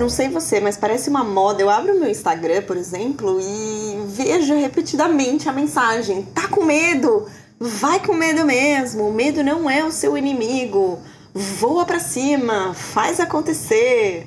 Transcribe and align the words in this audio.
Não 0.00 0.08
sei 0.08 0.30
você, 0.30 0.60
mas 0.60 0.78
parece 0.78 1.10
uma 1.10 1.22
moda. 1.22 1.60
Eu 1.60 1.68
abro 1.68 2.00
meu 2.00 2.08
Instagram, 2.08 2.62
por 2.62 2.74
exemplo, 2.74 3.38
e 3.38 4.02
vejo 4.06 4.54
repetidamente 4.54 5.46
a 5.46 5.52
mensagem: 5.52 6.22
tá 6.22 6.48
com 6.48 6.64
medo? 6.64 7.28
Vai 7.58 8.00
com 8.00 8.14
medo 8.14 8.46
mesmo. 8.46 9.06
O 9.06 9.12
medo 9.12 9.44
não 9.44 9.68
é 9.68 9.84
o 9.84 9.92
seu 9.92 10.16
inimigo. 10.16 10.98
Voa 11.34 11.84
para 11.84 12.00
cima, 12.00 12.72
faz 12.72 13.20
acontecer. 13.20 14.26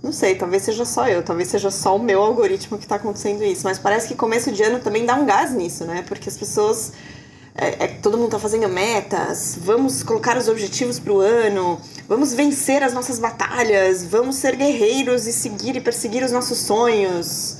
Não 0.00 0.12
sei, 0.12 0.36
talvez 0.36 0.62
seja 0.62 0.84
só 0.84 1.08
eu, 1.08 1.20
talvez 1.20 1.48
seja 1.48 1.72
só 1.72 1.96
o 1.96 1.98
meu 1.98 2.22
algoritmo 2.22 2.78
que 2.78 2.86
tá 2.86 2.94
acontecendo 2.94 3.42
isso, 3.42 3.62
mas 3.64 3.80
parece 3.80 4.06
que 4.06 4.14
começo 4.14 4.52
de 4.52 4.62
ano 4.62 4.78
também 4.78 5.04
dá 5.04 5.16
um 5.16 5.26
gás 5.26 5.52
nisso, 5.52 5.84
né? 5.84 6.04
Porque 6.06 6.28
as 6.28 6.36
pessoas 6.36 6.92
é, 7.58 7.84
é, 7.84 7.86
todo 7.88 8.18
mundo 8.18 8.30
tá 8.30 8.38
fazendo 8.38 8.68
metas, 8.68 9.58
vamos 9.60 10.02
colocar 10.02 10.36
os 10.36 10.46
objetivos 10.46 10.98
pro 10.98 11.20
ano, 11.20 11.80
vamos 12.06 12.34
vencer 12.34 12.82
as 12.82 12.92
nossas 12.92 13.18
batalhas, 13.18 14.04
vamos 14.04 14.36
ser 14.36 14.56
guerreiros 14.56 15.26
e 15.26 15.32
seguir 15.32 15.74
e 15.74 15.80
perseguir 15.80 16.22
os 16.22 16.30
nossos 16.30 16.58
sonhos. 16.58 17.58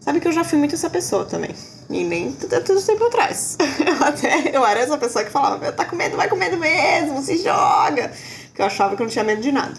Sabe 0.00 0.20
que 0.20 0.28
eu 0.28 0.32
já 0.32 0.44
fui 0.44 0.58
muito 0.58 0.74
essa 0.74 0.88
pessoa 0.88 1.24
também. 1.24 1.54
E 1.90 2.04
nem 2.04 2.32
tudo, 2.32 2.58
tudo 2.62 2.82
tempo 2.82 3.04
atrás. 3.04 3.56
Eu 3.86 4.04
até 4.04 4.56
eu 4.56 4.66
era 4.66 4.80
essa 4.80 4.96
pessoa 4.96 5.24
que 5.24 5.30
falava, 5.30 5.70
tá 5.72 5.84
com 5.84 5.96
medo, 5.96 6.16
vai 6.16 6.28
com 6.28 6.36
medo 6.36 6.56
mesmo, 6.56 7.22
se 7.22 7.36
joga. 7.38 8.10
Que 8.54 8.62
eu 8.62 8.66
achava 8.66 8.96
que 8.96 9.02
eu 9.02 9.04
não 9.04 9.12
tinha 9.12 9.24
medo 9.24 9.42
de 9.42 9.52
nada. 9.52 9.74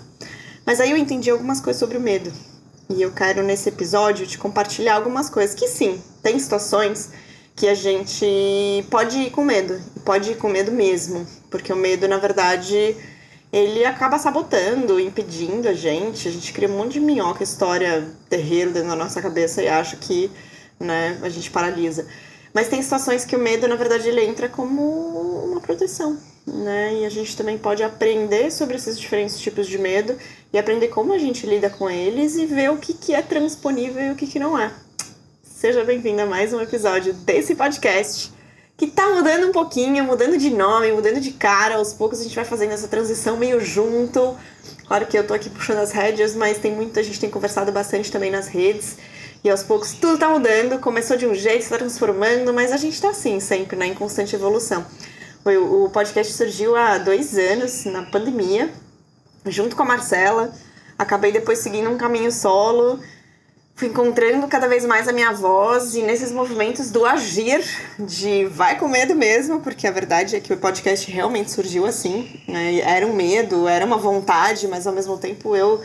Mas 0.65 0.79
aí 0.79 0.91
eu 0.91 0.97
entendi 0.97 1.29
algumas 1.29 1.59
coisas 1.59 1.79
sobre 1.79 1.97
o 1.97 2.01
medo. 2.01 2.31
E 2.89 3.01
eu 3.01 3.11
quero 3.11 3.43
nesse 3.43 3.69
episódio 3.69 4.27
te 4.27 4.37
compartilhar 4.37 4.95
algumas 4.95 5.29
coisas 5.29 5.55
que 5.55 5.67
sim, 5.67 6.01
tem 6.21 6.37
situações 6.37 7.09
que 7.55 7.67
a 7.67 7.73
gente 7.73 8.25
pode 8.89 9.17
ir 9.17 9.31
com 9.31 9.43
medo, 9.43 9.81
pode 10.03 10.31
ir 10.31 10.37
com 10.37 10.49
medo 10.49 10.71
mesmo, 10.71 11.25
porque 11.49 11.71
o 11.71 11.75
medo, 11.75 12.07
na 12.07 12.17
verdade, 12.17 12.95
ele 13.51 13.85
acaba 13.85 14.19
sabotando, 14.19 14.99
impedindo 14.99 15.69
a 15.69 15.73
gente. 15.73 16.27
A 16.27 16.31
gente 16.31 16.51
cria 16.51 16.67
um 16.67 16.77
monte 16.77 16.93
de 16.93 16.99
minhoca, 16.99 17.43
história 17.43 18.05
terreiro 18.29 18.71
dentro 18.71 18.89
da 18.89 18.95
nossa 18.95 19.21
cabeça 19.21 19.63
e 19.63 19.69
acha 19.69 19.95
que 19.95 20.29
né, 20.77 21.17
a 21.21 21.29
gente 21.29 21.49
paralisa. 21.49 22.05
Mas 22.53 22.67
tem 22.67 22.81
situações 22.81 23.23
que 23.23 23.35
o 23.35 23.39
medo, 23.39 23.67
na 23.67 23.75
verdade, 23.75 24.09
ele 24.09 24.25
entra 24.25 24.49
como 24.49 24.81
uma 25.45 25.61
proteção, 25.61 26.17
né? 26.45 27.01
E 27.01 27.05
a 27.05 27.09
gente 27.09 27.35
também 27.35 27.57
pode 27.57 27.83
aprender 27.83 28.51
sobre 28.51 28.75
esses 28.75 28.99
diferentes 28.99 29.39
tipos 29.39 29.67
de 29.67 29.77
medo 29.77 30.17
e 30.51 30.57
aprender 30.57 30.89
como 30.89 31.13
a 31.13 31.17
gente 31.17 31.45
lida 31.45 31.69
com 31.69 31.89
eles 31.89 32.35
e 32.35 32.45
ver 32.45 32.71
o 32.71 32.77
que, 32.77 32.93
que 32.93 33.13
é 33.13 33.21
transponível 33.21 34.01
e 34.01 34.11
o 34.11 34.15
que, 34.15 34.27
que 34.27 34.39
não 34.39 34.57
é. 34.57 34.71
Seja 35.55 35.85
bem-vindo 35.85 36.21
a 36.21 36.25
mais 36.25 36.51
um 36.51 36.59
episódio 36.59 37.13
desse 37.13 37.55
podcast 37.55 38.29
que 38.75 38.87
tá 38.87 39.07
mudando 39.07 39.47
um 39.47 39.51
pouquinho, 39.53 40.03
mudando 40.03 40.37
de 40.37 40.49
nome, 40.49 40.91
mudando 40.91 41.21
de 41.21 41.31
cara. 41.31 41.75
Aos 41.75 41.93
poucos 41.93 42.19
a 42.19 42.23
gente 42.23 42.35
vai 42.35 42.43
fazendo 42.43 42.73
essa 42.73 42.89
transição 42.89 43.37
meio 43.37 43.61
junto. 43.61 44.35
Claro 44.85 45.05
que 45.05 45.17
eu 45.17 45.25
tô 45.25 45.33
aqui 45.33 45.49
puxando 45.49 45.77
as 45.77 45.93
rédeas, 45.93 46.35
mas 46.35 46.57
tem 46.57 46.75
muita 46.75 47.01
gente 47.01 47.21
tem 47.21 47.29
conversado 47.29 47.71
bastante 47.71 48.11
também 48.11 48.29
nas 48.29 48.49
redes. 48.49 48.97
E 49.45 49.49
aos 49.49 49.63
poucos 49.63 49.93
tudo 49.93 50.17
tá 50.17 50.27
mudando, 50.27 50.77
começou 50.79 51.15
de 51.15 51.25
um 51.25 51.33
jeito, 51.33 51.63
se 51.63 51.69
tá 51.69 51.77
transformando, 51.77 52.53
mas 52.53 52.73
a 52.73 52.77
gente 52.77 53.01
tá 53.01 53.11
assim 53.11 53.39
sempre, 53.39 53.77
né, 53.77 53.85
em 53.85 53.93
constante 53.93 54.35
evolução. 54.35 54.85
O, 55.45 55.89
podcast 55.89 56.33
surgiu 56.33 56.75
há 56.75 56.97
dois 56.97 57.37
anos, 57.37 57.85
na 57.85 58.03
pandemia, 58.03 58.73
junto 59.45 59.73
com 59.73 59.83
a 59.83 59.85
Marcela. 59.85 60.53
Acabei 60.97 61.31
depois 61.31 61.59
seguindo 61.59 61.89
um 61.89 61.97
caminho 61.97 62.31
solo 62.31 62.99
fui 63.75 63.89
encontrando 63.89 64.47
cada 64.47 64.69
vez 64.69 64.85
mais 64.85 65.05
a 65.05 65.11
minha 65.11 65.33
voz 65.33 65.95
e 65.95 66.01
nesses 66.01 66.31
movimentos 66.31 66.89
do 66.89 67.05
agir, 67.05 67.61
de 67.99 68.45
vai 68.45 68.79
com 68.79 68.87
medo 68.87 69.13
mesmo, 69.13 69.59
porque 69.59 69.85
a 69.85 69.91
verdade 69.91 70.37
é 70.37 70.39
que 70.39 70.53
o 70.53 70.57
podcast 70.57 71.11
realmente 71.11 71.51
surgiu 71.51 71.85
assim. 71.85 72.39
Né? 72.47 72.79
Era 72.79 73.05
um 73.05 73.13
medo, 73.13 73.67
era 73.67 73.85
uma 73.85 73.97
vontade, 73.97 74.65
mas 74.69 74.87
ao 74.87 74.93
mesmo 74.93 75.17
tempo 75.17 75.57
eu, 75.57 75.81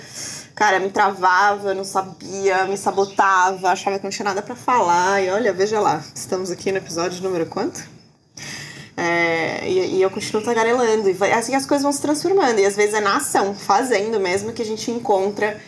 cara, 0.55 0.79
me 0.79 0.89
travava, 0.89 1.75
não 1.75 1.83
sabia, 1.83 2.65
me 2.67 2.77
sabotava, 2.77 3.71
achava 3.71 3.99
que 3.99 4.05
não 4.05 4.11
tinha 4.11 4.25
nada 4.25 4.41
para 4.41 4.55
falar. 4.55 5.21
E 5.21 5.29
olha, 5.29 5.53
veja 5.53 5.81
lá, 5.81 6.01
estamos 6.15 6.53
aqui 6.53 6.71
no 6.71 6.79
episódio 6.79 7.21
número 7.25 7.47
quanto? 7.47 7.83
É, 8.97 9.69
e, 9.69 9.97
e, 9.97 10.03
eu 10.03 10.11
continuo 10.11 10.45
tagarelando. 10.45 11.11
E 11.11 11.13
vai, 11.13 11.33
assim 11.33 11.57
as 11.57 11.67
coisas 11.67 11.83
vão 11.83 11.93
se 11.93 12.01
transformando. 12.01 12.61
E 12.61 12.67
às 12.67 12.77
vezes 12.77 12.95
é 12.95 13.01
na 13.01 13.17
ação, 13.17 13.53
fazendo 13.53 14.21
mesmo, 14.21 14.53
que 14.53 14.63
a 14.63 14.65
gente 14.65 14.93
encontra 14.93 15.59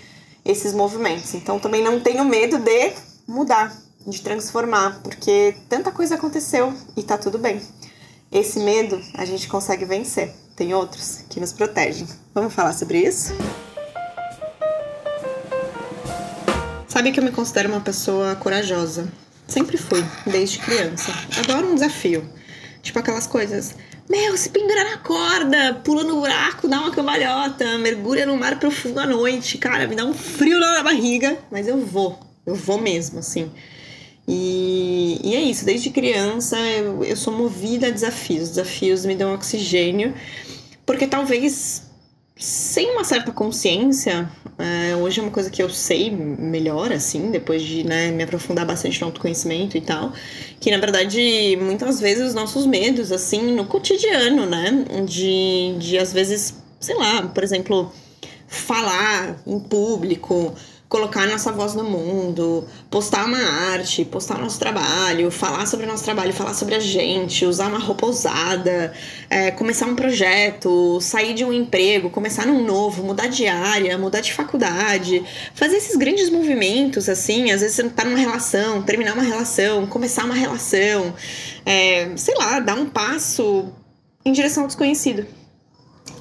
esses 0.45 0.73
movimentos. 0.73 1.35
Então 1.35 1.59
também 1.59 1.83
não 1.83 2.01
tenho 2.01 2.25
medo 2.25 2.59
de 2.59 2.93
mudar, 3.27 3.77
de 4.07 4.21
transformar, 4.21 5.01
porque 5.03 5.55
tanta 5.69 5.91
coisa 5.91 6.17
aconteceu 6.17 6.73
e 6.97 7.03
tá 7.03 7.17
tudo 7.17 7.39
bem. 7.39 7.61
Esse 8.31 8.61
medo 8.61 9.01
a 9.15 9.25
gente 9.25 9.49
consegue 9.49 9.85
vencer. 9.85 10.33
Tem 10.57 10.75
outros 10.75 11.25
que 11.29 11.41
nos 11.41 11.53
protegem. 11.53 12.07
Vamos 12.35 12.55
falar 12.55 12.73
sobre 12.73 12.99
isso? 12.99 13.33
Sabe 16.89 17.11
que 17.11 17.21
eu 17.21 17.25
me 17.25 17.33
considero 17.33 17.71
uma 17.71 17.81
pessoa 17.81 18.35
corajosa. 18.37 19.11
Sempre 19.49 19.77
fui, 19.77 20.05
desde 20.27 20.59
criança. 20.59 21.13
Adoro 21.39 21.69
um 21.69 21.75
desafio. 21.75 22.29
Tipo 22.83 22.99
aquelas 22.99 23.27
coisas. 23.27 23.75
Meu, 24.09 24.37
se 24.37 24.51
pendura 24.51 24.85
na 24.85 24.99
corda, 24.99 25.75
pula 25.85 26.03
no 26.05 26.21
buraco, 26.21 26.69
dá 26.69 26.81
uma 26.81 26.91
cambalhota, 26.91 27.79
mergulha 27.79 28.27
no 28.27 28.37
mar 28.37 28.59
profundo 28.59 28.99
à 29.01 29.07
noite. 29.07 29.59
Cara, 29.59 29.87
me 29.87 29.95
dá 29.95 30.05
um 30.05 30.13
frio 30.13 30.59
na 30.59 30.83
barriga, 30.83 31.39
mas 31.51 31.69
eu 31.69 31.79
vou. 31.79 32.19
Eu 32.45 32.55
vou 32.55 32.79
mesmo, 32.79 33.21
assim. 33.21 33.51
E, 34.27 35.21
e 35.23 35.35
é 35.35 35.41
isso, 35.41 35.65
desde 35.65 35.91
criança 35.91 36.59
eu, 36.59 37.03
eu 37.05 37.17
sou 37.17 37.33
movida 37.33 37.89
a 37.89 37.91
desafios. 37.91 38.51
Desafios 38.51 39.05
me 39.07 39.15
dão 39.15 39.35
oxigênio, 39.35 40.15
porque 40.85 41.07
talvez 41.07 41.91
sem 42.43 42.91
uma 42.91 43.05
certa 43.05 43.31
consciência, 43.31 44.29
é, 44.59 44.97
hoje 44.97 45.21
é 45.21 45.23
uma 45.23 45.31
coisa 45.31 45.49
que 45.49 45.63
eu 45.63 45.71
sei 45.71 46.11
melhor, 46.11 46.91
assim, 46.93 47.31
depois 47.31 47.63
de 47.63 47.85
né, 47.85 48.11
me 48.11 48.25
aprofundar 48.25 48.67
bastante 48.67 49.01
no 49.01 49.07
autoconhecimento 49.07 49.77
e 49.77 49.81
tal, 49.81 50.13
que 50.59 50.69
na 50.69 50.79
verdade 50.79 51.57
muitas 51.61 52.01
vezes 52.01 52.27
os 52.27 52.35
nossos 52.35 52.67
medos, 52.67 53.13
assim, 53.13 53.55
no 53.55 53.67
cotidiano, 53.67 54.45
né, 54.45 54.85
de, 55.07 55.77
de 55.79 55.97
às 55.97 56.13
vezes, 56.13 56.57
sei 56.81 56.97
lá, 56.97 57.23
por 57.29 57.45
exemplo, 57.45 57.93
falar 58.49 59.41
em 59.47 59.61
público, 59.61 60.53
colocar 60.89 61.29
nossa 61.29 61.53
voz 61.53 61.75
no 61.75 61.85
mundo, 61.85 62.67
postar 62.93 63.25
uma 63.25 63.39
arte, 63.39 64.05
postar 64.05 64.39
nosso 64.39 64.59
trabalho, 64.59 65.31
falar 65.31 65.65
sobre 65.65 65.87
o 65.87 65.89
nosso 65.89 66.05
trabalho, 66.05 66.31
falar 66.31 66.53
sobre 66.53 66.75
a 66.75 66.79
gente, 66.79 67.47
usar 67.47 67.69
uma 67.69 67.79
roupa 67.79 68.05
ousada, 68.05 68.93
é, 69.31 69.51
começar 69.51 69.87
um 69.87 69.97
projeto, 69.97 71.01
sair 71.01 71.33
de 71.33 71.43
um 71.43 71.51
emprego, 71.55 72.11
começar 72.11 72.47
num 72.47 72.63
novo, 72.63 73.03
mudar 73.03 73.29
de 73.29 73.47
área, 73.47 73.97
mudar 73.97 74.21
de 74.21 74.31
faculdade, 74.35 75.25
fazer 75.55 75.77
esses 75.77 75.97
grandes 75.97 76.29
movimentos, 76.29 77.09
assim, 77.09 77.51
às 77.51 77.63
vezes 77.63 77.77
você 77.77 77.89
tá 77.89 78.05
numa 78.05 78.19
relação, 78.19 78.83
terminar 78.83 79.15
uma 79.15 79.23
relação, 79.23 79.87
começar 79.87 80.27
uma 80.27 80.35
relação, 80.35 81.15
é, 81.65 82.15
sei 82.15 82.35
lá, 82.35 82.61
dar 82.61 82.75
um 82.75 82.91
passo 82.91 83.73
em 84.23 84.33
direção 84.33 84.65
ao 84.65 84.67
desconhecido. 84.67 85.27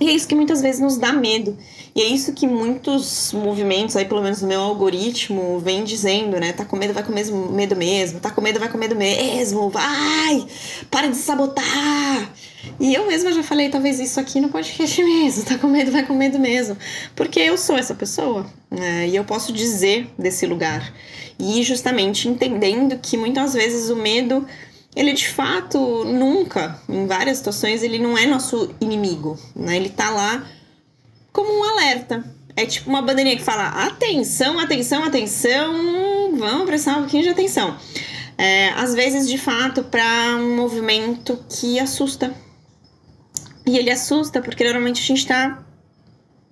E 0.02 0.10
é 0.10 0.14
isso 0.14 0.28
que 0.28 0.34
muitas 0.34 0.64
vezes 0.64 0.82
nos 0.82 0.98
dá 0.98 1.14
medo. 1.14 1.56
E 1.96 2.02
é 2.02 2.06
isso 2.06 2.34
que 2.34 2.48
muitos 2.48 3.32
movimentos, 3.34 3.96
aí 3.96 4.04
pelo 4.04 4.24
menos 4.24 4.42
no 4.42 4.48
meu 4.48 4.60
algoritmo, 4.60 5.60
vem 5.60 5.84
dizendo, 5.84 6.40
né? 6.40 6.52
Tá 6.54 6.66
com 6.66 6.76
medo, 6.76 6.92
vai 6.92 7.04
com 7.04 7.14
medo 7.14 7.76
mesmo. 7.76 8.20
Tá 8.20 8.32
com 8.32 8.42
medo, 8.42 8.60
vai 8.60 8.68
com 8.68 8.80
medo 8.80 8.96
mesmo. 8.96 9.70
Vai! 9.70 10.44
Para 10.90 11.08
de 11.08 11.18
sabotar! 11.18 12.34
E 12.80 12.96
eu 12.96 13.06
mesma 13.06 13.32
já 13.32 13.44
falei 13.44 13.70
talvez 13.70 14.00
isso 14.00 14.20
aqui 14.20 14.42
no 14.42 14.50
podcast 14.50 15.02
mesmo. 15.06 15.46
Tá 15.46 15.60
com 15.60 15.68
medo, 15.68 15.92
vai 15.92 16.04
com 16.04 16.16
medo 16.16 16.40
mesmo. 16.40 16.76
Porque 17.16 17.40
eu 17.40 17.56
sou 17.56 17.78
essa 17.78 17.94
pessoa. 17.94 18.48
Né? 18.72 19.08
E 19.08 19.16
eu 19.16 19.24
posso 19.24 19.54
dizer 19.54 20.10
desse 20.18 20.48
lugar. 20.48 20.92
E 21.38 21.62
justamente 21.62 22.28
entendendo 22.28 22.98
que 22.98 23.16
muitas 23.16 23.54
vezes 23.54 23.92
o 23.92 23.96
medo 23.96 24.48
ele 24.96 25.14
de 25.14 25.28
fato 25.28 26.04
nunca, 26.06 26.80
em 26.88 27.08
várias 27.08 27.38
situações, 27.38 27.82
ele 27.82 27.98
não 27.98 28.18
é 28.18 28.26
nosso 28.26 28.74
inimigo, 28.82 29.40
né? 29.56 29.78
Ele 29.78 29.90
tá 29.90 30.10
lá 30.10 30.46
como 31.32 31.52
um 31.52 31.64
alerta. 31.64 32.24
É 32.56 32.66
tipo 32.66 32.90
uma 32.90 33.02
bandeirinha 33.02 33.38
que 33.38 33.44
fala: 33.44 33.68
atenção, 33.86 34.60
atenção, 34.60 35.04
atenção, 35.04 36.36
vamos 36.38 36.66
prestar 36.66 36.98
um 36.98 37.02
pouquinho 37.02 37.24
de 37.24 37.30
atenção. 37.30 37.78
É, 38.38 38.70
às 38.70 38.94
vezes, 38.94 39.30
de 39.30 39.38
fato, 39.38 39.84
para 39.84 40.36
um 40.36 40.56
movimento 40.56 41.40
que 41.50 41.80
assusta. 41.80 42.34
E 43.66 43.78
ele 43.78 43.92
assusta 43.92 44.42
porque 44.42 44.64
normalmente 44.64 45.02
a 45.02 45.06
gente 45.06 45.26
tá 45.28 45.64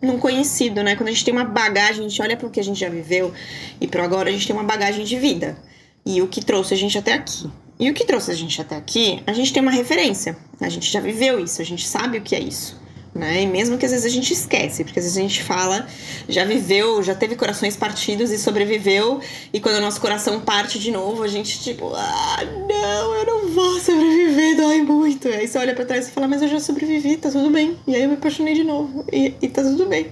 num 0.02 0.18
conhecido, 0.20 0.84
né? 0.84 0.96
Quando 0.96 1.10
a 1.10 1.12
gente 1.12 1.26
tem 1.26 1.34
uma 1.34 1.44
bagagem, 1.44 2.06
a 2.06 2.08
gente 2.08 2.22
olha 2.22 2.38
para 2.38 2.48
o 2.48 2.52
que 2.52 2.60
a 2.60 2.64
gente 2.64 2.80
já 2.80 2.90
viveu 2.90 3.34
e 3.82 3.88
para 3.88 4.04
agora 4.04 4.30
a 4.30 4.32
gente 4.32 4.48
tem 4.48 4.56
uma 4.56 4.64
bagagem 4.64 5.04
de 5.04 5.18
vida. 5.18 5.58
E 6.06 6.22
o 6.22 6.28
que 6.28 6.46
trouxe 6.46 6.74
a 6.74 6.78
gente 6.78 6.98
até 6.98 7.14
aqui. 7.14 7.50
E 7.80 7.90
o 7.90 7.94
que 7.94 8.04
trouxe 8.04 8.30
a 8.30 8.36
gente 8.36 8.60
até 8.60 8.76
aqui, 8.76 9.24
a 9.26 9.32
gente 9.32 9.54
tem 9.54 9.62
uma 9.62 9.72
referência. 9.72 10.36
A 10.60 10.68
gente 10.68 10.92
já 10.92 11.00
viveu 11.00 11.40
isso, 11.40 11.62
a 11.62 11.66
gente 11.66 11.88
sabe 11.88 12.18
o 12.18 12.22
que 12.22 12.36
é 12.36 12.40
isso. 12.40 12.78
Né? 13.14 13.42
E 13.44 13.48
mesmo 13.48 13.78
que 13.78 13.86
às 13.86 13.92
vezes 13.92 14.06
a 14.06 14.10
gente 14.10 14.32
esquece, 14.34 14.84
porque 14.84 15.00
às 15.00 15.06
vezes 15.06 15.18
a 15.18 15.22
gente 15.22 15.44
fala, 15.44 15.88
já 16.28 16.46
viveu, 16.46 17.02
já 17.02 17.16
teve 17.16 17.36
corações 17.36 17.76
partidos 17.76 18.32
e 18.32 18.38
sobreviveu, 18.38 19.20
e 19.52 19.60
quando 19.60 19.78
o 19.78 19.82
nosso 19.82 20.00
coração 20.00 20.40
parte 20.40 20.80
de 20.80 20.92
novo, 20.92 21.24
a 21.24 21.28
gente 21.28 21.60
tipo, 21.60 21.92
ah, 21.96 22.40
não, 22.68 23.16
eu 23.16 23.26
não 23.26 23.50
vou 23.50 23.80
sobreviver, 23.80 24.58
dói 24.58 24.82
muito. 24.82 25.28
E 25.28 25.34
aí 25.34 25.48
você 25.48 25.58
olha 25.58 25.74
para 25.74 25.86
trás 25.86 26.08
e 26.08 26.12
fala, 26.12 26.28
mas 26.28 26.42
eu 26.42 26.48
já 26.48 26.60
sobrevivi, 26.60 27.18
tá 27.18 27.30
tudo 27.30 27.50
bem. 27.50 27.78
E 27.88 27.96
aí 27.96 28.04
eu 28.04 28.10
me 28.10 28.16
apaixonei 28.16 28.54
de 28.54 28.64
novo, 28.64 29.06
e, 29.12 29.34
e 29.42 29.48
tá 29.48 29.64
tudo 29.64 29.86
bem. 29.86 30.08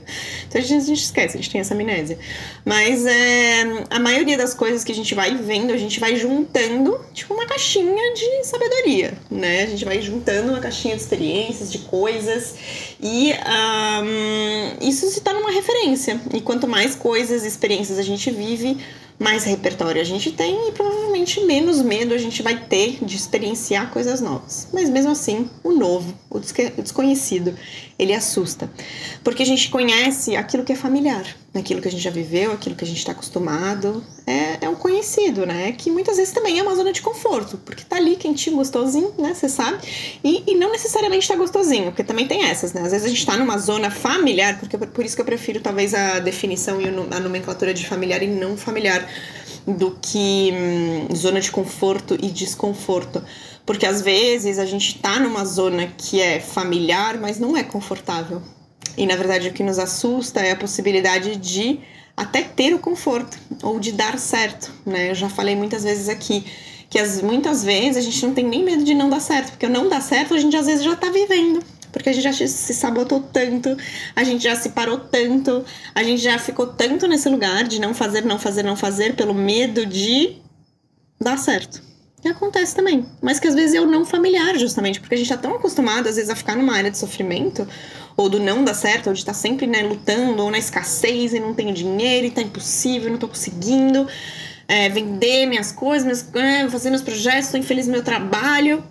Então 0.47 0.61
a 0.61 0.63
gente, 0.63 0.81
a 0.81 0.85
gente 0.85 1.03
esquece, 1.03 1.37
a 1.37 1.41
gente 1.41 1.51
tem 1.51 1.61
essa 1.61 1.73
amnésia. 1.73 2.17
Mas 2.65 3.05
é, 3.05 3.85
a 3.89 3.99
maioria 3.99 4.37
das 4.37 4.53
coisas 4.53 4.83
que 4.83 4.91
a 4.91 4.95
gente 4.95 5.13
vai 5.13 5.35
vendo, 5.35 5.71
a 5.71 5.77
gente 5.77 5.99
vai 5.99 6.15
juntando, 6.15 6.99
tipo 7.13 7.33
uma 7.33 7.45
caixinha 7.45 8.13
de 8.13 8.43
sabedoria, 8.43 9.13
né? 9.29 9.63
A 9.63 9.67
gente 9.67 9.85
vai 9.85 10.01
juntando 10.01 10.51
uma 10.51 10.59
caixinha 10.59 10.95
de 10.95 11.01
experiências, 11.01 11.71
de 11.71 11.79
coisas, 11.79 12.55
e 13.01 13.31
um, 13.33 14.87
isso 14.87 15.07
se 15.07 15.21
torna 15.21 15.39
uma 15.39 15.51
referência. 15.51 16.19
E 16.33 16.41
quanto 16.41 16.67
mais 16.67 16.95
coisas, 16.95 17.45
experiências 17.45 17.99
a 17.99 18.03
gente 18.03 18.31
vive, 18.31 18.77
mais 19.19 19.43
repertório 19.43 19.99
a 20.01 20.03
gente 20.03 20.31
tem 20.31 20.69
e 20.69 20.71
provavelmente 20.71 21.43
menos 21.45 21.81
medo 21.81 22.13
a 22.13 22.17
gente 22.17 22.41
vai 22.43 22.57
ter 22.57 23.03
de 23.03 23.15
experienciar 23.15 23.91
coisas 23.91 24.21
novas. 24.21 24.67
Mas 24.73 24.89
mesmo 24.89 25.11
assim, 25.11 25.49
o 25.63 25.71
novo, 25.71 26.13
o 26.29 26.39
desconhecido, 26.39 27.57
ele 27.99 28.13
assusta. 28.13 28.69
Porque 29.23 29.41
a 29.41 29.45
gente 29.45 29.69
conhece 29.69 30.35
aquilo 30.35 30.63
que 30.63 30.71
é 30.71 30.75
familiar, 30.75 31.25
aquilo 31.53 31.81
que 31.81 31.87
a 31.87 31.91
gente 31.91 32.03
já 32.03 32.11
viveu, 32.11 32.51
aquilo 32.51 32.75
que 32.75 32.83
a 32.83 32.87
gente 32.87 32.97
está 32.97 33.11
acostumado. 33.11 34.03
É, 34.25 34.65
é 34.65 34.69
um 34.69 34.75
conhecido, 34.75 35.45
né? 35.45 35.71
Que 35.71 35.89
muitas 35.89 36.17
vezes 36.17 36.33
também 36.33 36.59
é 36.59 36.63
uma 36.63 36.75
zona 36.75 36.93
de 36.93 37.01
conforto, 37.01 37.57
porque 37.65 37.83
tá 37.83 37.95
ali 37.95 38.15
quentinho, 38.15 38.57
gostosinho, 38.57 39.13
né? 39.17 39.33
Você 39.33 39.49
sabe. 39.49 39.79
E, 40.23 40.43
e 40.45 40.55
não 40.55 40.71
necessariamente 40.71 41.27
tá 41.27 41.35
gostosinho, 41.35 41.85
porque 41.85 42.03
também 42.03 42.27
tem 42.27 42.43
essas, 42.43 42.73
né? 42.73 42.81
Às 42.81 42.91
vezes 42.91 43.05
a 43.05 43.09
gente 43.09 43.25
tá 43.25 43.35
numa 43.35 43.57
zona 43.57 43.89
familiar, 43.89 44.59
porque 44.59 44.77
por 44.77 45.03
isso 45.03 45.15
que 45.15 45.21
eu 45.21 45.25
prefiro 45.25 45.59
talvez 45.59 45.93
a 45.93 46.19
definição 46.19 46.79
e 46.79 46.87
a 46.87 47.19
nomenclatura 47.19 47.73
de 47.73 47.85
familiar 47.85 48.21
e 48.21 48.27
não 48.27 48.55
familiar 48.55 49.07
do 49.67 49.97
que 50.01 50.53
hum, 50.53 51.15
zona 51.15 51.41
de 51.41 51.51
conforto 51.51 52.15
e 52.15 52.29
desconforto. 52.29 53.21
Porque 53.67 53.85
às 53.85 54.01
vezes 54.01 54.57
a 54.57 54.65
gente 54.65 54.97
tá 54.97 55.19
numa 55.19 55.43
zona 55.43 55.87
que 55.97 56.21
é 56.21 56.39
familiar, 56.39 57.19
mas 57.19 57.37
não 57.37 57.55
é 57.55 57.63
confortável. 57.63 58.41
E 58.97 59.05
na 59.05 59.17
verdade 59.17 59.49
o 59.49 59.53
que 59.53 59.61
nos 59.61 59.77
assusta 59.77 60.39
é 60.39 60.51
a 60.51 60.55
possibilidade 60.55 61.35
de 61.35 61.81
até 62.15 62.43
ter 62.43 62.73
o 62.73 62.79
conforto 62.79 63.37
ou 63.61 63.77
de 63.77 63.91
dar 63.91 64.17
certo, 64.17 64.71
né? 64.85 65.11
Eu 65.11 65.15
já 65.15 65.27
falei 65.27 65.53
muitas 65.53 65.83
vezes 65.83 66.07
aqui 66.07 66.45
que 66.89 66.97
as, 66.97 67.21
muitas 67.21 67.61
vezes 67.61 67.97
a 67.97 68.01
gente 68.01 68.25
não 68.25 68.33
tem 68.33 68.45
nem 68.45 68.63
medo 68.63 68.85
de 68.85 68.95
não 68.95 69.09
dar 69.09 69.19
certo, 69.19 69.51
porque 69.51 69.65
o 69.65 69.69
não 69.69 69.89
dar 69.89 70.01
certo 70.01 70.33
a 70.33 70.39
gente 70.39 70.55
às 70.55 70.65
vezes 70.65 70.85
já 70.85 70.95
tá 70.95 71.09
vivendo. 71.09 71.61
Porque 71.91 72.09
a 72.09 72.13
gente 72.13 72.23
já 72.23 72.33
se 72.33 72.73
sabotou 72.73 73.21
tanto, 73.21 73.75
a 74.15 74.23
gente 74.23 74.43
já 74.43 74.55
se 74.55 74.69
parou 74.69 74.97
tanto, 74.97 75.65
a 75.93 76.03
gente 76.03 76.21
já 76.21 76.39
ficou 76.39 76.67
tanto 76.67 77.05
nesse 77.05 77.27
lugar 77.27 77.65
de 77.65 77.81
não 77.81 77.93
fazer, 77.93 78.23
não 78.23 78.39
fazer, 78.39 78.63
não 78.63 78.77
fazer, 78.77 79.15
pelo 79.15 79.33
medo 79.33 79.85
de 79.85 80.37
dar 81.19 81.37
certo. 81.37 81.81
Acontece 82.25 82.75
também. 82.75 83.05
Mas 83.21 83.39
que 83.39 83.47
às 83.47 83.55
vezes 83.55 83.75
é 83.75 83.81
o 83.81 83.85
não 83.85 84.05
familiar, 84.05 84.57
justamente, 84.57 84.99
porque 84.99 85.15
a 85.15 85.17
gente 85.17 85.29
tá 85.29 85.37
tão 85.37 85.55
acostumado, 85.55 86.07
às 86.07 86.15
vezes, 86.15 86.29
a 86.29 86.35
ficar 86.35 86.55
numa 86.55 86.75
área 86.75 86.91
de 86.91 86.97
sofrimento, 86.97 87.67
ou 88.15 88.27
do 88.27 88.39
não 88.39 88.63
dar 88.63 88.73
certo, 88.73 89.07
ou 89.07 89.13
de 89.13 89.19
estar 89.19 89.33
tá 89.33 89.37
sempre 89.37 89.67
né, 89.67 89.83
lutando, 89.83 90.43
ou 90.43 90.51
na 90.51 90.57
escassez 90.57 91.33
e 91.33 91.39
não 91.39 91.53
tenho 91.53 91.73
dinheiro 91.73 92.27
e 92.27 92.31
tá 92.31 92.41
impossível, 92.41 93.11
não 93.11 93.17
tô 93.17 93.27
conseguindo 93.27 94.07
é, 94.67 94.89
vender 94.89 95.45
minhas 95.45 95.71
coisas, 95.71 96.27
é, 96.33 96.67
fazer 96.67 96.89
meus 96.89 97.01
projetos, 97.01 97.51
tô 97.51 97.57
infeliz 97.57 97.85
no 97.85 97.93
meu 97.93 98.03
trabalho 98.03 98.83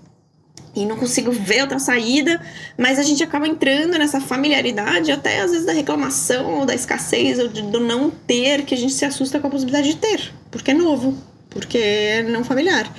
e 0.75 0.85
não 0.85 0.97
consigo 0.97 1.33
ver 1.33 1.63
outra 1.63 1.79
saída, 1.79 2.41
mas 2.77 2.99
a 2.99 3.03
gente 3.03 3.23
acaba 3.23 3.49
entrando 3.49 3.99
nessa 3.99 4.21
familiaridade, 4.21 5.11
até 5.11 5.41
às 5.41 5.51
vezes 5.51 5.67
da 5.67 5.73
reclamação, 5.73 6.61
ou 6.61 6.67
da 6.67 6.75
escassez, 6.75 7.39
ou 7.39 7.49
de, 7.49 7.63
do 7.63 7.81
não 7.81 8.11
ter, 8.11 8.63
que 8.63 8.75
a 8.75 8.79
gente 8.79 8.93
se 8.93 9.05
assusta 9.05 9.41
com 9.41 9.47
a 9.47 9.51
possibilidade 9.51 9.89
de 9.89 9.97
ter, 9.97 10.33
porque 10.51 10.71
é 10.71 10.75
novo, 10.75 11.17
porque 11.51 11.79
é 11.79 12.23
não 12.23 12.45
familiar. 12.45 12.93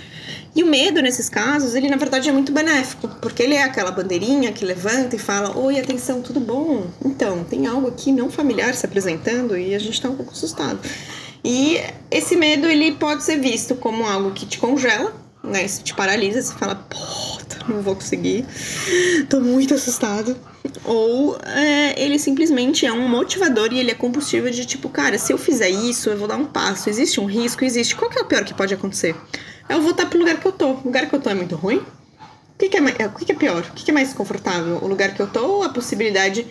E 0.58 0.64
o 0.64 0.66
medo, 0.66 1.04
nesses 1.04 1.30
casos, 1.30 1.76
ele 1.76 1.88
na 1.88 1.98
verdade 1.98 2.28
é 2.28 2.32
muito 2.32 2.52
benéfico, 2.52 3.08
porque 3.22 3.44
ele 3.44 3.54
é 3.54 3.62
aquela 3.62 3.92
bandeirinha 3.92 4.52
que 4.52 4.66
levanta 4.66 5.16
e 5.16 5.20
fala: 5.20 5.56
Oi, 5.56 5.80
atenção, 5.80 6.20
tudo 6.20 6.40
bom? 6.40 6.88
Então, 7.06 7.44
tem 7.44 7.68
algo 7.68 7.88
aqui 7.88 8.12
não 8.12 8.28
familiar 8.32 8.74
se 8.74 8.84
apresentando 8.84 9.56
e 9.56 9.76
a 9.76 9.80
gente 9.80 9.94
está 9.94 10.10
um 10.10 10.16
pouco 10.16 10.32
assustado. 10.32 10.80
E 11.46 11.80
esse 12.10 12.36
medo, 12.36 12.66
ele 12.66 12.94
pode 12.94 13.24
ser 13.24 13.38
visto 13.38 13.76
como 13.76 14.04
algo 14.04 14.32
que 14.32 14.48
te 14.48 14.58
congela, 14.58 15.14
né? 15.44 15.64
Isso 15.64 15.84
te 15.84 15.94
paralisa, 15.94 16.42
você 16.42 16.56
fala: 16.56 16.74
Puta, 16.74 17.60
não 17.70 17.84
vou 17.84 17.94
conseguir, 17.94 18.44
tô 19.30 19.40
muito 19.40 19.76
assustado. 19.76 20.36
Ou 20.84 21.38
é, 21.46 22.04
ele 22.04 22.18
simplesmente 22.18 22.84
é 22.84 22.92
um 22.92 23.08
motivador 23.08 23.72
e 23.72 23.80
ele 23.80 23.92
é 23.92 23.96
combustível 23.96 24.50
de 24.50 24.66
tipo, 24.66 24.90
cara, 24.90 25.20
se 25.20 25.32
eu 25.32 25.38
fizer 25.38 25.70
isso, 25.70 26.10
eu 26.10 26.18
vou 26.18 26.28
dar 26.28 26.36
um 26.36 26.46
passo. 26.46 26.90
Existe 26.90 27.20
um 27.20 27.26
risco? 27.26 27.64
Existe. 27.64 27.96
Qual 27.96 28.10
que 28.10 28.18
é 28.18 28.24
o 28.24 28.26
pior 28.26 28.44
que 28.44 28.56
pode 28.56 28.74
acontecer? 28.74 29.16
Eu 29.70 29.82
voltar 29.82 30.06
pro 30.06 30.20
lugar 30.20 30.40
que 30.40 30.46
eu 30.46 30.52
tô. 30.52 30.72
O 30.72 30.82
lugar 30.86 31.08
que 31.08 31.16
eu 31.16 31.22
tô 31.22 31.30
é 31.30 31.34
muito 31.34 31.56
ruim? 31.56 31.78
O 31.78 32.58
que, 32.58 32.70
que, 32.70 32.78
é, 32.78 32.82
o 32.82 33.12
que, 33.12 33.26
que 33.26 33.32
é 33.32 33.36
pior? 33.36 33.62
O 33.62 33.74
que, 33.74 33.84
que 33.84 33.92
é 33.92 33.94
mais 33.94 34.14
confortável? 34.14 34.80
O 34.82 34.88
lugar 34.88 35.14
que 35.14 35.22
eu 35.22 35.28
tô 35.28 35.46
ou 35.46 35.64
a 35.64 35.70
possibilidade 35.70 36.48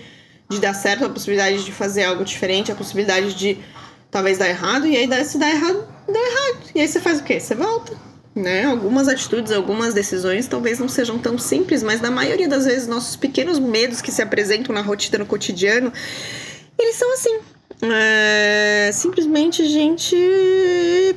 de 0.48 0.60
dar 0.60 0.74
certo, 0.74 1.04
a 1.04 1.08
possibilidade 1.08 1.64
de 1.64 1.72
fazer 1.72 2.04
algo 2.04 2.24
diferente, 2.24 2.70
a 2.70 2.74
possibilidade 2.76 3.34
de 3.34 3.58
talvez 4.10 4.38
dar 4.38 4.48
errado, 4.48 4.86
e 4.86 4.96
aí 4.96 5.24
se 5.24 5.38
dá 5.38 5.50
errado, 5.50 5.86
dá 6.06 6.18
errado. 6.18 6.70
E 6.74 6.80
aí 6.80 6.86
você 6.86 7.00
faz 7.00 7.18
o 7.20 7.24
quê? 7.24 7.40
Você 7.40 7.54
volta. 7.54 7.96
Né? 8.34 8.64
Algumas 8.64 9.08
atitudes, 9.08 9.50
algumas 9.50 9.94
decisões 9.94 10.46
talvez 10.46 10.78
não 10.78 10.88
sejam 10.88 11.18
tão 11.18 11.38
simples, 11.38 11.82
mas 11.82 12.02
na 12.02 12.10
maioria 12.10 12.46
das 12.46 12.66
vezes 12.66 12.86
nossos 12.86 13.16
pequenos 13.16 13.58
medos 13.58 14.02
que 14.02 14.12
se 14.12 14.20
apresentam 14.20 14.74
na 14.74 14.82
rotina, 14.82 15.18
no 15.18 15.26
cotidiano, 15.26 15.90
eles 16.78 16.96
são 16.96 17.12
assim. 17.14 17.38
É... 17.82 18.90
Simplesmente 18.92 19.62
a 19.62 19.66
gente 19.66 20.16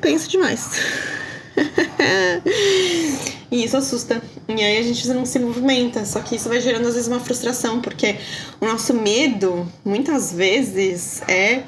pensa 0.01 0.27
demais. 0.29 0.71
e 3.51 3.63
isso 3.63 3.77
assusta. 3.77 4.21
E 4.47 4.63
aí 4.63 4.77
a 4.77 4.83
gente 4.83 5.07
não 5.09 5.25
se 5.25 5.39
movimenta. 5.39 6.05
Só 6.05 6.19
que 6.21 6.35
isso 6.35 6.49
vai 6.49 6.59
gerando 6.61 6.87
às 6.87 6.95
vezes 6.95 7.07
uma 7.07 7.19
frustração, 7.19 7.81
porque 7.81 8.17
o 8.59 8.65
nosso 8.65 8.93
medo, 8.93 9.71
muitas 9.83 10.31
vezes, 10.31 11.21
é 11.27 11.63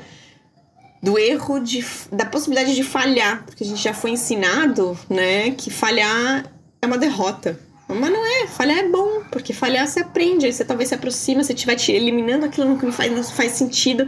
do 1.02 1.18
erro 1.18 1.60
de, 1.60 1.84
da 2.12 2.26
possibilidade 2.26 2.76
de 2.76 2.84
falhar, 2.84 3.44
porque 3.46 3.64
a 3.64 3.68
gente 3.68 3.82
já 3.82 3.94
foi 3.94 4.12
ensinado, 4.12 4.98
né, 5.10 5.52
que 5.52 5.72
falhar 5.72 6.46
é 6.82 6.86
uma 6.86 6.98
derrota. 6.98 7.60
Mas 7.96 8.12
não 8.12 8.26
é, 8.26 8.48
falhar 8.48 8.80
é 8.80 8.88
bom, 8.88 9.22
porque 9.32 9.54
falhar 9.54 9.88
você 9.88 10.00
aprende, 10.00 10.46
aí 10.46 10.54
você 10.54 10.64
talvez 10.64 10.90
se 10.90 10.96
aproxima, 10.96 11.44
você 11.44 11.54
estiver 11.54 11.78
eliminando 11.90 12.46
aquilo 12.46 12.78
que 12.78 12.86
não 12.86 12.92
faz, 12.92 13.12
não 13.12 13.24
faz 13.24 13.54
sentido 13.54 14.08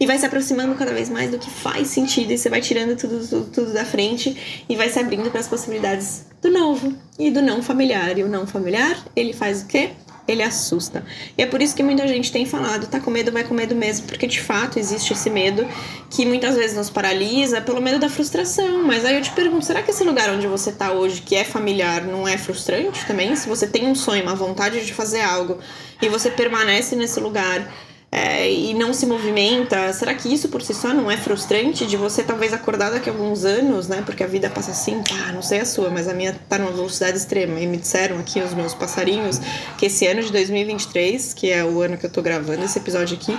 e 0.00 0.06
vai 0.06 0.18
se 0.18 0.26
aproximando 0.26 0.74
cada 0.74 0.92
vez 0.92 1.08
mais 1.08 1.30
do 1.30 1.38
que 1.38 1.50
faz 1.50 1.88
sentido 1.88 2.32
e 2.32 2.38
você 2.38 2.48
vai 2.48 2.60
tirando 2.60 2.96
tudo, 2.96 3.26
tudo, 3.26 3.50
tudo 3.50 3.72
da 3.72 3.84
frente 3.84 4.64
e 4.68 4.76
vai 4.76 4.88
se 4.88 4.98
abrindo 4.98 5.30
para 5.30 5.40
as 5.40 5.48
possibilidades 5.48 6.26
do 6.40 6.50
novo 6.50 6.94
e 7.18 7.30
do 7.30 7.42
não 7.42 7.62
familiar. 7.62 8.16
E 8.18 8.22
o 8.22 8.28
não 8.28 8.46
familiar, 8.46 8.96
ele 9.14 9.32
faz 9.32 9.62
o 9.62 9.66
quê? 9.66 9.90
Ele 10.28 10.42
assusta. 10.42 11.04
E 11.36 11.42
é 11.42 11.46
por 11.46 11.62
isso 11.62 11.74
que 11.74 11.82
muita 11.82 12.06
gente 12.06 12.30
tem 12.30 12.44
falado, 12.44 12.86
tá 12.86 13.00
com 13.00 13.10
medo, 13.10 13.32
vai 13.32 13.42
com 13.42 13.54
medo 13.54 13.74
mesmo, 13.74 14.06
porque 14.06 14.26
de 14.26 14.40
fato 14.40 14.78
existe 14.78 15.14
esse 15.14 15.30
medo 15.30 15.66
que 16.10 16.26
muitas 16.26 16.54
vezes 16.54 16.76
nos 16.76 16.90
paralisa 16.90 17.62
pelo 17.62 17.80
medo 17.80 17.98
da 17.98 18.10
frustração. 18.10 18.84
Mas 18.84 19.04
aí 19.04 19.16
eu 19.16 19.22
te 19.22 19.30
pergunto, 19.30 19.64
será 19.64 19.82
que 19.82 19.90
esse 19.90 20.04
lugar 20.04 20.28
onde 20.30 20.46
você 20.46 20.70
tá 20.70 20.92
hoje, 20.92 21.22
que 21.22 21.34
é 21.34 21.44
familiar, 21.44 22.04
não 22.04 22.28
é 22.28 22.36
frustrante 22.36 23.06
também? 23.06 23.34
Se 23.34 23.48
você 23.48 23.66
tem 23.66 23.86
um 23.86 23.94
sonho, 23.94 24.22
uma 24.22 24.34
vontade 24.34 24.84
de 24.84 24.92
fazer 24.92 25.22
algo 25.22 25.58
e 26.00 26.08
você 26.08 26.30
permanece 26.30 26.94
nesse 26.94 27.18
lugar 27.18 27.66
é, 28.10 28.50
e 28.50 28.72
não 28.72 28.94
se 28.94 29.04
movimenta, 29.04 29.92
será 29.92 30.14
que 30.14 30.32
isso 30.32 30.48
por 30.48 30.62
si 30.62 30.72
só 30.72 30.94
não 30.94 31.10
é 31.10 31.16
frustrante 31.16 31.86
de 31.86 31.96
você 31.96 32.22
talvez 32.22 32.54
acordar 32.54 32.90
daqui 32.90 33.10
a 33.10 33.12
alguns 33.12 33.44
anos, 33.44 33.86
né? 33.86 34.02
Porque 34.04 34.24
a 34.24 34.26
vida 34.26 34.48
passa 34.48 34.70
assim, 34.70 35.02
pá, 35.02 35.30
não 35.32 35.42
sei 35.42 35.60
a 35.60 35.66
sua, 35.66 35.90
mas 35.90 36.08
a 36.08 36.14
minha 36.14 36.32
tá 36.48 36.56
numa 36.56 36.72
velocidade 36.72 37.18
extrema. 37.18 37.60
E 37.60 37.66
me 37.66 37.76
disseram 37.76 38.18
aqui 38.18 38.40
os 38.40 38.54
meus 38.54 38.72
passarinhos 38.72 39.38
que 39.76 39.86
esse 39.86 40.06
ano 40.06 40.22
de 40.22 40.32
2023, 40.32 41.34
que 41.34 41.50
é 41.50 41.62
o 41.62 41.82
ano 41.82 41.98
que 41.98 42.06
eu 42.06 42.10
tô 42.10 42.22
gravando 42.22 42.64
esse 42.64 42.78
episódio 42.78 43.14
aqui, 43.14 43.38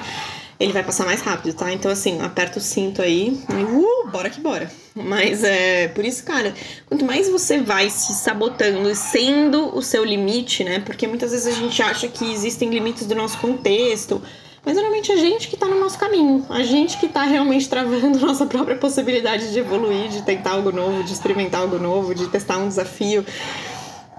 ele 0.60 0.72
vai 0.72 0.84
passar 0.84 1.06
mais 1.06 1.22
rápido, 1.22 1.56
tá? 1.56 1.72
Então, 1.74 1.90
assim, 1.90 2.22
aperta 2.22 2.60
o 2.60 2.62
cinto 2.62 3.02
aí 3.02 3.42
e 3.50 3.64
uh, 3.64 4.12
bora 4.12 4.30
que 4.30 4.40
bora. 4.40 4.70
Mas 4.94 5.44
é 5.44 5.88
por 5.88 6.06
isso, 6.06 6.24
cara, 6.24 6.54
quanto 6.86 7.04
mais 7.04 7.28
você 7.28 7.60
vai 7.60 7.90
se 7.90 8.14
sabotando, 8.14 8.94
sendo 8.94 9.76
o 9.76 9.82
seu 9.82 10.06
limite, 10.06 10.64
né? 10.64 10.80
Porque 10.80 11.08
muitas 11.08 11.32
vezes 11.32 11.48
a 11.48 11.58
gente 11.58 11.82
acha 11.82 12.08
que 12.08 12.32
existem 12.32 12.70
limites 12.70 13.08
do 13.08 13.16
nosso 13.16 13.40
contexto 13.40 14.22
mas 14.70 14.78
geralmente 14.78 15.12
a 15.12 15.16
gente 15.16 15.48
que 15.48 15.56
está 15.56 15.66
no 15.66 15.80
nosso 15.80 15.98
caminho, 15.98 16.46
a 16.48 16.62
gente 16.62 17.00
que 17.00 17.08
está 17.08 17.24
realmente 17.24 17.68
travando 17.68 18.20
nossa 18.24 18.46
própria 18.46 18.78
possibilidade 18.78 19.52
de 19.52 19.58
evoluir, 19.58 20.10
de 20.10 20.22
tentar 20.22 20.52
algo 20.52 20.72
novo, 20.72 21.04
de 21.04 21.12
experimentar 21.12 21.62
algo 21.62 21.80
novo, 21.80 22.14
de 22.14 22.28
testar 22.28 22.60
um 22.60 22.68
desafio. 22.68 23.26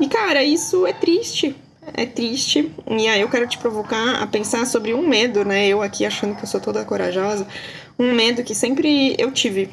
E 0.00 0.08
cara, 0.08 0.42
isso 0.42 0.84
é 0.88 0.92
triste. 0.92 1.54
É 1.94 2.04
triste. 2.04 2.68
E 2.88 3.06
aí 3.06 3.20
eu 3.20 3.28
quero 3.28 3.46
te 3.46 3.58
provocar 3.58 4.20
a 4.20 4.26
pensar 4.26 4.66
sobre 4.66 4.92
um 4.92 5.06
medo, 5.06 5.44
né? 5.44 5.68
Eu 5.68 5.82
aqui 5.82 6.04
achando 6.04 6.34
que 6.34 6.42
eu 6.42 6.48
sou 6.48 6.60
toda 6.60 6.84
corajosa, 6.84 7.46
um 7.96 8.12
medo 8.12 8.42
que 8.42 8.52
sempre 8.52 9.14
eu 9.20 9.30
tive 9.30 9.70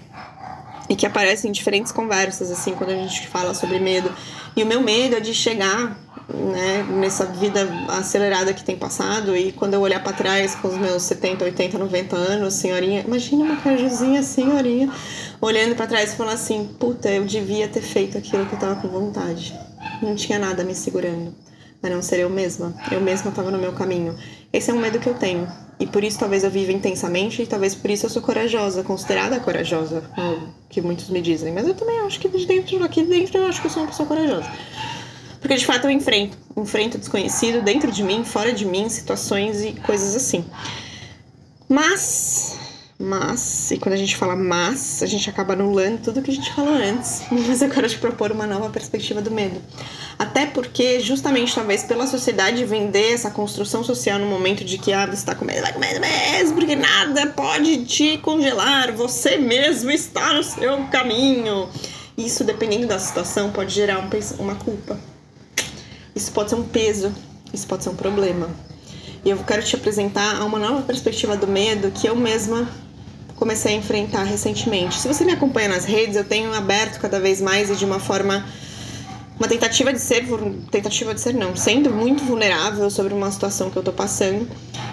e 0.87 0.95
que 0.95 1.07
aparece 1.07 1.47
em 1.47 1.51
diferentes 1.51 1.91
conversas, 1.91 2.51
assim, 2.51 2.75
quando 2.75 2.91
a 2.91 2.95
gente 2.95 3.27
fala 3.27 3.55
sobre 3.55 3.79
medo. 3.79 4.13
E 4.55 4.61
o 4.61 4.67
meu 4.67 4.81
medo 4.81 5.15
é 5.15 5.19
de 5.19 5.33
chegar 5.33 5.97
né, 6.29 6.83
nessa 6.83 7.25
vida 7.25 7.67
acelerada 7.87 8.53
que 8.53 8.63
tem 8.63 8.75
passado, 8.75 9.35
e 9.35 9.51
quando 9.51 9.75
eu 9.75 9.81
olhar 9.81 10.03
para 10.03 10.13
trás 10.13 10.55
com 10.55 10.67
os 10.67 10.77
meus 10.77 11.03
70, 11.03 11.45
80, 11.45 11.77
90 11.77 12.15
anos, 12.15 12.53
senhorinha, 12.55 13.01
imagina 13.01 13.43
uma 13.43 13.55
cajuzinha, 13.57 14.21
senhorinha, 14.21 14.91
olhando 15.39 15.75
para 15.75 15.87
trás 15.87 16.13
e 16.13 16.15
falando 16.15 16.33
assim: 16.33 16.69
puta, 16.79 17.09
eu 17.09 17.25
devia 17.25 17.67
ter 17.67 17.81
feito 17.81 18.17
aquilo 18.17 18.45
que 18.45 18.53
eu 18.53 18.59
tava 18.59 18.75
com 18.81 18.87
vontade. 18.87 19.57
Não 20.01 20.15
tinha 20.15 20.37
nada 20.37 20.63
me 20.63 20.75
segurando, 20.75 21.33
a 21.81 21.89
não 21.89 22.01
ser 22.01 22.19
eu 22.19 22.29
mesma. 22.29 22.75
Eu 22.91 22.99
mesma 22.99 23.31
tava 23.31 23.49
no 23.49 23.57
meu 23.57 23.71
caminho. 23.73 24.15
Esse 24.51 24.69
é 24.69 24.73
um 24.73 24.79
medo 24.79 24.99
que 24.99 25.07
eu 25.07 25.13
tenho. 25.13 25.47
E 25.79 25.85
por 25.85 26.03
isso 26.03 26.17
talvez 26.19 26.43
eu 26.43 26.49
viva 26.49 26.71
intensamente 26.71 27.43
e 27.43 27.45
talvez 27.45 27.75
por 27.75 27.89
isso 27.91 28.07
eu 28.07 28.09
sou 28.09 28.21
corajosa, 28.21 28.83
considerada 28.83 29.39
corajosa, 29.39 30.03
que 30.69 30.81
muitos 30.81 31.09
me 31.09 31.21
dizem. 31.21 31.53
Mas 31.53 31.67
eu 31.67 31.75
também 31.75 31.99
acho 31.99 32.19
que 32.19 32.27
de 32.27 32.45
dentro, 32.45 32.83
aqui 32.83 33.03
dentro 33.03 33.37
eu 33.37 33.45
acho 33.45 33.61
que 33.61 33.67
eu 33.67 33.71
sou 33.71 33.83
uma 33.83 33.89
pessoa 33.89 34.07
corajosa. 34.07 34.51
Porque 35.39 35.55
de 35.55 35.65
fato 35.65 35.85
eu 35.85 35.91
enfrento, 35.91 36.37
enfrento 36.55 36.97
desconhecido 36.97 37.61
dentro 37.61 37.91
de 37.91 38.03
mim, 38.03 38.23
fora 38.23 38.51
de 38.51 38.65
mim, 38.65 38.89
situações 38.89 39.61
e 39.61 39.73
coisas 39.73 40.15
assim. 40.15 40.45
Mas 41.69 42.57
mas, 42.99 43.69
e 43.69 43.77
quando 43.77 43.93
a 43.93 43.97
gente 43.97 44.15
fala 44.15 44.35
mas, 44.35 45.03
a 45.03 45.05
gente 45.05 45.29
acaba 45.29 45.53
anulando 45.53 46.01
tudo 46.01 46.19
que 46.19 46.31
a 46.31 46.33
gente 46.33 46.51
falou 46.51 46.73
antes. 46.73 47.21
Mas 47.29 47.61
eu 47.61 47.69
quero 47.69 47.87
te 47.87 47.99
propor 47.99 48.31
uma 48.31 48.47
nova 48.47 48.71
perspectiva 48.71 49.21
do 49.21 49.29
medo. 49.29 49.61
Até 50.17 50.47
porque, 50.47 50.99
justamente, 50.99 51.53
talvez 51.53 51.83
pela 51.83 52.07
sociedade 52.07 52.65
vender 52.65 53.13
essa 53.13 53.29
construção 53.29 53.83
social 53.83 54.17
no 54.17 54.25
momento 54.25 54.65
de 54.65 54.79
que, 54.79 54.91
ah, 54.93 55.05
você 55.05 55.23
tá 55.23 55.35
com 55.35 55.45
medo, 55.45 55.61
vai 55.61 55.73
com 55.73 55.79
medo 55.79 55.99
mesmo, 55.99 56.55
porque 56.55 56.75
nada 56.75 57.27
pode 57.27 57.85
te 57.85 58.17
congelar, 58.17 58.91
você 58.91 59.37
mesmo 59.37 59.91
está 59.91 60.33
no 60.33 60.41
seu 60.41 60.83
caminho. 60.85 61.69
Isso, 62.17 62.43
dependendo 62.43 62.87
da 62.87 62.97
situação, 62.97 63.51
pode 63.51 63.75
gerar 63.75 63.99
um, 63.99 64.09
uma 64.39 64.55
culpa. 64.55 64.99
Isso 66.17 66.31
pode 66.31 66.49
ser 66.49 66.55
um 66.55 66.63
peso, 66.63 67.13
isso 67.53 67.67
pode 67.67 67.83
ser 67.83 67.89
um 67.89 67.95
problema. 67.95 68.49
E 69.23 69.29
eu 69.29 69.37
quero 69.37 69.61
te 69.61 69.75
apresentar 69.75 70.43
uma 70.43 70.57
nova 70.57 70.81
perspectiva 70.81 71.37
do 71.37 71.45
medo 71.45 71.91
que 71.91 72.09
eu 72.09 72.15
mesma 72.15 72.67
comecei 73.35 73.75
a 73.75 73.77
enfrentar 73.77 74.23
recentemente. 74.23 74.99
Se 74.99 75.07
você 75.07 75.23
me 75.23 75.33
acompanha 75.33 75.69
nas 75.69 75.85
redes, 75.85 76.15
eu 76.15 76.23
tenho 76.23 76.51
aberto 76.55 76.99
cada 76.99 77.19
vez 77.19 77.39
mais 77.39 77.69
e 77.69 77.75
de 77.75 77.85
uma 77.85 77.99
forma 77.99 78.43
uma 79.39 79.47
tentativa 79.47 79.93
de 79.93 79.99
ser 79.99 80.25
tentativa 80.71 81.13
de 81.13 81.21
ser 81.21 81.33
não, 81.33 81.55
sendo 81.55 81.91
muito 81.91 82.23
vulnerável 82.23 82.89
sobre 82.89 83.13
uma 83.13 83.31
situação 83.31 83.69
que 83.69 83.77
eu 83.77 83.83
tô 83.83 83.93
passando. 83.93 84.47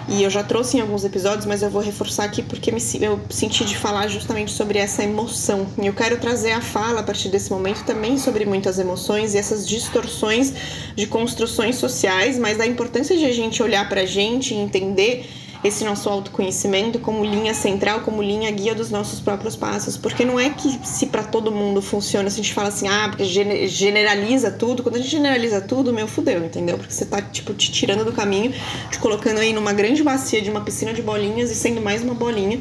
E 0.07 0.21
eu 0.21 0.29
já 0.29 0.43
trouxe 0.43 0.77
em 0.77 0.81
alguns 0.81 1.03
episódios, 1.03 1.47
mas 1.47 1.63
eu 1.63 1.69
vou 1.69 1.81
reforçar 1.81 2.25
aqui 2.25 2.43
porque 2.43 2.71
me, 2.71 2.79
eu 3.01 3.19
senti 3.27 3.65
de 3.65 3.75
falar 3.75 4.07
justamente 4.07 4.51
sobre 4.51 4.77
essa 4.77 5.03
emoção. 5.03 5.65
E 5.81 5.87
eu 5.87 5.93
quero 5.93 6.19
trazer 6.19 6.51
a 6.51 6.61
fala 6.61 6.99
a 6.99 7.03
partir 7.03 7.29
desse 7.29 7.49
momento 7.51 7.83
também 7.83 8.19
sobre 8.19 8.45
muitas 8.45 8.77
emoções 8.77 9.33
e 9.33 9.39
essas 9.39 9.67
distorções 9.67 10.53
de 10.95 11.07
construções 11.07 11.77
sociais, 11.77 12.37
mas 12.37 12.57
da 12.57 12.67
importância 12.67 13.17
de 13.17 13.25
a 13.25 13.31
gente 13.31 13.63
olhar 13.63 13.89
pra 13.89 14.05
gente 14.05 14.53
e 14.53 14.57
entender 14.57 15.27
esse 15.65 15.83
nosso 15.83 16.07
autoconhecimento 16.07 16.99
como 16.99 17.25
linha 17.25 17.53
central, 17.53 18.01
como 18.01 18.21
linha 18.21 18.51
guia 18.51 18.75
dos 18.75 18.91
nossos 18.91 19.19
próprios 19.19 19.55
passos. 19.55 19.97
Porque 19.97 20.23
não 20.23 20.39
é 20.39 20.49
que 20.51 20.79
se 20.85 21.07
para 21.07 21.23
todo 21.23 21.51
mundo 21.51 21.81
funciona, 21.81 22.29
se 22.29 22.39
a 22.39 22.43
gente 22.43 22.53
fala 22.53 22.67
assim, 22.67 22.87
ah, 22.87 23.07
porque 23.09 23.25
generaliza 23.67 24.51
tudo. 24.51 24.83
Quando 24.83 24.95
a 24.95 24.99
gente 24.99 25.09
generaliza 25.09 25.59
tudo, 25.61 25.91
meu, 25.91 26.07
fudeu, 26.07 26.45
entendeu? 26.45 26.77
Porque 26.77 26.93
você 26.93 27.05
tá, 27.05 27.19
tipo, 27.21 27.53
te 27.53 27.71
tirando 27.71 28.05
do 28.05 28.11
caminho, 28.11 28.53
te 28.91 28.99
colocando 28.99 29.39
aí 29.39 29.53
numa 29.53 29.73
grande 29.73 30.03
bacia 30.03 30.41
de 30.41 30.51
uma 30.51 30.61
piscina 30.61 30.93
de 30.93 31.01
bolinhas 31.01 31.49
e 31.49 31.55
sendo 31.55 31.81
mais 31.81 32.03
uma 32.03 32.13
bolinha 32.13 32.59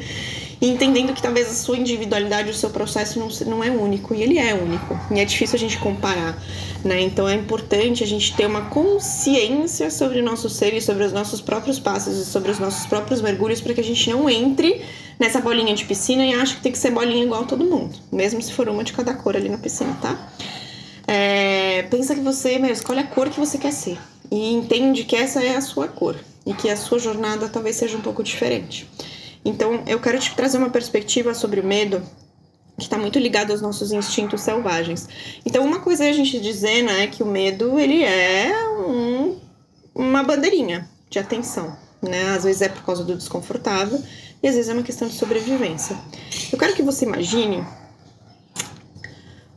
e 0.64 0.66
entendendo 0.66 1.12
que 1.12 1.20
talvez 1.20 1.50
a 1.50 1.52
sua 1.52 1.76
individualidade, 1.76 2.48
o 2.48 2.54
seu 2.54 2.70
processo 2.70 3.18
não, 3.18 3.28
não 3.46 3.62
é 3.62 3.70
único, 3.70 4.14
e 4.14 4.22
ele 4.22 4.38
é 4.38 4.54
único, 4.54 4.98
e 5.14 5.20
é 5.20 5.24
difícil 5.26 5.56
a 5.56 5.58
gente 5.58 5.76
comparar, 5.76 6.42
né? 6.82 7.02
Então 7.02 7.28
é 7.28 7.34
importante 7.34 8.02
a 8.02 8.06
gente 8.06 8.34
ter 8.34 8.46
uma 8.46 8.62
consciência 8.70 9.90
sobre 9.90 10.20
o 10.20 10.24
nosso 10.24 10.48
ser 10.48 10.72
e 10.72 10.80
sobre 10.80 11.04
os 11.04 11.12
nossos 11.12 11.42
próprios 11.42 11.78
passos 11.78 12.16
e 12.16 12.24
sobre 12.24 12.50
os 12.50 12.58
nossos 12.58 12.86
próprios 12.86 13.20
mergulhos 13.20 13.60
para 13.60 13.74
que 13.74 13.80
a 13.82 13.84
gente 13.84 14.08
não 14.08 14.30
entre 14.30 14.80
nessa 15.20 15.38
bolinha 15.38 15.74
de 15.74 15.84
piscina 15.84 16.24
e 16.24 16.32
ache 16.32 16.56
que 16.56 16.62
tem 16.62 16.72
que 16.72 16.78
ser 16.78 16.92
bolinha 16.92 17.22
igual 17.22 17.42
a 17.42 17.46
todo 17.46 17.62
mundo, 17.62 17.98
mesmo 18.10 18.40
se 18.40 18.50
for 18.50 18.66
uma 18.66 18.82
de 18.82 18.94
cada 18.94 19.12
cor 19.12 19.36
ali 19.36 19.50
na 19.50 19.58
piscina, 19.58 19.94
tá? 20.00 20.32
É, 21.06 21.82
pensa 21.90 22.14
que 22.14 22.22
você 22.22 22.58
meu, 22.58 22.72
escolhe 22.72 23.00
a 23.00 23.06
cor 23.06 23.28
que 23.28 23.38
você 23.38 23.58
quer 23.58 23.72
ser 23.72 23.98
e 24.30 24.54
entende 24.54 25.04
que 25.04 25.14
essa 25.14 25.42
é 25.42 25.56
a 25.56 25.60
sua 25.60 25.88
cor 25.88 26.16
e 26.46 26.54
que 26.54 26.70
a 26.70 26.76
sua 26.76 26.98
jornada 26.98 27.50
talvez 27.50 27.76
seja 27.76 27.98
um 27.98 28.00
pouco 28.00 28.22
diferente. 28.22 28.88
Então, 29.44 29.82
eu 29.86 30.00
quero 30.00 30.18
te 30.18 30.34
trazer 30.34 30.58
uma 30.58 30.70
perspectiva 30.70 31.34
sobre 31.34 31.60
o 31.60 31.64
medo 31.64 32.02
que 32.78 32.84
está 32.84 32.98
muito 32.98 33.18
ligado 33.18 33.52
aos 33.52 33.60
nossos 33.60 33.92
instintos 33.92 34.40
selvagens. 34.40 35.08
Então, 35.44 35.64
uma 35.64 35.80
coisa 35.80 36.04
é 36.04 36.10
a 36.10 36.12
gente 36.12 36.40
dizer, 36.40 36.82
né, 36.82 37.06
que 37.06 37.22
o 37.22 37.26
medo 37.26 37.78
ele 37.78 38.02
é 38.02 38.52
um, 38.70 39.38
uma 39.94 40.22
bandeirinha 40.22 40.88
de 41.08 41.18
atenção, 41.18 41.76
né? 42.02 42.34
Às 42.34 42.44
vezes 42.44 42.62
é 42.62 42.68
por 42.68 42.82
causa 42.82 43.04
do 43.04 43.14
desconfortável 43.14 44.02
e 44.42 44.48
às 44.48 44.54
vezes 44.56 44.68
é 44.68 44.74
uma 44.74 44.82
questão 44.82 45.06
de 45.06 45.14
sobrevivência. 45.14 45.96
Eu 46.52 46.58
quero 46.58 46.74
que 46.74 46.82
você 46.82 47.04
imagine 47.04 47.64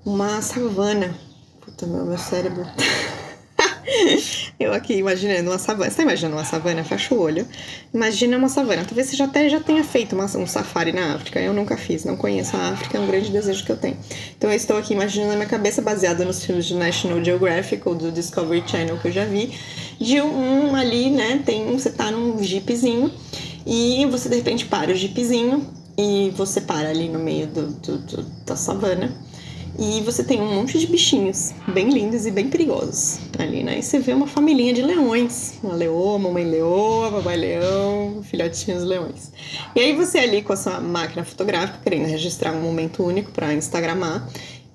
uma 0.05 0.41
savana. 0.41 1.17
Puta, 1.61 1.87
meu, 1.87 2.05
meu 2.05 2.17
cérebro. 2.17 2.65
Eu 4.59 4.73
aqui 4.73 4.95
imaginando 4.95 5.49
uma 5.49 5.57
savana. 5.57 5.89
Você 5.89 5.97
tá 5.97 6.03
imaginando 6.03 6.35
uma 6.35 6.45
savana? 6.45 6.83
Fecha 6.83 7.15
o 7.15 7.19
olho. 7.19 7.47
Imagina 7.93 8.37
uma 8.37 8.49
savana. 8.49 8.83
Talvez 8.85 9.07
você 9.07 9.15
já 9.15 9.25
até 9.25 9.49
já 9.49 9.59
tenha 9.59 9.83
feito 9.83 10.13
uma, 10.13 10.25
um 10.25 10.45
safari 10.45 10.91
na 10.91 11.15
África. 11.15 11.39
Eu 11.39 11.53
nunca 11.53 11.77
fiz, 11.77 12.03
não 12.03 12.17
conheço 12.17 12.55
a 12.57 12.69
África, 12.69 12.97
é 12.97 13.01
um 13.01 13.07
grande 13.07 13.31
desejo 13.31 13.65
que 13.65 13.71
eu 13.71 13.77
tenho. 13.77 13.97
Então 14.37 14.49
eu 14.49 14.55
estou 14.55 14.77
aqui 14.77 14.93
imaginando 14.93 15.31
na 15.31 15.35
minha 15.37 15.47
cabeça, 15.47 15.81
baseada 15.81 16.25
nos 16.25 16.43
filmes 16.43 16.65
de 16.65 16.75
National 16.75 17.23
Geographic 17.23 17.87
ou 17.87 17.95
do 17.95 18.11
Discovery 18.11 18.63
Channel 18.67 18.97
que 18.99 19.07
eu 19.07 19.11
já 19.11 19.25
vi, 19.25 19.57
de 19.99 20.21
um, 20.21 20.71
um 20.71 20.75
ali, 20.75 21.09
né? 21.09 21.41
Tem 21.45 21.65
você 21.71 21.89
tá 21.89 22.11
num 22.11 22.41
jeepzinho 22.43 23.11
e 23.65 24.05
você 24.07 24.29
de 24.29 24.35
repente 24.35 24.65
para 24.65 24.91
o 24.91 24.95
jeepzinho 24.95 25.65
e 25.97 26.31
você 26.35 26.61
para 26.61 26.89
ali 26.89 27.09
no 27.09 27.19
meio 27.19 27.47
do, 27.47 27.67
do, 27.67 27.97
do 27.97 28.23
da 28.45 28.55
savana 28.55 29.11
e 29.77 30.01
você 30.01 30.23
tem 30.23 30.41
um 30.41 30.55
monte 30.55 30.79
de 30.79 30.87
bichinhos 30.87 31.53
bem 31.67 31.89
lindos 31.89 32.25
e 32.25 32.31
bem 32.31 32.49
perigosos 32.49 33.19
ali, 33.37 33.63
né? 33.63 33.77
E 33.77 33.83
você 33.83 33.99
vê 33.99 34.13
uma 34.13 34.25
família 34.25 34.73
de 34.73 34.81
leões. 34.81 35.59
Uma 35.63 35.75
leoa, 35.75 36.17
mamãe 36.17 36.43
leoa, 36.43 37.11
papai 37.11 37.37
leão, 37.37 38.21
filhotinhos 38.23 38.83
leões. 38.83 39.31
E 39.75 39.79
aí 39.79 39.95
você 39.95 40.17
ali 40.19 40.41
com 40.41 40.53
a 40.53 40.57
sua 40.57 40.79
máquina 40.79 41.23
fotográfica, 41.23 41.79
querendo 41.83 42.07
registrar 42.07 42.53
um 42.53 42.61
momento 42.61 43.03
único 43.03 43.31
para 43.31 43.53
Instagramar, 43.53 44.27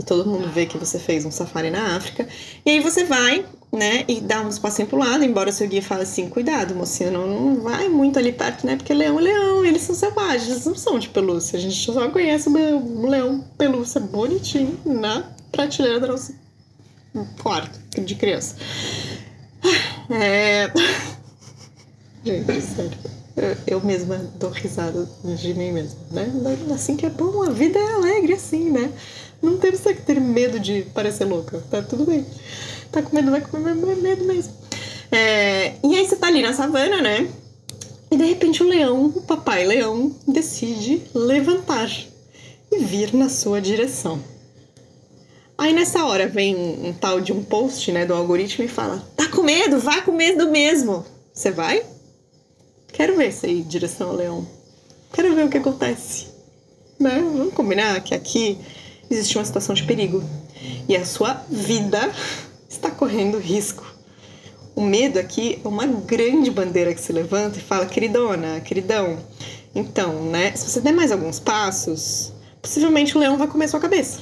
todo 0.04 0.28
mundo 0.28 0.48
vê 0.48 0.66
que 0.66 0.78
você 0.78 0.98
fez 0.98 1.24
um 1.24 1.30
safari 1.30 1.70
na 1.70 1.96
África. 1.96 2.28
E 2.64 2.70
aí 2.70 2.80
você 2.80 3.04
vai, 3.04 3.44
né, 3.72 4.04
e 4.08 4.20
dá 4.20 4.40
uns 4.40 4.58
passinhos 4.58 4.88
pro 4.88 4.98
lado, 4.98 5.24
embora 5.24 5.52
seu 5.52 5.68
guia 5.68 5.82
fale 5.82 6.02
assim, 6.02 6.28
cuidado, 6.28 6.74
mocinha, 6.74 7.10
não, 7.10 7.26
não 7.26 7.62
vai 7.62 7.88
muito 7.88 8.18
ali 8.18 8.32
perto, 8.32 8.66
né, 8.66 8.76
porque 8.76 8.92
leão 8.92 9.18
é 9.18 9.22
leão, 9.22 9.64
eles 9.64 9.82
são 9.82 9.94
selvagens, 9.94 10.50
eles 10.50 10.66
não 10.66 10.74
são 10.74 10.98
de 10.98 11.08
pelúcia, 11.08 11.58
a 11.58 11.60
gente 11.62 11.74
só 11.74 12.08
conhece 12.08 12.48
o 12.48 13.06
leão 13.06 13.44
pelúcia 13.56 14.00
bonitinho 14.00 14.78
na 14.84 15.32
prateleira 15.50 16.00
do 16.00 16.08
nosso 16.08 16.34
quarto 17.42 17.78
de 18.00 18.14
criança. 18.14 18.56
É... 20.10 20.70
Gente, 22.24 22.60
sério. 22.60 23.21
Eu, 23.66 23.80
mesma 23.80 24.18
dou 24.38 24.50
risada 24.50 25.08
de 25.24 25.54
mim 25.54 25.72
mesma, 25.72 25.98
né? 26.10 26.30
Assim 26.74 26.96
que 26.96 27.06
é 27.06 27.10
bom, 27.10 27.42
a 27.42 27.50
vida 27.50 27.78
é 27.78 27.92
alegre 27.94 28.34
assim, 28.34 28.70
né? 28.70 28.92
Não 29.40 29.56
temos 29.56 29.80
que 29.80 29.94
ter 29.94 30.20
medo 30.20 30.60
de 30.60 30.82
parecer 30.94 31.24
louca, 31.24 31.62
tá 31.70 31.82
tudo 31.82 32.04
bem. 32.04 32.26
Tá 32.90 33.02
com 33.02 33.14
medo, 33.16 33.30
vai 33.30 33.40
com 33.40 33.58
medo 33.58 34.24
mesmo. 34.24 34.52
É, 35.10 35.74
e 35.82 35.96
aí 35.96 36.06
você 36.06 36.16
tá 36.16 36.26
ali 36.26 36.42
na 36.42 36.52
savana, 36.52 37.00
né? 37.00 37.28
E 38.10 38.16
de 38.16 38.24
repente 38.24 38.62
o 38.62 38.68
leão, 38.68 39.06
o 39.06 39.22
papai 39.22 39.64
leão, 39.64 40.14
decide 40.28 41.02
levantar 41.14 41.90
e 42.70 42.78
vir 42.78 43.14
na 43.14 43.30
sua 43.30 43.60
direção. 43.60 44.22
Aí 45.56 45.72
nessa 45.72 46.04
hora 46.04 46.28
vem 46.28 46.54
um, 46.54 46.88
um 46.88 46.92
tal 46.92 47.20
de 47.20 47.32
um 47.32 47.42
post, 47.42 47.90
né, 47.92 48.04
do 48.04 48.12
algoritmo 48.14 48.64
e 48.64 48.68
fala: 48.68 49.02
"Tá 49.16 49.28
com 49.28 49.42
medo? 49.42 49.78
Vai 49.78 50.02
com 50.02 50.12
medo 50.12 50.50
mesmo". 50.50 51.04
Você 51.32 51.50
vai? 51.50 51.82
Quero 52.92 53.16
ver 53.16 53.34
ir 53.44 53.50
em 53.50 53.62
direção 53.62 54.10
ao 54.10 54.16
leão. 54.16 54.46
Quero 55.12 55.34
ver 55.34 55.44
o 55.44 55.48
que 55.48 55.58
acontece. 55.58 56.28
Né? 56.98 57.20
Vamos 57.20 57.54
combinar 57.54 58.00
que 58.00 58.14
aqui 58.14 58.58
existe 59.10 59.36
uma 59.36 59.44
situação 59.44 59.74
de 59.74 59.84
perigo 59.84 60.22
e 60.88 60.96
a 60.96 61.04
sua 61.04 61.34
vida 61.50 62.10
está 62.68 62.90
correndo 62.90 63.38
risco. 63.38 63.84
O 64.74 64.80
medo 64.80 65.18
aqui 65.18 65.60
é 65.62 65.68
uma 65.68 65.86
grande 65.86 66.50
bandeira 66.50 66.94
que 66.94 67.00
se 67.00 67.12
levanta 67.12 67.58
e 67.58 67.62
fala, 67.62 67.84
queridona, 67.84 68.60
queridão, 68.60 69.18
então, 69.74 70.24
né, 70.24 70.52
se 70.54 70.70
você 70.70 70.80
der 70.80 70.92
mais 70.92 71.10
alguns 71.10 71.40
passos, 71.40 72.32
possivelmente 72.60 73.16
o 73.16 73.20
leão 73.20 73.38
vai 73.38 73.48
comer 73.48 73.68
sua 73.68 73.80
cabeça. 73.80 74.20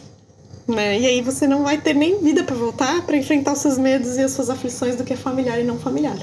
Né? 0.67 1.01
E 1.01 1.07
aí 1.07 1.23
você 1.23 1.47
não 1.47 1.65
vai 1.65 1.81
ter 1.81 1.95
nem 1.95 2.23
vida 2.23 2.45
para 2.45 2.55
voltar 2.55 3.05
para 3.05 3.17
enfrentar 3.17 3.53
os 3.53 3.59
seus 3.59 3.77
medos 3.77 4.17
e 4.17 4.23
as 4.23 4.31
suas 4.31 4.49
aflições 4.49 4.95
do 4.95 5.03
que 5.03 5.13
é 5.13 5.17
familiar 5.17 5.59
e 5.61 5.65
não 5.65 5.79
familiar. 5.79 6.17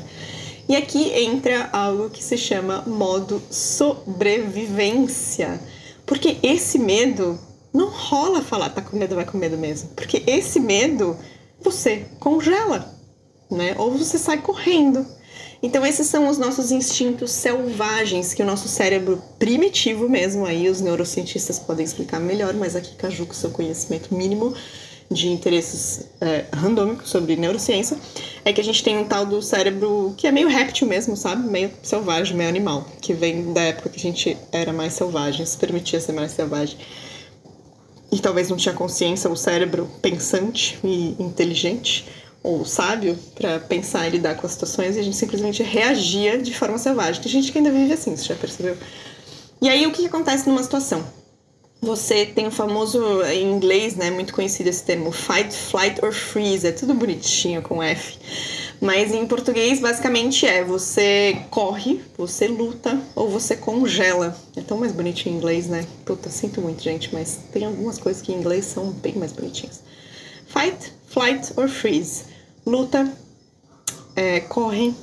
E 0.67 0.75
aqui 0.75 1.11
entra 1.13 1.69
algo 1.71 2.09
que 2.09 2.23
se 2.23 2.37
chama 2.37 2.83
modo 2.85 3.41
sobrevivência. 3.49 5.61
Porque 6.05 6.37
esse 6.43 6.77
medo 6.77 7.39
não 7.73 7.89
rola 7.89 8.41
falar 8.41 8.69
tá 8.69 8.81
com 8.81 8.97
medo, 8.97 9.15
vai 9.15 9.25
com 9.25 9.37
medo 9.37 9.57
mesmo. 9.57 9.89
Porque 9.95 10.23
esse 10.27 10.59
medo 10.59 11.17
você 11.61 12.05
congela. 12.19 12.93
né? 13.49 13.75
Ou 13.77 13.91
você 13.91 14.17
sai 14.17 14.41
correndo. 14.41 15.05
Então 15.61 15.85
esses 15.85 16.07
são 16.07 16.27
os 16.27 16.37
nossos 16.37 16.71
instintos 16.71 17.31
selvagens 17.31 18.33
que 18.33 18.43
o 18.43 18.45
nosso 18.45 18.67
cérebro 18.67 19.21
primitivo 19.39 20.07
mesmo, 20.07 20.45
aí 20.45 20.69
os 20.69 20.81
neurocientistas 20.81 21.57
podem 21.57 21.85
explicar 21.85 22.19
melhor, 22.19 22.53
mas 22.53 22.75
aqui 22.75 22.95
Caju 22.95 23.25
com 23.25 23.33
seu 23.33 23.49
conhecimento 23.49 24.13
mínimo 24.13 24.53
de 25.09 25.29
interesses 25.29 26.07
é, 26.19 26.45
randômicos 26.53 27.09
sobre 27.09 27.35
neurociência, 27.35 27.97
é 28.43 28.51
que 28.51 28.59
a 28.59 28.63
gente 28.63 28.83
tem 28.83 28.97
um 28.97 29.05
tal 29.05 29.25
do 29.25 29.41
cérebro 29.41 30.13
que 30.17 30.27
é 30.27 30.31
meio 30.31 30.47
réptil 30.47 30.87
mesmo, 30.87 31.15
sabe? 31.15 31.49
Meio 31.49 31.71
selvagem, 31.81 32.35
meio 32.35 32.49
animal, 32.49 32.85
que 33.01 33.13
vem 33.13 33.53
da 33.53 33.61
época 33.61 33.89
que 33.89 33.97
a 33.97 34.01
gente 34.01 34.37
era 34.51 34.73
mais 34.73 34.93
selvagem, 34.93 35.45
se 35.45 35.57
permitia 35.57 35.99
ser 35.99 36.11
mais 36.11 36.31
selvagem. 36.31 36.77
E 38.11 38.19
talvez 38.19 38.49
não 38.49 38.57
tinha 38.57 38.73
consciência, 38.73 39.29
o 39.29 39.35
cérebro 39.35 39.89
pensante 40.01 40.79
e 40.83 41.15
inteligente 41.19 42.05
ou 42.41 42.63
sábio 42.63 43.17
para 43.35 43.59
pensar 43.59 44.07
e 44.07 44.11
lidar 44.11 44.35
com 44.35 44.45
as 44.45 44.53
situações 44.53 44.95
e 44.95 44.99
a 44.99 45.03
gente 45.03 45.17
simplesmente 45.17 45.61
reagia 45.63 46.37
de 46.37 46.53
forma 46.53 46.77
selvagem. 46.77 47.21
Tem 47.21 47.31
gente 47.31 47.51
que 47.51 47.57
ainda 47.57 47.71
vive 47.71 47.93
assim, 47.93 48.15
você 48.15 48.23
já 48.23 48.35
percebeu? 48.35 48.77
E 49.61 49.67
aí 49.67 49.85
o 49.85 49.91
que 49.91 50.05
acontece 50.05 50.47
numa 50.47 50.63
situação? 50.63 51.03
Você 51.79 52.25
tem 52.25 52.47
o 52.47 52.51
famoso 52.51 53.21
em 53.23 53.51
inglês, 53.51 53.95
né, 53.95 54.09
muito 54.09 54.33
conhecido 54.33 54.67
esse 54.67 54.83
termo 54.83 55.11
fight, 55.11 55.55
flight 55.55 56.03
or 56.03 56.11
freeze, 56.11 56.65
é 56.65 56.71
tudo 56.71 56.95
bonitinho 56.95 57.61
com 57.61 57.83
F. 57.83 58.17
Mas 58.81 59.13
em 59.13 59.27
português 59.27 59.79
basicamente 59.79 60.45
é 60.47 60.63
você 60.63 61.37
corre, 61.51 62.01
você 62.17 62.47
luta 62.47 62.99
ou 63.15 63.29
você 63.29 63.55
congela. 63.55 64.35
É 64.55 64.61
tão 64.61 64.79
mais 64.79 64.91
bonitinho 64.91 65.35
em 65.35 65.37
inglês, 65.37 65.67
né? 65.67 65.85
Puta, 66.03 66.29
sinto 66.29 66.61
muito, 66.61 66.81
gente, 66.81 67.13
mas 67.13 67.39
tem 67.53 67.65
algumas 67.65 67.99
coisas 67.99 68.23
que 68.23 68.31
em 68.31 68.37
inglês 68.37 68.65
são 68.65 68.91
bem 68.91 69.13
mais 69.13 69.31
bonitinhas. 69.31 69.83
Fight, 70.47 70.93
flight 71.07 71.53
or 71.57 71.69
freeze. 71.69 72.23
Luta, 72.65 73.11
é, 74.15 74.39
corre 74.39 74.95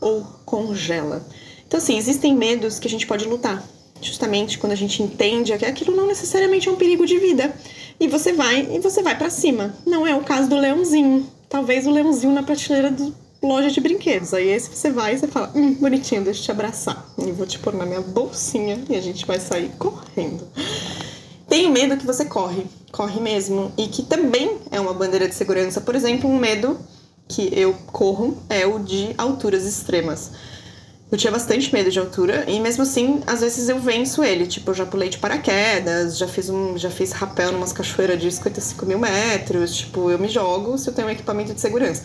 ou 0.00 0.24
congela. 0.46 1.24
Então, 1.66 1.78
assim, 1.78 1.98
existem 1.98 2.34
medos 2.34 2.78
que 2.78 2.88
a 2.88 2.90
gente 2.90 3.06
pode 3.06 3.26
lutar 3.26 3.62
justamente 4.08 4.58
quando 4.58 4.72
a 4.72 4.76
gente 4.76 5.02
entende 5.02 5.56
que 5.56 5.64
aquilo 5.64 5.96
não 5.96 6.06
necessariamente 6.06 6.68
é 6.68 6.72
um 6.72 6.76
perigo 6.76 7.06
de 7.06 7.18
vida. 7.18 7.54
E 7.98 8.08
você 8.08 8.32
vai 8.32 8.68
e 8.72 8.78
você 8.78 9.02
vai 9.02 9.16
para 9.16 9.30
cima. 9.30 9.74
Não 9.86 10.06
é 10.06 10.14
o 10.14 10.20
caso 10.20 10.48
do 10.48 10.56
leãozinho. 10.56 11.26
Talvez 11.48 11.86
o 11.86 11.90
leãozinho 11.90 12.32
na 12.32 12.42
prateleira 12.42 12.90
do 12.90 13.14
loja 13.42 13.70
de 13.70 13.80
brinquedos. 13.80 14.34
Aí 14.34 14.48
esse 14.48 14.74
você 14.74 14.90
vai 14.90 15.14
e 15.14 15.18
você 15.18 15.28
fala, 15.28 15.52
hum, 15.54 15.74
bonitinho, 15.74 16.24
deixa 16.24 16.40
eu 16.40 16.44
te 16.44 16.50
abraçar. 16.50 17.06
E 17.18 17.30
vou 17.30 17.46
te 17.46 17.58
pôr 17.58 17.74
na 17.74 17.86
minha 17.86 18.00
bolsinha 18.00 18.82
e 18.88 18.96
a 18.96 19.00
gente 19.00 19.24
vai 19.26 19.38
sair 19.38 19.70
correndo. 19.78 20.46
Tenho 21.48 21.70
medo 21.70 21.96
que 21.96 22.06
você 22.06 22.24
corre, 22.24 22.66
corre 22.90 23.20
mesmo. 23.20 23.70
E 23.76 23.86
que 23.86 24.02
também 24.02 24.58
é 24.70 24.80
uma 24.80 24.94
bandeira 24.94 25.28
de 25.28 25.34
segurança. 25.34 25.80
Por 25.80 25.94
exemplo, 25.94 26.28
um 26.28 26.38
medo 26.38 26.78
que 27.28 27.48
eu 27.52 27.74
corro 27.92 28.36
é 28.48 28.66
o 28.66 28.78
de 28.78 29.14
alturas 29.16 29.64
extremas. 29.64 30.32
Eu 31.14 31.16
tinha 31.16 31.30
bastante 31.30 31.72
medo 31.72 31.92
de 31.92 31.98
altura 32.00 32.44
e 32.48 32.58
mesmo 32.58 32.82
assim, 32.82 33.20
às 33.24 33.40
vezes 33.40 33.68
eu 33.68 33.78
venço 33.78 34.24
ele. 34.24 34.48
Tipo, 34.48 34.72
eu 34.72 34.74
já 34.74 34.84
pulei 34.84 35.08
de 35.08 35.16
paraquedas, 35.16 36.18
já 36.18 36.26
fiz 36.26 36.50
um, 36.50 36.76
já 36.76 36.90
fiz 36.90 37.12
rapel 37.12 37.52
numas 37.52 37.72
cachoeiras 37.72 38.20
de 38.20 38.28
55 38.32 38.84
mil 38.84 38.98
metros. 38.98 39.76
Tipo, 39.76 40.10
eu 40.10 40.18
me 40.18 40.26
jogo 40.26 40.76
se 40.76 40.90
eu 40.90 40.92
tenho 40.92 41.06
um 41.06 41.10
equipamento 41.12 41.54
de 41.54 41.60
segurança. 41.60 42.02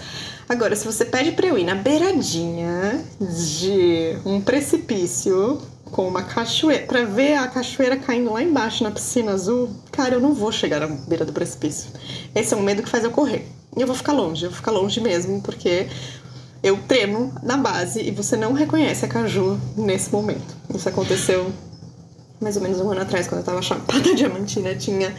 Agora, 0.48 0.76
se 0.76 0.86
você 0.86 1.04
pede 1.04 1.32
pra 1.32 1.48
eu 1.48 1.58
ir 1.58 1.64
na 1.64 1.74
beiradinha 1.74 3.04
de 3.20 4.16
um 4.28 4.40
precipício 4.42 5.60
com 5.86 6.08
uma 6.08 6.22
cachoeira, 6.22 6.86
pra 6.86 7.04
ver 7.04 7.34
a 7.34 7.48
cachoeira 7.48 7.98
caindo 7.98 8.32
lá 8.32 8.44
embaixo 8.44 8.84
na 8.84 8.92
piscina 8.92 9.32
azul, 9.32 9.72
cara, 9.92 10.14
eu 10.14 10.20
não 10.20 10.36
vou 10.36 10.52
chegar 10.52 10.82
na 10.82 10.96
beira 11.08 11.26
do 11.26 11.34
precipício. 11.34 11.90
Esse 12.36 12.54
é 12.54 12.58
um 12.58 12.62
medo 12.62 12.84
que 12.84 12.90
faz 12.90 13.04
eu 13.04 13.10
correr. 13.10 13.48
E 13.78 13.82
eu 13.82 13.88
vou 13.88 13.96
ficar 13.96 14.14
longe, 14.14 14.44
eu 14.44 14.50
vou 14.50 14.58
ficar 14.58 14.72
longe 14.72 15.00
mesmo, 15.00 15.42
porque 15.42 15.88
eu 16.62 16.78
tremo 16.88 17.34
na 17.42 17.58
base 17.58 18.02
e 18.02 18.12
você 18.12 18.36
não 18.36 18.54
reconhece 18.54 19.06
a 19.06 19.08
Caju 19.08 19.60
nesse 19.78 20.12
momento. 20.12 20.56
Isso 20.74 20.88
aconteceu 20.90 21.52
mais 22.40 22.56
ou 22.56 22.64
menos 22.64 22.80
um 22.80 22.90
ano 22.90 23.02
atrás, 23.02 23.28
quando 23.28 23.42
eu 23.42 23.46
tava 23.46 23.62
chapada 23.62 24.14
diamantina, 24.16 24.74
tinha. 24.76 25.14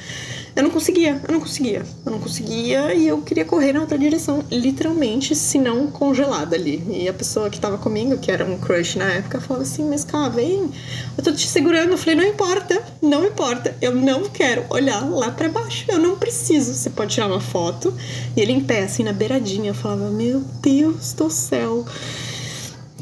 Eu 0.54 0.62
não 0.62 0.70
conseguia, 0.70 1.20
eu 1.26 1.32
não 1.32 1.40
conseguia. 1.40 1.84
Eu 2.04 2.12
não 2.12 2.18
conseguia 2.18 2.94
e 2.94 3.06
eu 3.06 3.22
queria 3.22 3.44
correr 3.44 3.72
na 3.72 3.80
outra 3.80 3.98
direção, 3.98 4.44
literalmente, 4.50 5.34
se 5.34 5.58
não 5.58 5.86
congelada 5.86 6.56
ali. 6.56 6.82
E 6.88 7.08
a 7.08 7.12
pessoa 7.12 7.48
que 7.48 7.60
tava 7.60 7.78
comigo, 7.78 8.18
que 8.18 8.30
era 8.30 8.44
um 8.44 8.58
crush 8.58 8.96
na 8.96 9.12
época, 9.12 9.40
falava 9.40 9.64
assim: 9.64 9.88
Mas 9.88 10.04
cá, 10.04 10.28
vem, 10.28 10.70
eu 11.16 11.24
tô 11.24 11.32
te 11.32 11.46
segurando. 11.46 11.92
Eu 11.92 11.98
falei: 11.98 12.14
Não 12.16 12.24
importa, 12.24 12.82
não 13.00 13.24
importa, 13.24 13.76
eu 13.80 13.94
não 13.94 14.24
quero 14.24 14.64
olhar 14.70 15.08
lá 15.08 15.30
para 15.30 15.48
baixo, 15.48 15.84
eu 15.88 15.98
não 15.98 16.16
preciso. 16.16 16.74
Você 16.74 16.90
pode 16.90 17.14
tirar 17.14 17.26
uma 17.26 17.40
foto. 17.40 17.94
E 18.36 18.40
ele 18.40 18.52
em 18.52 18.60
pé, 18.60 18.82
assim, 18.82 19.04
na 19.04 19.12
beiradinha, 19.12 19.70
eu 19.70 19.74
falava: 19.74 20.10
Meu 20.10 20.40
Deus 20.60 21.12
do 21.12 21.30
céu. 21.30 21.84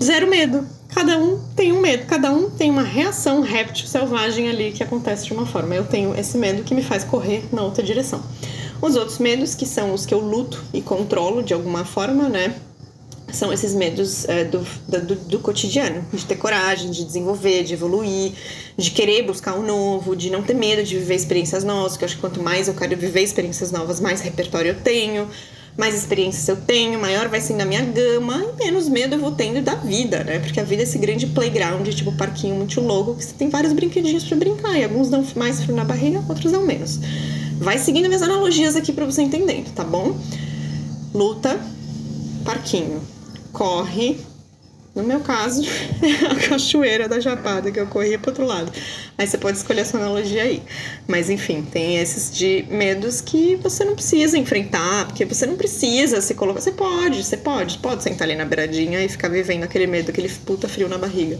Zero 0.00 0.28
medo 0.28 0.77
cada 0.88 1.18
um 1.18 1.38
tem 1.54 1.72
um 1.72 1.80
medo, 1.80 2.06
cada 2.06 2.30
um 2.32 2.50
tem 2.50 2.70
uma 2.70 2.82
reação 2.82 3.40
réptil 3.40 3.86
selvagem 3.86 4.48
ali 4.48 4.72
que 4.72 4.82
acontece 4.82 5.26
de 5.26 5.32
uma 5.32 5.46
forma. 5.46 5.74
Eu 5.74 5.84
tenho 5.84 6.18
esse 6.18 6.36
medo 6.36 6.64
que 6.64 6.74
me 6.74 6.82
faz 6.82 7.04
correr 7.04 7.44
na 7.52 7.62
outra 7.62 7.82
direção. 7.82 8.22
Os 8.80 8.96
outros 8.96 9.18
medos, 9.18 9.54
que 9.54 9.66
são 9.66 9.92
os 9.92 10.06
que 10.06 10.14
eu 10.14 10.20
luto 10.20 10.64
e 10.72 10.80
controlo 10.80 11.42
de 11.42 11.52
alguma 11.52 11.84
forma, 11.84 12.28
né? 12.28 12.54
São 13.32 13.52
esses 13.52 13.74
medos 13.74 14.26
é, 14.26 14.44
do, 14.44 14.66
do, 14.88 15.14
do, 15.14 15.38
cotidiano, 15.40 16.02
de 16.12 16.24
ter 16.24 16.36
coragem, 16.36 16.90
de 16.90 17.04
desenvolver, 17.04 17.62
de 17.62 17.74
evoluir, 17.74 18.32
de 18.76 18.90
querer 18.90 19.22
buscar 19.22 19.54
um 19.54 19.62
novo, 19.62 20.16
de 20.16 20.30
não 20.30 20.42
ter 20.42 20.54
medo 20.54 20.82
de 20.82 20.96
viver 20.98 21.16
experiências 21.16 21.62
novas, 21.62 21.96
que 21.96 22.04
eu 22.04 22.06
acho 22.06 22.14
que 22.14 22.20
quanto 22.22 22.42
mais 22.42 22.68
eu 22.68 22.74
quero 22.74 22.96
viver 22.96 23.20
experiências 23.20 23.70
novas, 23.70 24.00
mais 24.00 24.22
repertório 24.22 24.70
eu 24.70 24.80
tenho 24.80 25.28
mais 25.78 25.94
experiências 25.94 26.48
eu 26.48 26.56
tenho, 26.56 27.00
maior 27.00 27.28
vai 27.28 27.40
sendo 27.40 27.60
a 27.60 27.64
minha 27.64 27.82
gama 27.82 28.44
e 28.44 28.64
menos 28.64 28.88
medo 28.88 29.14
eu 29.14 29.20
vou 29.20 29.30
tendo 29.30 29.62
da 29.62 29.76
vida, 29.76 30.24
né? 30.24 30.40
Porque 30.40 30.58
a 30.58 30.64
vida 30.64 30.82
é 30.82 30.84
esse 30.84 30.98
grande 30.98 31.28
playground, 31.28 31.86
tipo 31.90 32.10
parquinho 32.16 32.56
muito 32.56 32.80
louco, 32.80 33.14
que 33.14 33.24
você 33.24 33.32
tem 33.32 33.48
vários 33.48 33.72
brinquedinhos 33.72 34.24
para 34.24 34.36
brincar 34.36 34.76
e 34.76 34.82
alguns 34.82 35.08
dão 35.08 35.24
mais 35.36 35.62
frio 35.62 35.76
na 35.76 35.84
barriga, 35.84 36.20
outros 36.28 36.50
dão 36.50 36.66
menos. 36.66 36.98
Vai 37.60 37.78
seguindo 37.78 38.06
minhas 38.06 38.22
analogias 38.22 38.74
aqui 38.74 38.92
para 38.92 39.06
você 39.06 39.22
entender, 39.22 39.64
tá 39.72 39.84
bom? 39.84 40.18
Luta, 41.14 41.60
parquinho. 42.44 43.00
Corre, 43.52 44.18
no 44.98 45.04
meu 45.04 45.20
caso, 45.20 45.62
é 46.02 46.26
a 46.26 46.48
cachoeira 46.48 47.08
da 47.08 47.20
Chapada, 47.20 47.70
que 47.70 47.78
eu 47.78 47.86
corria 47.86 48.18
pro 48.18 48.32
outro 48.32 48.44
lado. 48.44 48.72
Aí 49.16 49.26
você 49.26 49.38
pode 49.38 49.56
escolher 49.56 49.82
a 49.82 49.84
sua 49.84 50.00
analogia 50.00 50.42
aí. 50.42 50.60
Mas 51.06 51.30
enfim, 51.30 51.62
tem 51.62 51.98
esses 51.98 52.36
de 52.36 52.66
medos 52.68 53.20
que 53.20 53.54
você 53.56 53.84
não 53.84 53.94
precisa 53.94 54.36
enfrentar, 54.36 55.06
porque 55.06 55.24
você 55.24 55.46
não 55.46 55.56
precisa 55.56 56.20
se 56.20 56.34
colocar. 56.34 56.60
Você 56.60 56.72
pode, 56.72 57.24
você 57.24 57.36
pode, 57.36 57.78
pode 57.78 58.02
sentar 58.02 58.26
ali 58.26 58.36
na 58.36 58.44
beiradinha 58.44 59.02
e 59.04 59.08
ficar 59.08 59.28
vivendo 59.28 59.62
aquele 59.62 59.86
medo, 59.86 60.10
aquele 60.10 60.28
puta 60.28 60.68
frio 60.68 60.88
na 60.88 60.98
barriga. 60.98 61.38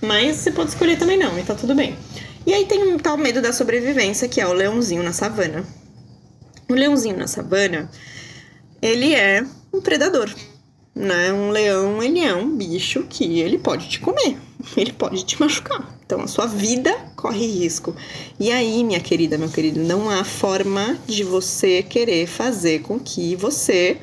Mas 0.00 0.36
você 0.36 0.50
pode 0.50 0.70
escolher 0.70 0.98
também 0.98 1.16
não, 1.16 1.38
e 1.38 1.42
tá 1.44 1.54
tudo 1.54 1.76
bem. 1.76 1.96
E 2.44 2.52
aí 2.52 2.66
tem 2.66 2.82
um 2.82 2.98
tal 2.98 3.16
medo 3.16 3.40
da 3.40 3.52
sobrevivência, 3.52 4.28
que 4.28 4.40
é 4.40 4.46
o 4.46 4.52
leãozinho 4.52 5.04
na 5.04 5.12
savana. 5.12 5.64
O 6.68 6.74
leãozinho 6.74 7.16
na 7.16 7.28
savana, 7.28 7.88
ele 8.82 9.14
é 9.14 9.44
um 9.72 9.80
predador 9.80 10.28
né? 10.98 11.32
Um 11.32 11.50
leão, 11.50 12.02
ele 12.02 12.20
é 12.20 12.34
um 12.34 12.56
bicho 12.56 13.06
que 13.08 13.38
ele 13.40 13.56
pode 13.56 13.88
te 13.88 14.00
comer, 14.00 14.36
ele 14.76 14.92
pode 14.92 15.24
te 15.24 15.40
machucar. 15.40 15.96
Então 16.04 16.20
a 16.20 16.26
sua 16.26 16.46
vida 16.46 16.92
corre 17.14 17.46
risco. 17.46 17.94
E 18.40 18.50
aí, 18.50 18.82
minha 18.82 19.00
querida, 19.00 19.38
meu 19.38 19.48
querido, 19.48 19.80
não 19.80 20.10
há 20.10 20.24
forma 20.24 20.98
de 21.06 21.22
você 21.22 21.82
querer 21.82 22.26
fazer 22.26 22.82
com 22.82 22.98
que 22.98 23.36
você 23.36 23.98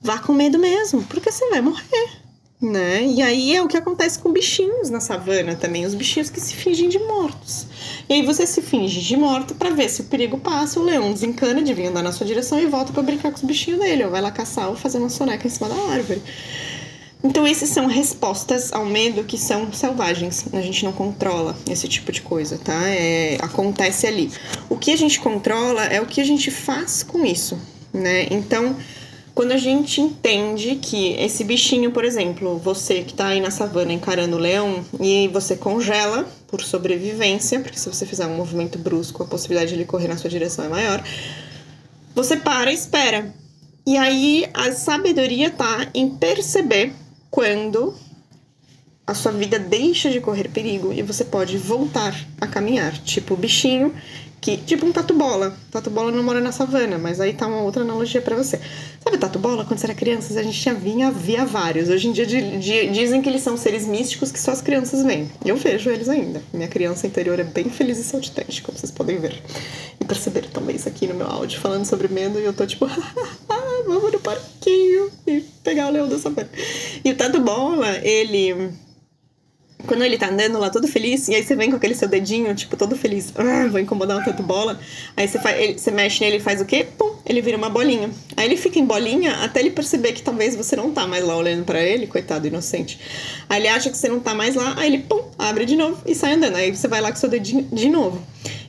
vá 0.00 0.18
com 0.18 0.32
medo 0.32 0.58
mesmo, 0.58 1.02
porque 1.04 1.30
você 1.30 1.48
vai 1.48 1.60
morrer 1.60 2.20
né? 2.60 3.02
E 3.04 3.22
aí 3.22 3.56
é 3.56 3.62
o 3.62 3.68
que 3.68 3.76
acontece 3.76 4.18
com 4.18 4.32
bichinhos 4.32 4.90
na 4.90 5.00
savana 5.00 5.56
também, 5.56 5.86
os 5.86 5.94
bichinhos 5.94 6.28
que 6.28 6.40
se 6.40 6.54
fingem 6.54 6.88
de 6.88 6.98
mortos. 6.98 7.66
E 8.10 8.14
aí 8.14 8.22
você 8.22 8.44
se 8.44 8.60
finge 8.60 9.00
de 9.00 9.16
morto 9.16 9.54
para 9.54 9.70
ver 9.70 9.88
se 9.88 10.00
o 10.00 10.04
perigo 10.04 10.36
passa, 10.36 10.80
o 10.80 10.82
leão 10.82 11.12
desencana 11.12 11.62
de 11.62 11.72
vir 11.72 11.86
andar 11.86 12.02
na 12.02 12.10
sua 12.10 12.26
direção 12.26 12.58
e 12.58 12.66
volta 12.66 12.92
para 12.92 13.04
brincar 13.04 13.30
com 13.30 13.36
os 13.36 13.44
bichinhos 13.44 13.78
dele, 13.78 14.04
ou 14.04 14.10
vai 14.10 14.20
lá 14.20 14.32
caçar 14.32 14.68
ou 14.68 14.74
fazer 14.74 14.98
uma 14.98 15.08
soneca 15.08 15.46
em 15.46 15.50
cima 15.50 15.68
da 15.68 15.76
árvore. 15.76 16.20
Então, 17.22 17.46
esses 17.46 17.68
são 17.68 17.86
respostas 17.86 18.72
ao 18.72 18.84
medo 18.84 19.22
que 19.22 19.38
são 19.38 19.72
selvagens. 19.72 20.46
A 20.52 20.60
gente 20.60 20.84
não 20.84 20.90
controla 20.90 21.56
esse 21.70 21.86
tipo 21.86 22.10
de 22.10 22.20
coisa, 22.20 22.58
tá? 22.58 22.88
É, 22.88 23.38
acontece 23.40 24.08
ali. 24.08 24.28
O 24.68 24.76
que 24.76 24.90
a 24.90 24.96
gente 24.96 25.20
controla 25.20 25.84
é 25.84 26.00
o 26.00 26.06
que 26.06 26.20
a 26.20 26.24
gente 26.24 26.50
faz 26.50 27.04
com 27.04 27.24
isso, 27.24 27.56
né? 27.92 28.26
Então, 28.28 28.74
quando 29.36 29.52
a 29.52 29.56
gente 29.56 30.00
entende 30.00 30.80
que 30.82 31.12
esse 31.12 31.44
bichinho, 31.44 31.92
por 31.92 32.04
exemplo, 32.04 32.58
você 32.58 33.02
que 33.02 33.12
está 33.12 33.28
aí 33.28 33.40
na 33.40 33.52
savana 33.52 33.92
encarando 33.92 34.36
o 34.36 34.40
leão 34.40 34.84
e 35.00 35.28
você 35.28 35.54
congela 35.54 36.28
por 36.50 36.62
sobrevivência, 36.62 37.60
porque 37.60 37.78
se 37.78 37.88
você 37.88 38.04
fizer 38.04 38.26
um 38.26 38.36
movimento 38.36 38.76
brusco, 38.76 39.22
a 39.22 39.26
possibilidade 39.26 39.70
de 39.70 39.76
ele 39.76 39.84
correr 39.84 40.08
na 40.08 40.16
sua 40.16 40.28
direção 40.28 40.64
é 40.64 40.68
maior, 40.68 41.02
você 42.12 42.36
para 42.36 42.72
e 42.72 42.74
espera. 42.74 43.32
E 43.86 43.96
aí 43.96 44.50
a 44.52 44.72
sabedoria 44.72 45.48
tá 45.50 45.88
em 45.94 46.10
perceber 46.10 46.92
quando 47.30 47.94
a 49.06 49.14
sua 49.14 49.32
vida 49.32 49.58
deixa 49.58 50.10
de 50.10 50.20
correr 50.20 50.48
perigo 50.48 50.92
e 50.92 51.02
você 51.02 51.24
pode 51.24 51.56
voltar 51.56 52.14
a 52.40 52.46
caminhar. 52.48 52.98
Tipo 52.98 53.34
o 53.34 53.36
bichinho 53.36 53.94
Que, 54.40 54.56
tipo 54.56 54.86
um 54.86 54.92
tatu-bola. 54.92 55.54
Tatu-bola 55.70 56.10
não 56.10 56.22
mora 56.22 56.40
na 56.40 56.50
savana, 56.50 56.96
mas 56.96 57.20
aí 57.20 57.34
tá 57.34 57.46
uma 57.46 57.60
outra 57.60 57.82
analogia 57.82 58.22
para 58.22 58.34
você. 58.34 58.58
Sabe 59.04 59.18
tatu-bola? 59.18 59.66
Quando 59.66 59.78
você 59.78 59.86
era 59.86 59.94
criança, 59.94 60.38
a 60.38 60.42
gente 60.42 60.58
tinha 60.58 60.74
vinha, 60.74 61.10
via 61.10 61.44
vários. 61.44 61.90
Hoje 61.90 62.08
em 62.08 62.12
dia 62.12 62.24
de, 62.24 62.58
de, 62.58 62.88
dizem 62.88 63.20
que 63.20 63.28
eles 63.28 63.42
são 63.42 63.56
seres 63.58 63.86
místicos 63.86 64.32
que 64.32 64.40
só 64.40 64.52
as 64.52 64.62
crianças 64.62 65.02
veem. 65.04 65.30
Eu 65.44 65.56
vejo 65.56 65.90
eles 65.90 66.08
ainda. 66.08 66.42
Minha 66.54 66.68
criança 66.68 67.06
interior 67.06 67.38
é 67.38 67.44
bem 67.44 67.68
feliz 67.68 67.98
e 67.98 68.04
saltitante, 68.04 68.62
como 68.62 68.78
vocês 68.78 68.90
podem 68.90 69.18
ver. 69.18 69.42
E 70.00 70.04
perceber 70.06 70.46
talvez 70.50 70.86
aqui 70.86 71.06
no 71.06 71.14
meu 71.14 71.26
áudio 71.26 71.60
falando 71.60 71.84
sobre 71.84 72.08
medo 72.08 72.38
e 72.38 72.44
eu 72.44 72.54
tô 72.54 72.66
tipo, 72.66 72.88
vamos 73.86 74.10
no 74.10 74.20
parquinho 74.20 75.10
e 75.26 75.40
pegar 75.62 75.88
o 75.88 75.92
leão 75.92 76.08
da 76.08 76.18
savana. 76.18 76.48
E 77.04 77.10
o 77.10 77.16
tatu-bola, 77.16 77.98
ele 77.98 78.72
quando 79.86 80.04
ele 80.04 80.16
tá 80.18 80.28
andando 80.28 80.58
lá 80.58 80.70
todo 80.70 80.86
feliz, 80.86 81.28
e 81.28 81.34
aí 81.34 81.42
você 81.42 81.54
vem 81.54 81.70
com 81.70 81.76
aquele 81.76 81.94
seu 81.94 82.08
dedinho, 82.08 82.54
tipo, 82.54 82.76
todo 82.76 82.96
feliz, 82.96 83.32
ah, 83.36 83.68
vou 83.68 83.80
incomodar 83.80 84.18
um 84.18 84.24
tanto 84.24 84.42
bola. 84.42 84.78
Aí 85.16 85.26
você, 85.26 85.38
faz, 85.38 85.58
ele, 85.58 85.78
você 85.78 85.90
mexe 85.90 86.22
nele 86.22 86.36
e 86.36 86.40
faz 86.40 86.60
o 86.60 86.64
quê? 86.64 86.86
Pum, 86.98 87.14
ele 87.26 87.40
vira 87.40 87.56
uma 87.56 87.68
bolinha. 87.70 88.10
Aí 88.36 88.46
ele 88.46 88.56
fica 88.56 88.78
em 88.78 88.84
bolinha 88.84 89.32
até 89.44 89.60
ele 89.60 89.70
perceber 89.70 90.12
que 90.12 90.22
talvez 90.22 90.56
você 90.56 90.76
não 90.76 90.90
tá 90.90 91.06
mais 91.06 91.24
lá 91.24 91.36
olhando 91.36 91.64
para 91.64 91.82
ele, 91.82 92.06
coitado, 92.06 92.46
inocente. 92.46 92.98
Aí 93.48 93.60
ele 93.60 93.68
acha 93.68 93.90
que 93.90 93.96
você 93.96 94.08
não 94.08 94.20
tá 94.20 94.34
mais 94.34 94.54
lá, 94.54 94.74
aí 94.76 94.92
ele, 94.92 94.98
pum, 94.98 95.22
abre 95.38 95.64
de 95.64 95.76
novo 95.76 96.02
e 96.06 96.14
sai 96.14 96.34
andando. 96.34 96.56
Aí 96.56 96.74
você 96.74 96.88
vai 96.88 97.00
lá 97.00 97.10
com 97.10 97.16
seu 97.16 97.28
dedinho 97.28 97.68
de 97.72 97.88
novo. 97.88 98.22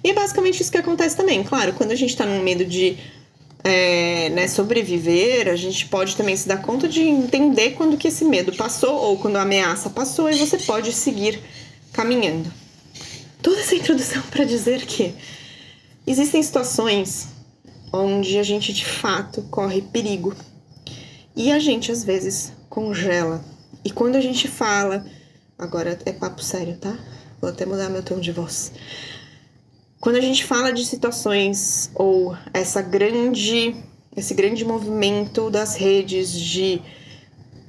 E 0.04 0.10
é 0.10 0.13
basicamente 0.13 0.62
isso 0.62 0.71
que 0.71 0.78
acontece 0.78 1.15
também. 1.15 1.43
Claro, 1.43 1.74
quando 1.74 1.91
a 1.91 1.95
gente 1.95 2.15
tá 2.15 2.26
num 2.26 2.41
medo 2.41 2.65
de 2.65 2.97
é, 3.63 4.30
né, 4.30 4.47
sobreviver, 4.47 5.47
a 5.47 5.56
gente 5.56 5.88
pode 5.88 6.15
também 6.15 6.36
se 6.36 6.47
dar 6.47 6.62
conta 6.62 6.88
de 6.88 7.02
entender 7.02 7.71
quando 7.71 7.97
que 7.97 8.08
esse 8.08 8.26
medo 8.26 8.56
passou 8.56 8.95
ou 8.95 9.17
quando 9.17 9.38
a 9.38 9.43
ameaça 9.43 9.89
passou 9.89 10.30
e 10.30 10.38
você 10.38 10.58
pode 10.58 10.91
seguir 10.93 11.39
caminhando. 11.93 12.52
Toda 13.41 13.60
essa 13.60 13.76
introdução 13.76 14.21
para 14.32 14.43
dizer 14.43 14.86
que 14.86 15.13
existem 16.06 16.41
situações 16.41 17.28
onde 17.93 18.38
a 18.38 18.43
gente 18.43 18.74
de 18.74 18.86
fato 18.86 19.41
corre 19.43 19.82
perigo 19.82 20.36
e 21.36 21.52
a 21.52 21.60
gente 21.60 21.91
às 21.91 22.04
vezes 22.04 22.54
congela. 22.69 23.43
E 23.84 23.89
quando 23.89 24.15
a 24.15 24.21
gente 24.21 24.47
fala, 24.47 25.06
agora 25.58 26.00
é 26.06 26.12
papo 26.12 26.41
sério, 26.41 26.78
tá? 26.78 26.97
Vou 27.39 27.50
até 27.50 27.65
mudar 27.65 27.89
meu 27.89 28.04
tom 28.04 28.19
de 28.19 28.32
voz. 28.32 28.71
Quando 30.02 30.16
a 30.16 30.22
gente 30.22 30.44
fala 30.44 30.74
de 30.74 30.84
situações 30.84 31.92
ou 31.94 32.36
essa 32.52 32.82
grande, 32.82 33.76
esse 34.18 34.34
grande 34.34 34.66
movimento 34.66 35.52
das 35.52 35.76
redes 35.76 36.32
de 36.32 36.82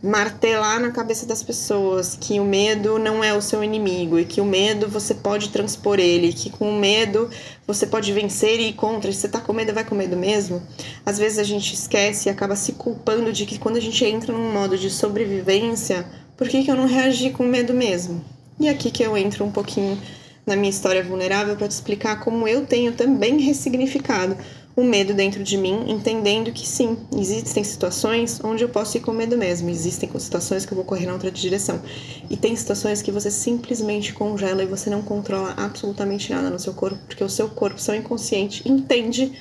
martelar 0.03 0.81
na 0.81 0.91
cabeça 0.91 1.27
das 1.27 1.43
pessoas 1.43 2.17
que 2.19 2.41
o 2.41 2.45
medo 2.45 2.99
não 2.99 3.23
é 3.23 3.35
o 3.35 3.43
seu 3.43 3.63
inimigo 3.63 4.19
e 4.19 4.25
que 4.25 4.41
o 4.41 4.47
medo 4.47 4.89
você 4.89 5.15
pode 5.15 5.51
transpor 5.51 6.01
ele, 6.01 6.33
que 6.33 6.49
com 6.49 6.71
o 6.71 6.81
medo 6.81 7.29
você 7.67 7.87
pode 7.87 8.11
vencer 8.15 8.59
e 8.59 8.71
ir 8.71 8.73
contra, 8.73 9.11
e 9.11 9.15
você 9.15 9.29
tá 9.29 9.39
com 9.39 9.53
medo, 9.53 9.75
vai 9.75 9.85
com 9.85 9.95
medo 9.95 10.17
mesmo. 10.17 10.63
Às 11.05 11.19
vezes 11.19 11.39
a 11.39 11.45
gente 11.45 11.75
esquece 11.75 12.31
e 12.31 12.33
acaba 12.33 12.57
se 12.57 12.73
culpando 12.73 13.31
de 13.31 13.45
que 13.45 13.59
quando 13.59 13.77
a 13.77 13.81
gente 13.81 14.03
entra 14.07 14.33
num 14.33 14.51
modo 14.51 14.79
de 14.79 14.89
sobrevivência, 14.89 16.07
por 16.35 16.49
que, 16.49 16.65
que 16.65 16.71
eu 16.71 16.77
não 16.77 16.87
reagi 16.87 17.29
com 17.29 17.45
medo 17.45 17.75
mesmo? 17.75 18.25
E 18.59 18.71
aqui 18.71 18.91
que 18.91 19.03
eu 19.03 19.19
entro 19.19 19.45
um 19.45 19.53
pouquinho 19.53 20.01
na 20.47 20.57
minha 20.57 20.71
história 20.71 21.03
vulnerável 21.03 21.57
para 21.57 21.69
te 21.69 21.73
explicar 21.73 22.21
como 22.21 22.49
eu 22.49 22.67
tenho 22.67 22.93
também 22.93 23.39
ressignificado 23.41 24.37
o 24.75 24.83
medo 24.83 25.13
dentro 25.13 25.45
de 25.45 25.59
mim, 25.59 25.85
entendendo 25.91 26.51
que 26.51 26.67
sim, 26.67 26.97
existem 27.15 27.63
situações 27.63 28.41
onde 28.43 28.65
eu 28.65 28.69
posso 28.71 28.97
ir 28.97 29.01
com 29.01 29.13
medo 29.13 29.37
mesmo, 29.37 29.69
existem 29.69 30.11
situações 30.19 30.65
que 30.65 30.73
eu 30.73 30.77
vou 30.77 30.85
correr 30.85 31.07
na 31.07 31.13
outra 31.13 31.31
direção. 31.31 31.83
E 32.31 32.37
tem 32.37 32.57
situações 32.57 33.03
que 33.03 33.13
você 33.13 33.31
simplesmente 33.31 34.15
congela 34.15 34.63
e 34.63 34.67
você 34.67 34.89
não 34.89 35.03
controla 35.03 35.53
absolutamente 35.59 36.33
nada 36.33 36.49
no 36.49 36.59
seu 36.59 36.73
corpo, 36.73 36.99
porque 37.07 37.23
o 37.23 37.29
seu 37.29 37.51
corpo, 37.51 37.79
seu 37.79 37.95
inconsciente, 37.95 38.67
entende 38.67 39.33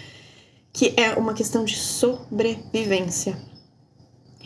que 0.74 0.94
é 0.98 1.14
uma 1.14 1.34
questão 1.34 1.64
de 1.64 1.76
sobrevivência. 1.76 3.38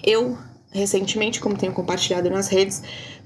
Eu, 0.03 0.37
recentemente, 0.71 1.39
como 1.39 1.57
tenho 1.57 1.73
compartilhado 1.73 2.29
nas 2.29 2.47
redes, 2.47 2.83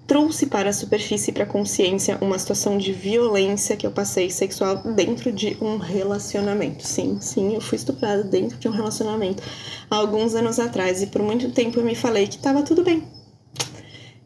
trouxe 0.09 0.47
para 0.47 0.71
a 0.71 0.73
superfície 0.73 1.31
para 1.31 1.43
a 1.43 1.47
consciência 1.47 2.17
uma 2.19 2.39
situação 2.39 2.79
de 2.79 2.91
violência 2.91 3.77
que 3.77 3.85
eu 3.85 3.91
passei 3.91 4.31
sexual 4.31 4.77
dentro 4.77 5.31
de 5.31 5.55
um 5.61 5.77
relacionamento. 5.77 6.85
Sim, 6.85 7.19
sim, 7.21 7.53
eu 7.53 7.61
fui 7.61 7.75
estuprada 7.75 8.23
dentro 8.23 8.57
de 8.57 8.67
um 8.67 8.71
relacionamento 8.71 9.43
há 9.87 9.95
alguns 9.95 10.33
anos 10.33 10.57
atrás 10.59 11.03
e 11.03 11.07
por 11.07 11.21
muito 11.21 11.51
tempo 11.51 11.79
eu 11.79 11.85
me 11.85 11.93
falei 11.93 12.25
que 12.25 12.37
estava 12.37 12.63
tudo 12.63 12.83
bem. 12.83 13.03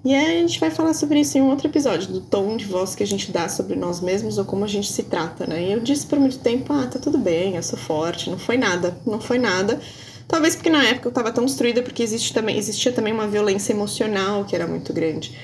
E 0.06 0.15
aí 0.15 0.38
a 0.38 0.39
gente 0.39 0.58
vai 0.58 0.72
falar 0.72 0.93
sobre 0.93 1.19
isso 1.19 1.38
em 1.38 1.41
um 1.41 1.50
outro 1.50 1.67
episódio, 1.67 2.08
do 2.08 2.22
tom 2.22 2.56
de 2.56 2.63
voz 2.63 2.96
que 2.96 3.04
a 3.04 3.08
gente 3.08 3.30
dá 3.30 3.50
sobre 3.50 3.76
nós 3.76 4.00
mesmos 4.00 4.38
ou 4.38 4.46
como 4.46 4.63
a 4.63 4.69
gente 4.69 4.89
se 4.89 5.04
trata, 5.04 5.46
né? 5.46 5.65
E 5.67 5.74
eu 5.74 5.82
disse 5.82 6.06
por 6.06 6.17
muito 6.17 6.39
tempo, 6.39 6.72
ah, 6.72 6.88
tá 6.88 6.98
tudo 6.98 7.17
bem, 7.17 7.58
eu 7.58 7.63
sou 7.63 7.78
forte, 7.78 8.30
não 8.30 8.39
foi 8.39 8.56
nada, 8.56 8.98
não 9.06 9.19
foi 9.19 9.38
nada. 9.38 9.82
Talvez 10.30 10.56
porque 10.56 10.69
na 10.69 10.84
época 10.86 11.08
eu 11.08 11.10
estava 11.10 11.30
tão 11.30 11.43
destruída 11.43 11.82
porque 11.82 12.02
existe 12.02 12.34
também, 12.34 12.58
existia 12.58 12.93
também 12.93 13.12
uma 13.12 13.28
violência 13.28 13.74
emocional 13.74 14.46
que 14.46 14.56
era 14.56 14.65
muito 14.65 14.93
grande. 14.93 15.38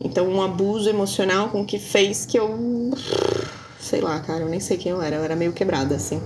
Então, 0.00 0.28
um 0.28 0.42
abuso 0.42 0.88
emocional 0.88 1.48
com 1.48 1.64
que 1.64 1.78
fez 1.78 2.26
que 2.26 2.38
eu. 2.38 2.92
Sei 3.80 4.00
lá, 4.00 4.18
cara, 4.18 4.40
eu 4.40 4.48
nem 4.48 4.58
sei 4.58 4.76
quem 4.76 4.90
eu 4.90 5.00
era, 5.00 5.16
eu 5.16 5.22
era 5.22 5.36
meio 5.36 5.52
quebrada, 5.52 5.94
assim. 5.94 6.20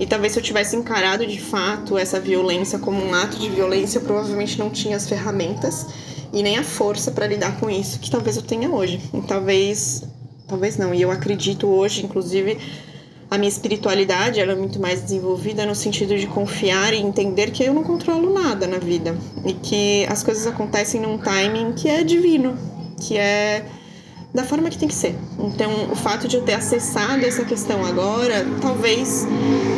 E 0.00 0.06
talvez 0.06 0.32
se 0.32 0.38
eu 0.38 0.42
tivesse 0.42 0.74
encarado 0.74 1.24
de 1.26 1.40
fato 1.40 1.96
essa 1.96 2.18
violência 2.18 2.78
como 2.78 3.00
um 3.00 3.14
ato 3.14 3.38
de 3.38 3.48
violência, 3.48 3.98
eu 3.98 4.02
provavelmente 4.02 4.58
não 4.58 4.68
tinha 4.68 4.96
as 4.96 5.08
ferramentas 5.08 5.86
e 6.32 6.42
nem 6.42 6.58
a 6.58 6.64
força 6.64 7.12
para 7.12 7.28
lidar 7.28 7.60
com 7.60 7.70
isso 7.70 8.00
que 8.00 8.10
talvez 8.10 8.36
eu 8.36 8.42
tenha 8.42 8.68
hoje. 8.70 9.00
E 9.14 9.20
talvez. 9.22 10.02
Talvez 10.46 10.76
não, 10.76 10.92
e 10.92 11.00
eu 11.00 11.10
acredito 11.10 11.66
hoje, 11.66 12.04
inclusive, 12.04 12.58
a 13.30 13.38
minha 13.38 13.48
espiritualidade 13.48 14.38
ela 14.38 14.52
é 14.52 14.54
muito 14.54 14.78
mais 14.78 15.00
desenvolvida 15.00 15.64
no 15.64 15.74
sentido 15.74 16.16
de 16.18 16.26
confiar 16.26 16.92
e 16.92 16.98
entender 16.98 17.50
que 17.50 17.64
eu 17.64 17.72
não 17.72 17.82
controlo 17.82 18.32
nada 18.32 18.66
na 18.66 18.78
vida 18.78 19.16
e 19.44 19.54
que 19.54 20.06
as 20.08 20.22
coisas 20.22 20.46
acontecem 20.46 21.00
num 21.00 21.16
timing 21.16 21.72
que 21.72 21.88
é 21.88 22.04
divino, 22.04 22.58
que 23.00 23.16
é 23.16 23.64
da 24.34 24.42
forma 24.42 24.68
que 24.68 24.76
tem 24.76 24.88
que 24.88 24.94
ser. 24.94 25.14
Então, 25.38 25.92
o 25.92 25.94
fato 25.94 26.26
de 26.26 26.36
eu 26.36 26.42
ter 26.42 26.54
acessado 26.54 27.24
essa 27.24 27.44
questão 27.44 27.84
agora, 27.84 28.44
talvez 28.60 29.24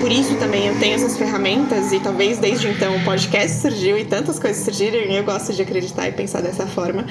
por 0.01 0.11
isso 0.11 0.35
também 0.37 0.67
eu 0.67 0.79
tenho 0.79 0.95
essas 0.95 1.19
ferramentas 1.19 1.93
e 1.93 2.01
talvez 2.01 2.39
desde 2.39 2.67
então 2.69 2.97
o 2.97 3.05
podcast 3.05 3.61
surgiu 3.61 3.99
e 3.99 4.07
tantas 4.07 4.39
coisas 4.39 4.65
surgiram 4.65 4.99
e 4.99 5.15
eu 5.15 5.25
gosto 5.25 5.53
de 5.53 5.61
acreditar 5.61 6.09
e 6.09 6.13
pensar 6.13 6.41
dessa 6.41 6.67
forma, 6.67 7.05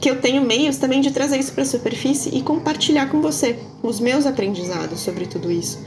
que 0.00 0.10
eu 0.10 0.20
tenho 0.20 0.42
meios 0.42 0.78
também 0.78 1.00
de 1.00 1.12
trazer 1.12 1.38
isso 1.38 1.52
para 1.52 1.62
a 1.62 1.66
superfície 1.66 2.36
e 2.36 2.42
compartilhar 2.42 3.06
com 3.06 3.20
você 3.20 3.56
os 3.84 4.00
meus 4.00 4.26
aprendizados 4.26 4.98
sobre 4.98 5.26
tudo 5.26 5.52
isso. 5.52 5.78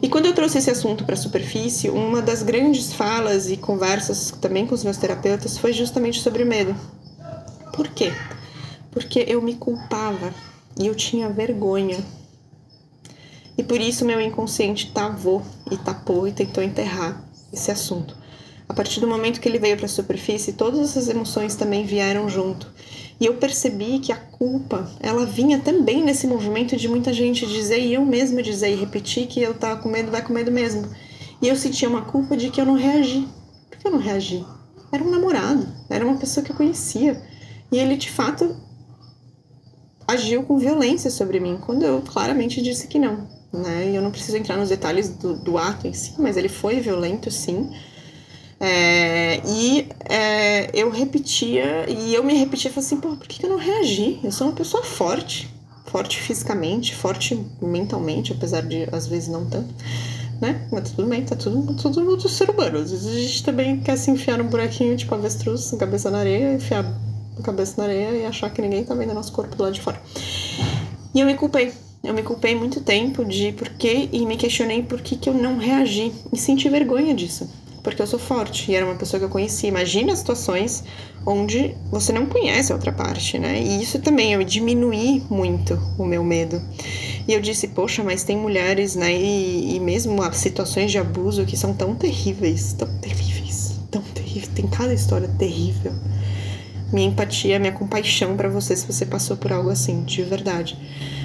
E 0.00 0.08
quando 0.08 0.26
eu 0.26 0.32
trouxe 0.32 0.58
esse 0.58 0.70
assunto 0.70 1.04
para 1.04 1.14
a 1.14 1.18
superfície, 1.18 1.88
uma 1.90 2.22
das 2.22 2.44
grandes 2.44 2.92
falas 2.92 3.50
e 3.50 3.56
conversas 3.56 4.32
também 4.40 4.64
com 4.64 4.74
os 4.76 4.84
meus 4.84 4.96
terapeutas 4.96 5.58
foi 5.58 5.72
justamente 5.72 6.20
sobre 6.20 6.44
o 6.44 6.46
medo. 6.46 6.76
Por 7.72 7.88
quê? 7.88 8.12
Porque 8.92 9.24
eu 9.26 9.42
me 9.42 9.56
culpava 9.56 10.32
e 10.78 10.86
eu 10.86 10.94
tinha 10.94 11.28
vergonha. 11.28 11.98
E 13.58 13.62
por 13.62 13.80
isso 13.80 14.04
meu 14.04 14.20
inconsciente 14.20 14.92
tavou 14.92 15.42
e 15.70 15.76
tapou 15.76 16.28
e 16.28 16.32
tentou 16.32 16.62
enterrar 16.62 17.24
esse 17.52 17.70
assunto. 17.70 18.16
A 18.68 18.74
partir 18.74 19.00
do 19.00 19.06
momento 19.06 19.40
que 19.40 19.48
ele 19.48 19.58
veio 19.58 19.76
para 19.76 19.86
a 19.86 19.88
superfície, 19.88 20.52
todas 20.54 20.80
essas 20.80 21.08
emoções 21.08 21.54
também 21.54 21.84
vieram 21.84 22.28
junto. 22.28 22.72
E 23.20 23.26
eu 23.26 23.34
percebi 23.34 23.98
que 23.98 24.10
a 24.10 24.16
culpa, 24.16 24.90
ela 25.00 25.26
vinha 25.26 25.58
também 25.58 26.02
nesse 26.02 26.26
movimento 26.26 26.76
de 26.76 26.88
muita 26.88 27.12
gente 27.12 27.46
dizer, 27.46 27.80
e 27.80 27.94
eu 27.94 28.04
mesma 28.04 28.42
dizer 28.42 28.72
e 28.72 28.76
repetir 28.76 29.26
que 29.26 29.42
eu 29.42 29.54
tava 29.54 29.80
com 29.80 29.88
medo, 29.88 30.10
vai 30.10 30.22
com 30.22 30.32
medo 30.32 30.50
mesmo. 30.50 30.88
E 31.40 31.48
eu 31.48 31.56
sentia 31.56 31.88
uma 31.88 32.02
culpa 32.02 32.36
de 32.36 32.50
que 32.50 32.60
eu 32.60 32.64
não 32.64 32.74
reagi. 32.74 33.28
Por 33.68 33.78
que 33.78 33.86
eu 33.86 33.92
não 33.92 33.98
reagi? 33.98 34.44
Era 34.90 35.04
um 35.04 35.10
namorado, 35.10 35.68
era 35.90 36.04
uma 36.04 36.16
pessoa 36.16 36.42
que 36.42 36.52
eu 36.52 36.56
conhecia. 36.56 37.22
E 37.70 37.78
ele 37.78 37.96
de 37.96 38.10
fato 38.10 38.56
agiu 40.06 40.42
com 40.42 40.58
violência 40.58 41.10
sobre 41.10 41.40
mim, 41.40 41.58
quando 41.60 41.84
eu 41.84 42.02
claramente 42.02 42.60
disse 42.62 42.86
que 42.86 42.98
não. 42.98 43.26
Né? 43.52 43.90
Eu 43.92 44.02
não 44.02 44.10
preciso 44.10 44.36
entrar 44.36 44.56
nos 44.56 44.70
detalhes 44.70 45.10
do, 45.10 45.34
do 45.34 45.58
ato 45.58 45.86
em 45.86 45.92
si, 45.92 46.14
mas 46.18 46.36
ele 46.36 46.48
foi 46.48 46.80
violento, 46.80 47.30
sim. 47.30 47.70
É, 48.58 49.40
e 49.44 49.88
é, 50.08 50.70
eu 50.72 50.88
repetia, 50.88 51.84
e 51.90 52.14
eu 52.14 52.22
me 52.22 52.34
repetia, 52.34 52.70
falei 52.70 52.86
assim, 52.86 53.00
pô, 53.00 53.16
por 53.16 53.26
que 53.26 53.44
eu 53.44 53.50
não 53.50 53.56
reagi? 53.56 54.20
Eu 54.22 54.30
sou 54.30 54.46
uma 54.46 54.54
pessoa 54.54 54.84
forte, 54.84 55.52
forte 55.86 56.20
fisicamente, 56.20 56.94
forte 56.94 57.44
mentalmente, 57.60 58.32
apesar 58.32 58.62
de 58.62 58.88
às 58.92 59.08
vezes 59.08 59.28
não 59.28 59.44
tanto, 59.46 59.74
né? 60.40 60.66
Mas 60.70 60.90
tudo 60.92 61.08
bem, 61.08 61.24
tá 61.24 61.34
tudo, 61.34 61.74
tudo 61.74 62.16
do 62.16 62.28
ser 62.28 62.50
humano. 62.50 62.78
Às 62.78 62.92
vezes 62.92 63.06
a 63.08 63.18
gente 63.18 63.44
também 63.44 63.80
quer 63.80 63.96
se 63.98 64.10
enfiar 64.12 64.38
num 64.38 64.46
buraquinho, 64.46 64.96
tipo 64.96 65.12
avestruz, 65.12 65.72
cabeça 65.76 66.08
na 66.08 66.18
areia, 66.18 66.54
enfiar 66.54 66.84
a 67.38 67.42
cabeça 67.42 67.74
na 67.78 67.84
areia 67.84 68.10
e 68.10 68.26
achar 68.26 68.50
que 68.50 68.62
ninguém 68.62 68.84
tá 68.84 68.94
vendo 68.94 69.14
nosso 69.14 69.32
corpo 69.32 69.56
do 69.56 69.62
lado 69.62 69.72
de 69.72 69.80
fora. 69.80 70.00
E 71.14 71.20
eu 71.20 71.26
me 71.26 71.34
culpei. 71.34 71.72
Eu 72.02 72.12
me 72.12 72.22
culpei 72.22 72.54
muito 72.54 72.80
tempo 72.80 73.24
de 73.24 73.52
por 73.52 73.68
que 73.68 74.08
e 74.12 74.26
me 74.26 74.36
questionei 74.36 74.82
por 74.82 75.00
que, 75.00 75.16
que 75.16 75.28
eu 75.28 75.34
não 75.34 75.56
reagi 75.56 76.12
e 76.32 76.36
senti 76.36 76.68
vergonha 76.68 77.14
disso. 77.14 77.48
Porque 77.82 78.00
eu 78.02 78.06
sou 78.06 78.18
forte 78.18 78.70
e 78.70 78.74
era 78.74 78.84
uma 78.84 78.94
pessoa 78.94 79.20
que 79.20 79.26
eu 79.26 79.28
conhecia. 79.28 79.68
Imagina 79.68 80.14
situações 80.14 80.82
onde 81.26 81.76
você 81.90 82.12
não 82.12 82.26
conhece 82.26 82.72
a 82.72 82.74
outra 82.74 82.92
parte, 82.92 83.38
né? 83.38 83.60
E 83.60 83.82
isso 83.82 84.00
também, 84.00 84.32
eu 84.32 84.42
diminuí 84.42 85.22
muito 85.28 85.78
o 85.98 86.04
meu 86.04 86.24
medo. 86.24 86.60
E 87.26 87.32
eu 87.32 87.40
disse, 87.40 87.68
poxa, 87.68 88.02
mas 88.02 88.24
tem 88.24 88.36
mulheres, 88.36 88.94
né? 88.94 89.12
E, 89.12 89.76
e 89.76 89.80
mesmo 89.80 90.22
as 90.22 90.36
situações 90.36 90.90
de 90.90 90.98
abuso 90.98 91.44
que 91.44 91.56
são 91.56 91.74
tão 91.74 91.94
terríveis, 91.94 92.72
tão 92.72 92.88
terríveis, 92.98 93.78
tão 93.90 94.02
terríveis. 94.02 94.48
Tem 94.54 94.66
cada 94.66 94.94
história 94.94 95.28
terrível. 95.38 95.92
Minha 96.92 97.08
empatia, 97.08 97.58
minha 97.58 97.72
compaixão 97.72 98.36
para 98.36 98.48
você 98.48 98.76
se 98.76 98.86
você 98.86 99.06
passou 99.06 99.36
por 99.36 99.52
algo 99.52 99.70
assim, 99.70 100.02
de 100.04 100.22
verdade. 100.22 100.76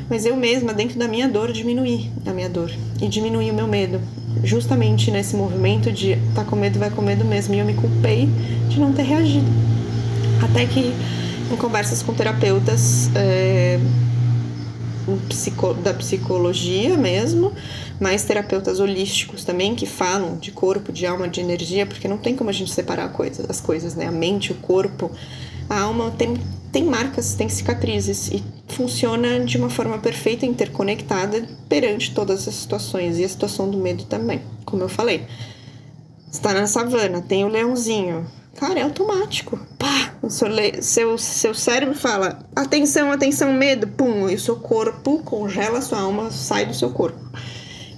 Mas 0.10 0.26
eu 0.26 0.36
mesma, 0.38 0.74
dentro 0.74 0.98
da 0.98 1.08
minha 1.08 1.28
dor, 1.28 1.52
diminuí 1.52 2.10
a 2.26 2.32
minha 2.32 2.50
dor 2.50 2.72
e 3.02 3.08
diminuí 3.08 3.52
o 3.52 3.54
meu 3.54 3.68
medo. 3.68 4.00
Justamente 4.44 5.12
nesse 5.12 5.36
movimento 5.36 5.92
de 5.92 6.18
tá 6.34 6.46
com 6.46 6.56
medo, 6.56 6.80
vai 6.80 6.90
com 6.90 7.02
medo 7.02 7.26
mesmo. 7.26 7.54
E 7.54 7.60
eu 7.60 7.66
me 7.66 7.74
culpei 7.74 8.30
de 8.70 8.80
não 8.80 8.94
ter 8.94 9.04
reagido. 9.04 9.48
Até 10.42 10.66
que 10.66 10.94
em 11.52 11.56
conversas 11.58 12.02
com 12.02 12.14
terapeutas 12.14 13.10
é, 13.16 13.80
da 15.84 15.94
psicologia 15.94 16.98
mesmo, 16.98 17.54
mais 18.00 18.24
terapeutas 18.24 18.80
holísticos 18.80 19.44
também 19.44 19.74
que 19.74 19.86
falam 19.86 20.38
de 20.38 20.52
corpo, 20.52 20.92
de 20.92 21.06
alma, 21.06 21.28
de 21.28 21.40
energia, 21.40 21.86
porque 21.86 22.08
não 22.08 22.18
tem 22.18 22.36
como 22.36 22.50
a 22.50 22.54
gente 22.54 22.72
separar 22.72 23.10
coisa, 23.10 23.46
as 23.50 23.62
coisas, 23.62 23.96
né? 23.96 24.08
A 24.08 24.12
mente, 24.12 24.52
o 24.52 24.56
corpo, 24.56 25.12
a 25.70 25.82
alma 25.82 26.12
tem, 26.12 26.36
tem 26.72 26.84
marcas, 26.84 27.36
tem 27.36 27.50
cicatrizes 27.50 28.30
e 28.30 28.44
funciona 28.68 29.40
de 29.40 29.58
uma 29.58 29.70
forma 29.70 29.98
perfeita, 29.98 30.46
interconectada 30.46 31.48
perante 31.68 32.14
todas 32.14 32.48
as 32.48 32.56
situações 32.56 33.18
e 33.18 33.24
a 33.24 33.30
situação 33.30 33.70
do 33.70 33.78
medo 33.78 34.06
também, 34.06 34.42
como 34.66 34.84
eu 34.84 34.90
falei. 34.90 35.26
Está 36.32 36.54
na 36.54 36.68
savana, 36.68 37.22
tem 37.22 37.46
o 37.46 37.48
leãozinho, 37.48 38.26
Cara, 38.58 38.80
é 38.80 38.82
automático. 38.82 39.60
Pá! 39.78 40.16
Seu, 40.30 40.50
seu, 40.82 41.18
seu 41.18 41.54
cérebro 41.54 41.94
fala: 41.94 42.40
atenção, 42.56 43.12
atenção, 43.12 43.54
medo, 43.54 43.88
pum! 43.88 44.28
E 44.28 44.34
o 44.34 44.40
seu 44.40 44.56
corpo 44.56 45.20
congela, 45.20 45.78
a 45.78 45.82
sua 45.82 46.00
alma 46.00 46.32
sai 46.32 46.66
do 46.66 46.74
seu 46.74 46.90
corpo. 46.90 47.20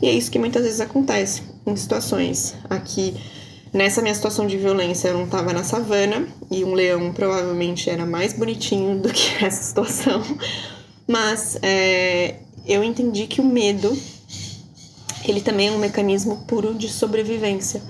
E 0.02 0.08
é 0.08 0.12
isso 0.12 0.30
que 0.30 0.38
muitas 0.38 0.64
vezes 0.64 0.82
acontece 0.82 1.44
em 1.66 1.76
situações. 1.78 2.56
Aqui, 2.70 3.16
nessa 3.74 4.02
minha 4.02 4.14
situação 4.14 4.48
de 4.48 4.58
violência, 4.58 5.10
eu 5.10 5.18
não 5.18 5.28
tava 5.28 5.54
na 5.54 5.64
savana 5.64 6.28
e 6.50 6.64
um 6.64 6.74
leão 6.74 7.12
provavelmente 7.14 7.90
era 7.90 8.06
mais 8.06 8.34
bonitinho 8.34 9.00
do 9.00 9.10
que 9.10 9.34
essa 9.44 9.64
situação. 9.64 10.22
Mas 11.08 11.58
é, 11.62 12.36
eu 12.66 12.84
entendi 12.84 13.28
que 13.28 13.42
o 13.42 13.46
medo 13.46 13.96
ele 15.28 15.42
também 15.42 15.68
é 15.68 15.72
um 15.72 15.78
mecanismo 15.78 16.46
puro 16.48 16.74
de 16.74 16.90
sobrevivência 16.90 17.82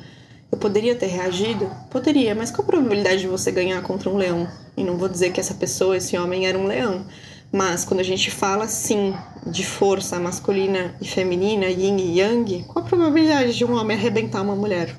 eu 0.52 0.58
poderia 0.58 0.96
ter 0.96 1.06
reagido? 1.06 1.70
Poderia, 1.92 2.34
mas 2.34 2.50
qual 2.50 2.64
a 2.64 2.72
probabilidade 2.72 3.22
de 3.22 3.28
você 3.28 3.52
ganhar 3.52 3.82
contra 3.84 4.10
um 4.10 4.18
leão? 4.18 4.48
E 4.76 4.84
não 4.84 4.98
vou 4.98 5.08
dizer 5.08 5.32
que 5.32 5.40
essa 5.40 5.54
pessoa, 5.54 5.98
esse 5.98 6.18
homem, 6.18 6.48
era 6.48 6.58
um 6.58 6.66
leão. 6.66 7.06
Mas 7.52 7.86
quando 7.86 8.00
a 8.00 8.04
gente 8.04 8.32
fala, 8.32 8.68
sim, 8.68 9.14
de 9.46 9.66
força 9.66 10.20
masculina 10.20 10.96
e 11.00 11.08
feminina, 11.08 11.68
yin 11.68 11.98
e 11.98 12.20
yang, 12.20 12.64
qual 12.64 12.84
a 12.84 12.88
probabilidade 12.88 13.56
de 13.56 13.66
um 13.66 13.74
homem 13.74 13.96
arrebentar 13.96 14.42
uma 14.42 14.56
mulher? 14.56 14.96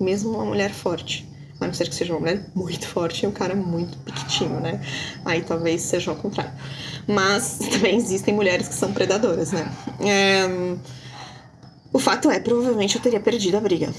Mesmo 0.00 0.30
uma 0.30 0.44
mulher 0.44 0.72
forte. 0.72 1.28
A 1.60 1.66
não 1.66 1.74
ser 1.74 1.88
que 1.88 1.94
seja 1.94 2.14
uma 2.14 2.20
mulher 2.20 2.46
muito 2.54 2.88
forte 2.88 3.24
e 3.24 3.26
um 3.28 3.32
cara 3.32 3.54
muito 3.54 3.98
pequitinho, 3.98 4.60
né? 4.60 4.80
Aí 5.24 5.42
talvez 5.42 5.82
seja 5.82 6.10
ao 6.10 6.16
contrário. 6.16 6.52
Mas 7.06 7.58
também 7.70 7.96
existem 7.96 8.34
mulheres 8.34 8.66
que 8.68 8.74
são 8.74 8.92
predadoras, 8.92 9.52
né? 9.52 9.70
É... 10.00 10.76
O 11.92 11.98
fato 11.98 12.30
é, 12.30 12.40
provavelmente 12.40 12.96
eu 12.96 13.02
teria 13.02 13.20
perdido 13.20 13.56
a 13.56 13.60
briga 13.60 13.92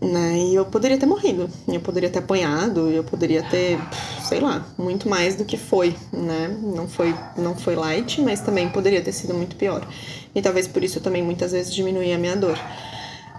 né? 0.00 0.38
E 0.38 0.54
eu 0.54 0.64
poderia 0.64 0.98
ter 0.98 1.06
morrido, 1.06 1.48
eu 1.68 1.80
poderia 1.80 2.08
ter 2.08 2.20
apanhado, 2.20 2.88
eu 2.88 3.04
poderia 3.04 3.42
ter, 3.42 3.78
sei 4.24 4.40
lá, 4.40 4.66
muito 4.78 5.08
mais 5.08 5.36
do 5.36 5.44
que 5.44 5.56
foi, 5.56 5.94
né? 6.12 6.56
Não 6.62 6.88
foi, 6.88 7.14
não 7.36 7.54
foi 7.54 7.74
light, 7.74 8.20
mas 8.22 8.40
também 8.40 8.68
poderia 8.68 9.02
ter 9.02 9.12
sido 9.12 9.34
muito 9.34 9.56
pior. 9.56 9.86
E 10.34 10.40
talvez 10.40 10.66
por 10.66 10.82
isso 10.82 10.98
eu 10.98 11.02
também 11.02 11.22
muitas 11.22 11.52
vezes 11.52 11.74
diminuí 11.74 12.12
a 12.12 12.18
minha 12.18 12.36
dor. 12.36 12.58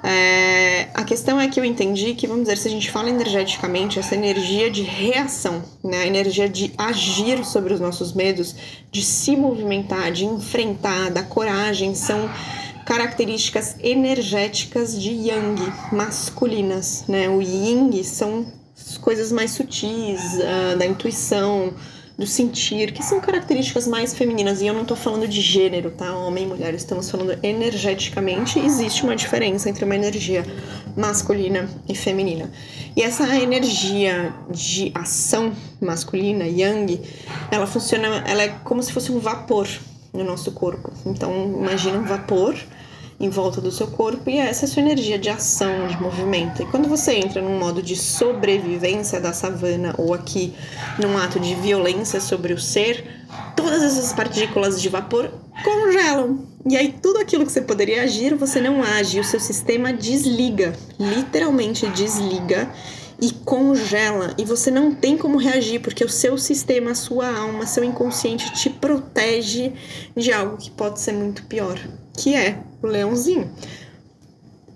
É, 0.03 0.87
a 0.93 1.03
questão 1.03 1.39
é 1.39 1.47
que 1.47 1.59
eu 1.59 1.65
entendi 1.65 2.15
que, 2.15 2.25
vamos 2.25 2.43
dizer, 2.43 2.57
se 2.57 2.67
a 2.67 2.71
gente 2.71 2.89
fala 2.89 3.09
energeticamente, 3.09 3.99
essa 3.99 4.15
energia 4.15 4.69
de 4.69 4.81
reação, 4.81 5.63
né, 5.83 6.03
a 6.03 6.07
energia 6.07 6.49
de 6.49 6.73
agir 6.77 7.45
sobre 7.45 7.73
os 7.73 7.79
nossos 7.79 8.13
medos, 8.13 8.55
de 8.91 9.03
se 9.03 9.35
movimentar, 9.35 10.11
de 10.11 10.25
enfrentar, 10.25 11.11
da 11.11 11.21
coragem, 11.21 11.93
são 11.93 12.29
características 12.85 13.75
energéticas 13.79 14.99
de 14.99 15.11
yang, 15.11 15.61
masculinas, 15.91 17.05
né? 17.07 17.29
O 17.29 17.41
yin 17.41 18.03
são 18.03 18.45
coisas 19.01 19.31
mais 19.31 19.51
sutis, 19.51 20.19
uh, 20.33 20.77
da 20.77 20.85
intuição, 20.85 21.73
do 22.21 22.27
sentir, 22.27 22.91
que 22.91 23.03
são 23.03 23.19
características 23.19 23.87
mais 23.87 24.13
femininas. 24.13 24.61
E 24.61 24.67
eu 24.67 24.75
não 24.75 24.85
tô 24.85 24.95
falando 24.95 25.27
de 25.27 25.41
gênero, 25.41 25.89
tá? 25.89 26.15
Homem 26.15 26.43
e 26.43 26.47
mulher, 26.47 26.71
estamos 26.75 27.09
falando 27.09 27.35
energeticamente. 27.41 28.59
Existe 28.59 29.03
uma 29.03 29.15
diferença 29.15 29.67
entre 29.67 29.83
uma 29.83 29.95
energia 29.95 30.45
masculina 30.95 31.67
e 31.89 31.95
feminina. 31.95 32.51
E 32.95 33.01
essa 33.01 33.27
energia 33.35 34.31
de 34.51 34.91
ação 34.93 35.51
masculina, 35.81 36.45
yang, 36.45 37.01
ela 37.49 37.65
funciona, 37.65 38.23
ela 38.27 38.43
é 38.43 38.49
como 38.63 38.83
se 38.83 38.93
fosse 38.93 39.11
um 39.11 39.17
vapor, 39.17 39.67
no 40.13 40.23
nosso 40.23 40.51
corpo. 40.51 40.91
Então, 41.05 41.31
imagina 41.59 41.97
um 41.97 42.05
vapor 42.05 42.55
em 43.21 43.29
volta 43.29 43.61
do 43.61 43.71
seu 43.71 43.85
corpo 43.85 44.27
e 44.29 44.37
essa 44.37 44.65
é 44.65 44.67
a 44.67 44.69
sua 44.69 44.81
energia 44.81 45.19
de 45.19 45.29
ação, 45.29 45.87
de 45.87 46.01
movimento. 46.01 46.63
E 46.63 46.65
quando 46.65 46.89
você 46.89 47.13
entra 47.13 47.39
num 47.39 47.59
modo 47.59 47.81
de 47.81 47.95
sobrevivência 47.95 49.21
da 49.21 49.31
savana 49.31 49.93
ou 49.95 50.11
aqui 50.11 50.55
num 50.99 51.15
ato 51.15 51.39
de 51.39 51.53
violência 51.53 52.19
sobre 52.19 52.51
o 52.51 52.59
ser, 52.59 53.05
todas 53.55 53.83
essas 53.83 54.11
partículas 54.11 54.81
de 54.81 54.89
vapor 54.89 55.31
congelam. 55.63 56.47
E 56.67 56.75
aí 56.75 56.95
tudo 56.99 57.19
aquilo 57.19 57.45
que 57.45 57.51
você 57.51 57.61
poderia 57.61 58.01
agir, 58.01 58.33
você 58.33 58.59
não 58.59 58.81
age, 58.83 59.19
o 59.19 59.23
seu 59.23 59.39
sistema 59.39 59.93
desliga, 59.93 60.73
literalmente 60.99 61.87
desliga 61.89 62.71
e 63.21 63.31
congela 63.31 64.33
e 64.35 64.43
você 64.43 64.71
não 64.71 64.95
tem 64.95 65.15
como 65.15 65.37
reagir 65.37 65.79
porque 65.79 66.03
o 66.03 66.09
seu 66.09 66.39
sistema, 66.39 66.91
a 66.91 66.95
sua 66.95 67.37
alma, 67.37 67.67
seu 67.67 67.83
inconsciente 67.83 68.51
te 68.53 68.67
protege 68.67 69.73
de 70.17 70.33
algo 70.33 70.57
que 70.57 70.71
pode 70.71 70.99
ser 70.99 71.11
muito 71.11 71.43
pior, 71.43 71.79
que 72.17 72.33
é 72.33 72.63
o 72.81 72.87
leãozinho. 72.87 73.51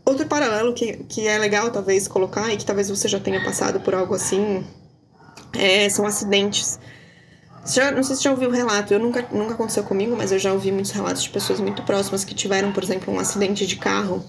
Outro 0.06 0.28
paralelo 0.28 0.74
que, 0.74 0.98
que 1.10 1.28
é 1.28 1.38
legal 1.38 1.72
talvez 1.72 2.08
colocar 2.08 2.54
e 2.54 2.58
que 2.58 2.66
talvez 2.66 2.90
você 2.90 3.08
já 3.08 3.20
tenha 3.20 3.44
passado 3.44 3.80
por 3.80 3.96
algo 3.96 4.14
assim 4.14 4.64
é, 5.54 5.90
são 5.90 6.06
acidentes. 6.06 6.80
Já, 7.66 7.92
não 7.92 8.04
sei 8.04 8.16
se 8.16 8.24
já 8.24 8.32
ouviu 8.32 8.50
o 8.50 8.52
relato, 8.52 8.94
eu 8.94 9.00
nunca, 9.00 9.28
nunca 9.32 9.56
aconteceu 9.56 9.84
comigo, 9.84 10.16
mas 10.16 10.32
eu 10.32 10.38
já 10.38 10.54
ouvi 10.54 10.72
muitos 10.72 10.92
relatos 10.92 11.24
de 11.24 11.30
pessoas 11.32 11.60
muito 11.60 11.82
próximas 11.82 12.24
que 12.24 12.36
tiveram, 12.36 12.72
por 12.72 12.84
exemplo, 12.84 13.12
um 13.12 13.20
acidente 13.20 13.66
de 13.66 13.76
carro 13.78 14.24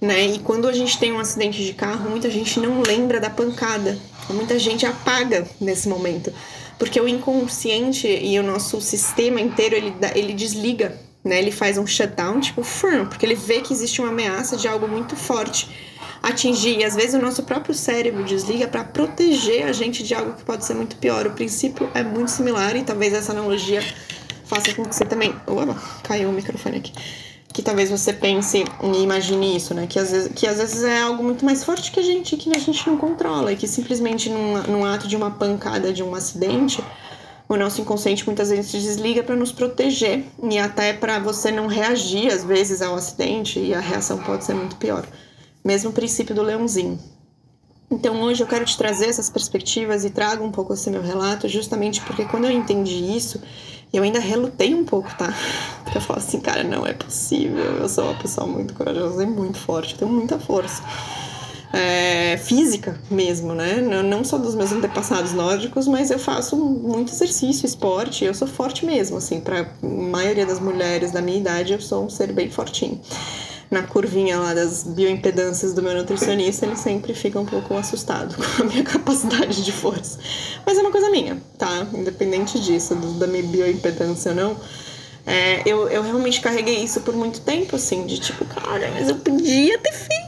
né? 0.00 0.26
E 0.26 0.38
quando 0.38 0.68
a 0.68 0.72
gente 0.72 0.98
tem 0.98 1.12
um 1.12 1.18
acidente 1.18 1.64
de 1.64 1.74
carro, 1.74 2.08
muita 2.08 2.30
gente 2.30 2.60
não 2.60 2.80
lembra 2.82 3.20
da 3.20 3.30
pancada. 3.30 3.98
Muita 4.30 4.58
gente 4.58 4.86
apaga 4.86 5.46
nesse 5.60 5.88
momento. 5.88 6.32
Porque 6.78 7.00
o 7.00 7.08
inconsciente 7.08 8.06
e 8.06 8.38
o 8.38 8.42
nosso 8.42 8.80
sistema 8.80 9.40
inteiro, 9.40 9.74
ele, 9.74 9.94
ele 10.14 10.32
desliga, 10.32 10.96
né? 11.28 11.38
Ele 11.38 11.52
faz 11.52 11.78
um 11.78 11.86
shutdown, 11.86 12.40
tipo, 12.40 12.62
firm, 12.62 13.06
porque 13.06 13.24
ele 13.24 13.34
vê 13.34 13.60
que 13.60 13.72
existe 13.72 14.00
uma 14.00 14.10
ameaça 14.10 14.56
de 14.56 14.66
algo 14.66 14.88
muito 14.88 15.14
forte 15.14 15.68
atingir. 16.22 16.78
E 16.78 16.84
às 16.84 16.96
vezes 16.96 17.14
o 17.14 17.18
nosso 17.18 17.42
próprio 17.44 17.74
cérebro 17.74 18.24
desliga 18.24 18.66
para 18.66 18.82
proteger 18.82 19.66
a 19.66 19.72
gente 19.72 20.02
de 20.02 20.14
algo 20.14 20.32
que 20.32 20.42
pode 20.42 20.64
ser 20.64 20.74
muito 20.74 20.96
pior. 20.96 21.26
O 21.26 21.30
princípio 21.30 21.88
é 21.94 22.02
muito 22.02 22.30
similar 22.30 22.74
e 22.74 22.82
talvez 22.82 23.12
essa 23.12 23.32
analogia 23.32 23.82
faça 24.44 24.74
com 24.74 24.84
que 24.84 24.94
você 24.94 25.04
também. 25.04 25.34
Opa, 25.46 25.76
caiu 26.02 26.30
o 26.30 26.32
microfone 26.32 26.78
aqui 26.78 26.92
que 27.58 27.62
talvez 27.62 27.90
você 27.90 28.12
pense 28.12 28.58
e 28.58 29.02
imagine 29.02 29.56
isso, 29.56 29.74
né? 29.74 29.88
Que 29.88 29.98
às, 29.98 30.12
vezes, 30.12 30.32
que 30.32 30.46
às 30.46 30.58
vezes 30.58 30.84
é 30.84 31.00
algo 31.00 31.24
muito 31.24 31.44
mais 31.44 31.64
forte 31.64 31.90
que 31.90 31.98
a 31.98 32.02
gente, 32.04 32.36
que 32.36 32.54
a 32.54 32.58
gente 32.58 32.86
não 32.88 32.96
controla, 32.96 33.52
e 33.52 33.56
que 33.56 33.66
simplesmente 33.66 34.30
num, 34.30 34.62
num 34.62 34.84
ato 34.84 35.08
de 35.08 35.16
uma 35.16 35.32
pancada, 35.32 35.92
de 35.92 36.00
um 36.00 36.14
acidente, 36.14 36.80
o 37.48 37.56
nosso 37.56 37.80
inconsciente 37.80 38.26
muitas 38.26 38.50
vezes 38.50 38.70
se 38.70 38.78
desliga 38.78 39.22
para 39.22 39.34
nos 39.34 39.50
proteger 39.50 40.24
e 40.42 40.58
até 40.58 40.92
para 40.92 41.18
você 41.18 41.50
não 41.50 41.66
reagir 41.66 42.30
às 42.30 42.44
vezes 42.44 42.82
ao 42.82 42.94
acidente 42.94 43.58
e 43.58 43.74
a 43.74 43.80
reação 43.80 44.18
pode 44.18 44.44
ser 44.44 44.54
muito 44.54 44.76
pior. 44.76 45.06
Mesmo 45.64 45.92
princípio 45.92 46.34
do 46.34 46.42
leãozinho. 46.42 46.98
Então 47.90 48.20
hoje 48.20 48.42
eu 48.42 48.46
quero 48.46 48.66
te 48.66 48.76
trazer 48.76 49.06
essas 49.06 49.30
perspectivas 49.30 50.04
e 50.04 50.10
trago 50.10 50.44
um 50.44 50.52
pouco 50.52 50.74
esse 50.74 50.90
meu 50.90 51.00
relato, 51.00 51.48
justamente 51.48 52.02
porque 52.02 52.26
quando 52.26 52.44
eu 52.44 52.50
entendi 52.50 53.16
isso, 53.16 53.40
eu 53.90 54.02
ainda 54.02 54.18
relutei 54.18 54.74
um 54.74 54.84
pouco, 54.84 55.08
tá? 55.16 55.32
Porque 55.84 55.96
eu 55.96 56.02
falo 56.02 56.18
assim, 56.18 56.38
cara, 56.38 56.62
não 56.62 56.86
é 56.86 56.92
possível. 56.92 57.64
Eu 57.78 57.88
sou 57.88 58.04
uma 58.04 58.14
pessoa 58.14 58.46
muito 58.46 58.74
corajosa 58.74 59.22
e 59.22 59.26
muito 59.26 59.58
forte, 59.58 59.94
tenho 59.94 60.10
muita 60.10 60.38
força. 60.38 60.82
É, 61.70 62.38
física 62.38 62.98
mesmo, 63.10 63.54
né? 63.54 63.76
Não 63.76 64.24
só 64.24 64.38
dos 64.38 64.54
meus 64.54 64.72
antepassados 64.72 65.34
nórdicos, 65.34 65.86
mas 65.86 66.10
eu 66.10 66.18
faço 66.18 66.56
muito 66.56 67.12
exercício, 67.12 67.66
esporte, 67.66 68.24
eu 68.24 68.32
sou 68.32 68.48
forte 68.48 68.86
mesmo, 68.86 69.18
assim, 69.18 69.38
para 69.38 69.68
maioria 69.82 70.46
das 70.46 70.60
mulheres 70.60 71.10
da 71.10 71.20
minha 71.20 71.38
idade, 71.38 71.74
eu 71.74 71.80
sou 71.80 72.06
um 72.06 72.08
ser 72.08 72.32
bem 72.32 72.50
fortinho 72.50 72.98
na 73.70 73.82
curvinha 73.82 74.38
lá 74.38 74.54
das 74.54 74.82
bioimpedâncias 74.82 75.74
do 75.74 75.82
meu 75.82 75.94
nutricionista, 75.94 76.64
ele 76.64 76.76
sempre 76.76 77.12
fica 77.12 77.38
um 77.38 77.44
pouco 77.44 77.74
assustado 77.76 78.34
com 78.56 78.62
a 78.62 78.64
minha 78.64 78.82
capacidade 78.82 79.62
de 79.62 79.72
força. 79.72 80.18
Mas 80.64 80.78
é 80.78 80.80
uma 80.80 80.90
coisa 80.90 81.10
minha, 81.10 81.40
tá? 81.56 81.86
Independente 81.92 82.58
disso, 82.60 82.94
da 82.94 83.26
minha 83.26 83.42
bioimpedância 83.42 84.30
ou 84.30 84.36
não. 84.36 84.56
É, 85.26 85.62
eu, 85.66 85.88
eu 85.88 86.02
realmente 86.02 86.40
carreguei 86.40 86.82
isso 86.82 87.02
por 87.02 87.14
muito 87.14 87.40
tempo, 87.42 87.76
assim, 87.76 88.06
de 88.06 88.18
tipo, 88.18 88.46
cara, 88.46 88.90
mas 88.94 89.10
eu 89.10 89.16
podia 89.16 89.78
ter 89.78 89.92
feito. 89.92 90.27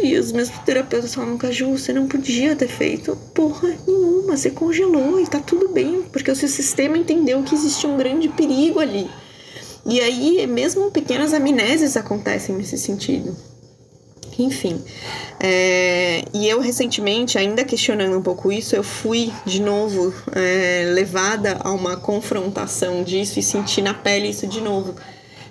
E 0.00 0.16
os 0.16 0.30
meus 0.30 0.48
terapeutas 0.64 1.14
falavam, 1.14 1.36
Caju, 1.36 1.76
você 1.76 1.92
não 1.92 2.06
podia 2.06 2.54
ter 2.54 2.68
feito 2.68 3.16
porra 3.34 3.68
nenhuma, 3.86 4.36
você 4.36 4.50
congelou 4.50 5.20
e 5.20 5.26
tá 5.26 5.40
tudo 5.40 5.70
bem, 5.70 6.02
porque 6.12 6.30
o 6.30 6.36
seu 6.36 6.48
sistema 6.48 6.96
entendeu 6.96 7.42
que 7.42 7.54
existia 7.54 7.88
um 7.88 7.96
grande 7.96 8.28
perigo 8.28 8.78
ali. 8.78 9.10
E 9.84 10.00
aí, 10.00 10.46
mesmo 10.46 10.90
pequenas 10.90 11.32
amnésias 11.32 11.96
acontecem 11.96 12.54
nesse 12.54 12.78
sentido. 12.78 13.36
Enfim. 14.38 14.80
É, 15.40 16.22
e 16.32 16.48
eu 16.48 16.60
recentemente, 16.60 17.36
ainda 17.36 17.64
questionando 17.64 18.16
um 18.16 18.22
pouco 18.22 18.52
isso, 18.52 18.76
eu 18.76 18.84
fui 18.84 19.32
de 19.44 19.60
novo 19.60 20.14
é, 20.32 20.90
levada 20.92 21.58
a 21.60 21.72
uma 21.72 21.96
confrontação 21.96 23.02
disso 23.02 23.38
e 23.38 23.42
senti 23.42 23.82
na 23.82 23.94
pele 23.94 24.28
isso 24.28 24.46
de 24.46 24.60
novo. 24.60 24.94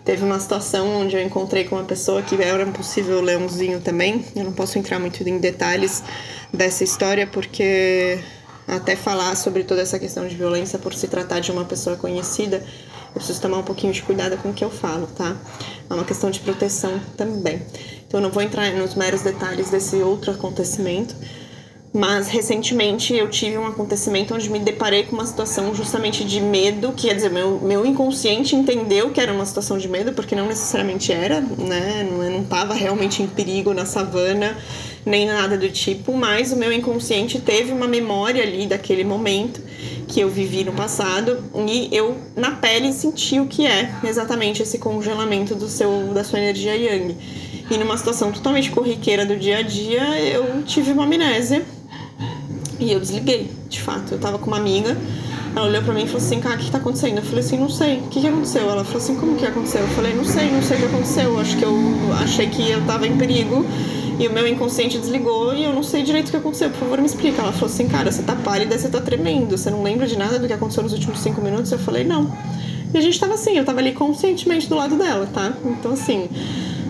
Teve 0.07 0.23
uma 0.23 0.39
situação 0.39 1.01
onde 1.01 1.17
eu 1.17 1.21
encontrei 1.21 1.65
com 1.65 1.75
uma 1.75 1.83
pessoa 1.83 2.21
que 2.21 2.41
era 2.41 2.65
um 2.65 2.71
possível 2.71 3.19
leãozinho 3.19 3.81
também. 3.81 4.23
Eu 4.33 4.45
não 4.45 4.53
posso 4.53 4.79
entrar 4.79 4.99
muito 4.99 5.21
em 5.21 5.37
detalhes 5.37 6.01
dessa 6.53 6.81
história 6.81 7.27
porque 7.27 8.17
até 8.65 8.95
falar 8.95 9.35
sobre 9.35 9.65
toda 9.65 9.81
essa 9.81 9.99
questão 9.99 10.25
de 10.25 10.33
violência 10.33 10.79
por 10.79 10.93
se 10.93 11.09
tratar 11.09 11.41
de 11.41 11.51
uma 11.51 11.65
pessoa 11.65 11.97
conhecida, 11.97 12.63
eu 13.07 13.15
preciso 13.15 13.41
tomar 13.41 13.57
um 13.57 13.63
pouquinho 13.63 13.91
de 13.91 14.01
cuidado 14.01 14.37
com 14.37 14.51
o 14.51 14.53
que 14.53 14.63
eu 14.63 14.69
falo, 14.69 15.07
tá? 15.07 15.35
É 15.89 15.93
uma 15.93 16.05
questão 16.05 16.31
de 16.31 16.39
proteção 16.39 17.01
também. 17.17 17.61
Então 18.07 18.21
eu 18.21 18.23
não 18.23 18.31
vou 18.31 18.41
entrar 18.41 18.71
nos 18.71 18.95
meros 18.95 19.23
detalhes 19.23 19.69
desse 19.69 19.97
outro 19.97 20.31
acontecimento, 20.31 21.17
mas 21.93 22.27
recentemente 22.27 23.15
eu 23.15 23.29
tive 23.29 23.57
um 23.57 23.65
acontecimento 23.65 24.33
onde 24.33 24.49
me 24.49 24.59
deparei 24.59 25.03
com 25.03 25.15
uma 25.15 25.25
situação 25.25 25.73
justamente 25.73 26.23
de 26.23 26.39
medo, 26.39 26.91
que 26.91 27.07
quer 27.07 27.15
dizer, 27.15 27.31
meu, 27.31 27.59
meu 27.59 27.85
inconsciente 27.85 28.55
entendeu 28.55 29.09
que 29.09 29.19
era 29.19 29.33
uma 29.33 29.45
situação 29.45 29.77
de 29.77 29.87
medo, 29.87 30.13
porque 30.13 30.35
não 30.35 30.47
necessariamente 30.47 31.11
era, 31.11 31.41
né? 31.41 32.07
Não, 32.09 32.29
não 32.29 32.41
estava 32.41 32.73
realmente 32.73 33.23
em 33.23 33.27
perigo 33.27 33.73
na 33.73 33.85
savana, 33.85 34.57
nem 35.05 35.25
nada 35.25 35.57
do 35.57 35.69
tipo, 35.69 36.13
mas 36.13 36.51
o 36.51 36.57
meu 36.57 36.71
inconsciente 36.71 37.39
teve 37.39 37.71
uma 37.71 37.87
memória 37.87 38.43
ali 38.43 38.67
daquele 38.67 39.03
momento 39.03 39.61
que 40.07 40.19
eu 40.19 40.29
vivi 40.29 40.63
no 40.63 40.73
passado 40.73 41.43
e 41.67 41.89
eu 41.91 42.17
na 42.35 42.51
pele 42.51 42.91
senti 42.91 43.39
o 43.39 43.47
que 43.47 43.65
é 43.65 43.93
exatamente 44.03 44.61
esse 44.61 44.77
congelamento 44.77 45.55
do 45.55 45.67
seu 45.67 46.13
da 46.13 46.23
sua 46.23 46.39
energia 46.39 46.75
yang. 46.75 47.15
E 47.69 47.77
numa 47.77 47.97
situação 47.97 48.31
totalmente 48.31 48.71
corriqueira 48.71 49.25
do 49.25 49.35
dia 49.35 49.57
a 49.57 49.61
dia, 49.61 50.19
eu 50.21 50.63
tive 50.63 50.91
uma 50.91 51.03
amnésia 51.03 51.65
e 52.79 52.91
eu 52.91 52.99
desliguei, 52.99 53.49
de 53.69 53.81
fato. 53.81 54.13
Eu 54.13 54.19
tava 54.19 54.37
com 54.37 54.47
uma 54.47 54.57
amiga, 54.57 54.97
ela 55.55 55.67
olhou 55.67 55.81
pra 55.81 55.93
mim 55.93 56.03
e 56.03 56.05
falou 56.05 56.21
assim: 56.21 56.39
Cara, 56.39 56.55
o 56.55 56.59
que 56.59 56.71
tá 56.71 56.77
acontecendo? 56.77 57.17
Eu 57.17 57.23
falei 57.23 57.39
assim: 57.39 57.57
Não 57.57 57.69
sei, 57.69 57.97
o 57.97 58.07
que, 58.09 58.21
que 58.21 58.27
aconteceu? 58.27 58.69
Ela 58.69 58.83
falou 58.83 59.01
assim: 59.01 59.15
Como 59.15 59.35
que 59.35 59.45
aconteceu? 59.45 59.81
Eu 59.81 59.87
falei: 59.89 60.13
Não 60.13 60.23
sei, 60.23 60.51
não 60.51 60.61
sei 60.61 60.77
o 60.77 60.79
que 60.79 60.85
aconteceu. 60.85 61.39
Acho 61.39 61.57
que 61.57 61.63
eu 61.63 61.77
achei 62.21 62.47
que 62.47 62.69
eu 62.69 62.85
tava 62.85 63.07
em 63.07 63.17
perigo 63.17 63.65
e 64.19 64.27
o 64.27 64.31
meu 64.31 64.47
inconsciente 64.47 64.97
desligou 64.97 65.53
e 65.53 65.63
eu 65.63 65.73
não 65.73 65.83
sei 65.83 66.03
direito 66.03 66.27
o 66.27 66.31
que 66.31 66.37
aconteceu. 66.37 66.69
Por 66.69 66.79
favor, 66.79 66.99
me 66.99 67.05
explica. 67.05 67.41
Ela 67.41 67.51
falou 67.51 67.73
assim: 67.73 67.87
Cara, 67.87 68.11
você 68.11 68.23
tá 68.23 68.35
pálida, 68.35 68.77
você 68.77 68.89
tá 68.89 69.01
tremendo. 69.01 69.57
Você 69.57 69.69
não 69.69 69.83
lembra 69.83 70.07
de 70.07 70.17
nada 70.17 70.37
do 70.37 70.47
que 70.47 70.53
aconteceu 70.53 70.83
nos 70.83 70.93
últimos 70.93 71.19
cinco 71.19 71.41
minutos? 71.41 71.71
Eu 71.71 71.79
falei: 71.79 72.03
Não. 72.03 72.31
E 72.93 72.97
a 72.97 73.01
gente 73.01 73.19
tava 73.19 73.33
assim, 73.33 73.57
eu 73.57 73.65
tava 73.65 73.79
ali 73.79 73.91
conscientemente 73.91 74.69
do 74.69 74.75
lado 74.75 74.95
dela, 74.95 75.27
tá? 75.33 75.51
Então, 75.65 75.91
assim, 75.91 76.29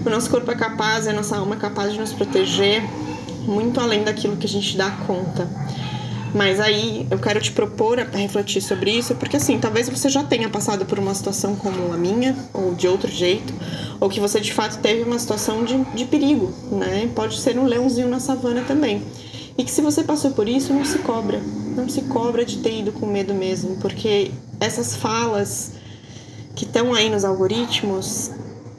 o 0.06 0.10
nosso 0.10 0.30
corpo 0.30 0.52
é 0.52 0.56
capaz, 0.56 1.08
a 1.08 1.14
nossa 1.14 1.36
alma 1.36 1.56
é 1.56 1.58
capaz 1.58 1.92
de 1.92 2.00
nos 2.00 2.14
proteger 2.14 2.84
muito 3.48 3.80
além 3.80 4.04
daquilo 4.04 4.38
que 4.38 4.46
a 4.46 4.50
gente 4.50 4.78
dá 4.78 4.92
conta. 4.92 5.48
Mas 6.34 6.60
aí 6.60 7.08
eu 7.10 7.18
quero 7.18 7.42
te 7.42 7.52
propor 7.52 8.00
a 8.00 8.04
refletir 8.04 8.62
sobre 8.62 8.92
isso, 8.92 9.16
porque 9.16 9.38
assim, 9.38 9.58
talvez 9.60 9.90
você 9.90 10.10
já 10.10 10.24
tenha 10.24 10.50
passado 10.50 10.86
por 10.86 11.00
uma 11.00 11.16
situação 11.16 11.56
como 11.56 11.94
a 11.94 11.98
minha, 11.98 12.36
ou 12.54 12.76
de 12.76 12.88
outro 12.88 13.10
jeito, 13.10 13.54
ou 14.00 14.10
que 14.10 14.20
você 14.20 14.40
de 14.40 14.54
fato 14.54 14.78
teve 14.80 15.04
uma 15.04 15.18
situação 15.18 15.64
de, 15.64 15.78
de 15.96 16.06
perigo, 16.06 16.54
né? 16.72 17.10
Pode 17.16 17.40
ser 17.40 17.58
um 17.58 17.66
leãozinho 17.66 18.10
na 18.10 18.20
savana 18.20 18.62
também. 18.68 19.02
E 19.58 19.64
que 19.64 19.72
se 19.72 19.82
você 19.82 20.04
passou 20.04 20.32
por 20.32 20.48
isso, 20.48 20.74
não 20.74 20.86
se 20.86 21.00
cobra. 21.00 21.42
Não 21.76 21.90
se 21.90 22.02
cobra 22.04 22.46
de 22.46 22.58
ter 22.58 22.80
ido 22.80 22.92
com 22.92 23.08
medo 23.08 23.34
mesmo, 23.34 23.78
porque 23.78 24.32
essas 24.60 24.96
falas 24.96 25.72
que 26.56 26.66
estão 26.66 26.94
aí 26.94 27.10
nos 27.10 27.24
algoritmos, 27.24 28.32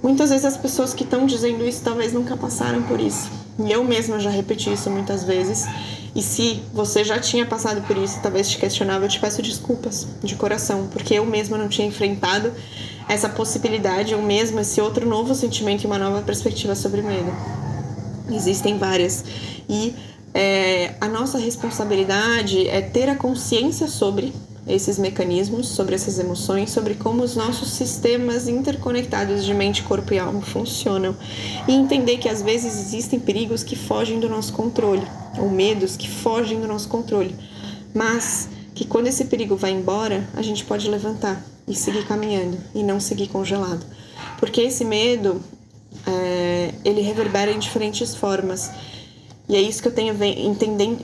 muitas 0.02 0.30
vezes 0.30 0.44
as 0.44 0.56
pessoas 0.56 0.94
que 0.94 1.04
estão 1.04 1.26
dizendo 1.26 1.66
isso 1.66 1.82
talvez 1.82 2.12
nunca 2.12 2.36
passaram 2.36 2.82
por 2.82 3.00
isso. 3.00 3.30
E 3.58 3.72
eu 3.72 3.82
mesma 3.82 4.20
já 4.20 4.30
repeti 4.30 4.72
isso 4.72 4.88
muitas 4.88 5.24
vezes. 5.24 5.66
E 6.14 6.22
se 6.22 6.62
você 6.72 7.02
já 7.02 7.18
tinha 7.18 7.44
passado 7.44 7.82
por 7.86 7.96
isso, 7.96 8.20
talvez 8.22 8.48
te 8.48 8.58
questionava, 8.58 9.04
eu 9.04 9.08
te 9.08 9.18
peço 9.18 9.42
desculpas 9.42 10.06
de 10.22 10.36
coração, 10.36 10.88
porque 10.92 11.14
eu 11.14 11.26
mesma 11.26 11.58
não 11.58 11.68
tinha 11.68 11.86
enfrentado 11.86 12.52
essa 13.08 13.28
possibilidade, 13.28 14.14
ou 14.14 14.22
mesmo 14.22 14.60
esse 14.60 14.80
outro 14.80 15.06
novo 15.06 15.34
sentimento 15.34 15.82
e 15.82 15.86
uma 15.86 15.98
nova 15.98 16.22
perspectiva 16.22 16.74
sobre 16.74 17.02
medo. 17.02 17.32
Existem 18.30 18.78
várias. 18.78 19.24
E 19.68 19.94
é, 20.34 20.94
a 21.00 21.08
nossa 21.08 21.38
responsabilidade 21.38 22.68
é 22.68 22.80
ter 22.80 23.08
a 23.08 23.16
consciência 23.16 23.88
sobre 23.88 24.32
esses 24.68 24.98
mecanismos, 24.98 25.68
sobre 25.68 25.94
essas 25.94 26.18
emoções, 26.18 26.70
sobre 26.70 26.94
como 26.94 27.22
os 27.22 27.34
nossos 27.34 27.70
sistemas 27.70 28.48
interconectados 28.48 29.44
de 29.44 29.54
mente, 29.54 29.82
corpo 29.82 30.12
e 30.12 30.18
alma 30.18 30.42
funcionam. 30.42 31.16
E 31.66 31.72
entender 31.72 32.18
que 32.18 32.28
às 32.28 32.42
vezes 32.42 32.78
existem 32.78 33.18
perigos 33.18 33.62
que 33.62 33.74
fogem 33.74 34.20
do 34.20 34.28
nosso 34.28 34.52
controle, 34.52 35.06
ou 35.38 35.48
medos 35.48 35.96
que 35.96 36.08
fogem 36.08 36.60
do 36.60 36.68
nosso 36.68 36.88
controle, 36.88 37.34
mas 37.94 38.48
que 38.74 38.84
quando 38.84 39.08
esse 39.08 39.24
perigo 39.24 39.56
vai 39.56 39.72
embora, 39.72 40.28
a 40.34 40.42
gente 40.42 40.64
pode 40.64 40.88
levantar 40.88 41.44
e 41.66 41.74
seguir 41.74 42.06
caminhando 42.06 42.58
e 42.74 42.82
não 42.82 43.00
seguir 43.00 43.28
congelado, 43.28 43.84
porque 44.38 44.60
esse 44.60 44.84
medo 44.84 45.42
é, 46.06 46.72
ele 46.84 47.00
reverbera 47.00 47.50
em 47.50 47.58
diferentes 47.58 48.14
formas 48.14 48.70
e 49.48 49.56
é 49.56 49.60
isso 49.62 49.80
que 49.80 49.88
eu 49.88 49.92
tenho 49.92 50.14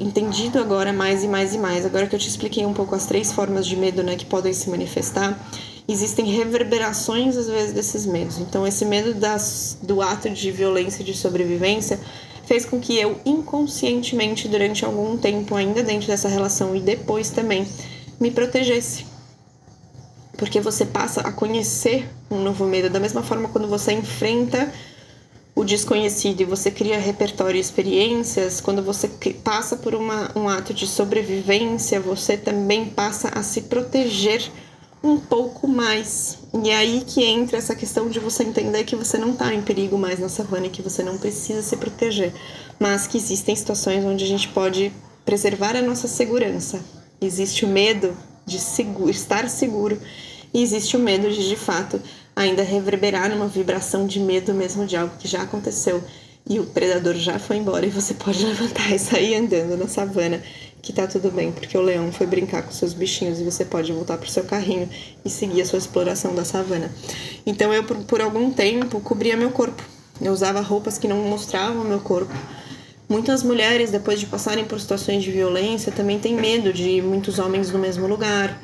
entendido 0.00 0.58
agora 0.58 0.92
mais 0.92 1.24
e 1.24 1.28
mais 1.28 1.54
e 1.54 1.58
mais. 1.58 1.86
Agora 1.86 2.06
que 2.06 2.14
eu 2.14 2.18
te 2.18 2.28
expliquei 2.28 2.66
um 2.66 2.74
pouco 2.74 2.94
as 2.94 3.06
três 3.06 3.32
formas 3.32 3.66
de 3.66 3.74
medo 3.74 4.02
né, 4.02 4.16
que 4.16 4.26
podem 4.26 4.52
se 4.52 4.68
manifestar, 4.68 5.38
existem 5.88 6.26
reverberações 6.26 7.38
às 7.38 7.48
vezes 7.48 7.72
desses 7.72 8.04
medos. 8.04 8.38
Então, 8.38 8.66
esse 8.66 8.84
medo 8.84 9.14
das, 9.14 9.78
do 9.82 10.02
ato 10.02 10.28
de 10.28 10.50
violência 10.50 11.00
e 11.00 11.04
de 11.06 11.14
sobrevivência 11.14 11.98
fez 12.44 12.66
com 12.66 12.78
que 12.78 12.98
eu 12.98 13.18
inconscientemente, 13.24 14.46
durante 14.46 14.84
algum 14.84 15.16
tempo, 15.16 15.54
ainda 15.54 15.82
dentro 15.82 16.08
dessa 16.08 16.28
relação 16.28 16.76
e 16.76 16.80
depois 16.80 17.30
também, 17.30 17.66
me 18.20 18.30
protegesse. 18.30 19.06
Porque 20.36 20.60
você 20.60 20.84
passa 20.84 21.22
a 21.22 21.32
conhecer 21.32 22.10
um 22.30 22.42
novo 22.42 22.66
medo, 22.66 22.90
da 22.90 23.00
mesma 23.00 23.22
forma 23.22 23.48
quando 23.48 23.68
você 23.68 23.92
enfrenta 23.92 24.70
o 25.54 25.62
desconhecido 25.62 26.40
e 26.40 26.44
você 26.44 26.70
cria 26.70 26.98
repertório 26.98 27.56
e 27.56 27.60
experiências, 27.60 28.60
quando 28.60 28.82
você 28.82 29.08
passa 29.42 29.76
por 29.76 29.94
uma, 29.94 30.30
um 30.34 30.48
ato 30.48 30.74
de 30.74 30.86
sobrevivência, 30.86 32.00
você 32.00 32.36
também 32.36 32.86
passa 32.86 33.28
a 33.28 33.42
se 33.42 33.62
proteger 33.62 34.50
um 35.02 35.18
pouco 35.18 35.68
mais. 35.68 36.38
E 36.64 36.70
é 36.70 36.76
aí 36.76 37.04
que 37.06 37.22
entra 37.22 37.58
essa 37.58 37.76
questão 37.76 38.08
de 38.08 38.18
você 38.18 38.42
entender 38.42 38.84
que 38.84 38.96
você 38.96 39.16
não 39.16 39.30
está 39.30 39.54
em 39.54 39.62
perigo 39.62 39.96
mais 39.96 40.18
na 40.18 40.28
savana 40.28 40.66
e 40.66 40.70
que 40.70 40.82
você 40.82 41.02
não 41.02 41.18
precisa 41.18 41.62
se 41.62 41.76
proteger, 41.76 42.32
mas 42.80 43.06
que 43.06 43.16
existem 43.16 43.54
situações 43.54 44.04
onde 44.04 44.24
a 44.24 44.28
gente 44.28 44.48
pode 44.48 44.90
preservar 45.24 45.76
a 45.76 45.82
nossa 45.82 46.08
segurança. 46.08 46.80
Existe 47.20 47.64
o 47.64 47.68
medo 47.68 48.16
de 48.44 48.58
seguro, 48.58 49.10
estar 49.10 49.48
seguro 49.48 50.00
e 50.52 50.62
existe 50.62 50.96
o 50.96 51.00
medo 51.00 51.30
de, 51.30 51.48
de 51.48 51.56
fato, 51.56 52.00
ainda 52.36 52.62
reverberar 52.62 53.30
numa 53.30 53.46
vibração 53.46 54.06
de 54.06 54.18
medo 54.18 54.52
mesmo 54.52 54.86
de 54.86 54.96
algo 54.96 55.16
que 55.18 55.28
já 55.28 55.42
aconteceu 55.42 56.02
e 56.48 56.60
o 56.60 56.66
predador 56.66 57.14
já 57.14 57.38
foi 57.38 57.56
embora 57.56 57.86
e 57.86 57.90
você 57.90 58.14
pode 58.14 58.44
levantar 58.44 58.92
e 58.92 58.98
sair 58.98 59.36
andando 59.36 59.76
na 59.76 59.88
savana 59.88 60.42
que 60.82 60.92
tá 60.92 61.06
tudo 61.06 61.30
bem, 61.30 61.50
porque 61.50 61.78
o 61.78 61.80
leão 61.80 62.12
foi 62.12 62.26
brincar 62.26 62.62
com 62.62 62.70
seus 62.70 62.92
bichinhos 62.92 63.40
e 63.40 63.44
você 63.44 63.64
pode 63.64 63.90
voltar 63.90 64.18
pro 64.18 64.28
seu 64.28 64.44
carrinho 64.44 64.86
e 65.24 65.30
seguir 65.30 65.62
a 65.62 65.66
sua 65.66 65.78
exploração 65.78 66.34
da 66.34 66.44
savana. 66.44 66.92
Então 67.46 67.72
eu 67.72 67.84
por, 67.84 67.96
por 68.04 68.20
algum 68.20 68.50
tempo 68.50 69.00
cobria 69.00 69.34
meu 69.34 69.50
corpo. 69.50 69.82
Eu 70.20 70.30
usava 70.30 70.60
roupas 70.60 70.98
que 70.98 71.08
não 71.08 71.16
mostravam 71.16 71.84
meu 71.84 72.00
corpo. 72.00 72.34
Muitas 73.08 73.42
mulheres, 73.42 73.90
depois 73.90 74.20
de 74.20 74.26
passarem 74.26 74.66
por 74.66 74.78
situações 74.78 75.22
de 75.24 75.30
violência, 75.30 75.90
também 75.90 76.18
têm 76.18 76.34
medo 76.34 76.70
de 76.70 77.00
muitos 77.00 77.38
homens 77.38 77.70
no 77.70 77.78
mesmo 77.78 78.06
lugar 78.06 78.60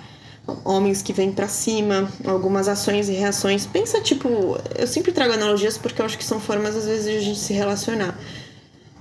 homens 0.65 1.03
que 1.03 1.13
vêm 1.13 1.33
para 1.33 1.49
cima, 1.49 2.11
algumas 2.25 2.69
ações 2.69 3.09
e 3.09 3.13
reações. 3.13 3.67
Pensa, 3.67 4.01
tipo, 4.01 4.59
eu 4.77 4.87
sempre 4.87 5.13
trago 5.13 5.33
analogias 5.33 5.79
porque 5.79 6.01
eu 6.01 6.07
acho 6.07 6.19
que 6.19 6.25
são 6.25 6.41
formas, 6.41 6.77
às 6.77 6.87
vezes, 6.87 7.05
de 7.05 7.17
a 7.17 7.21
gente 7.21 7.39
se 7.39 7.53
relacionar. 7.53 8.19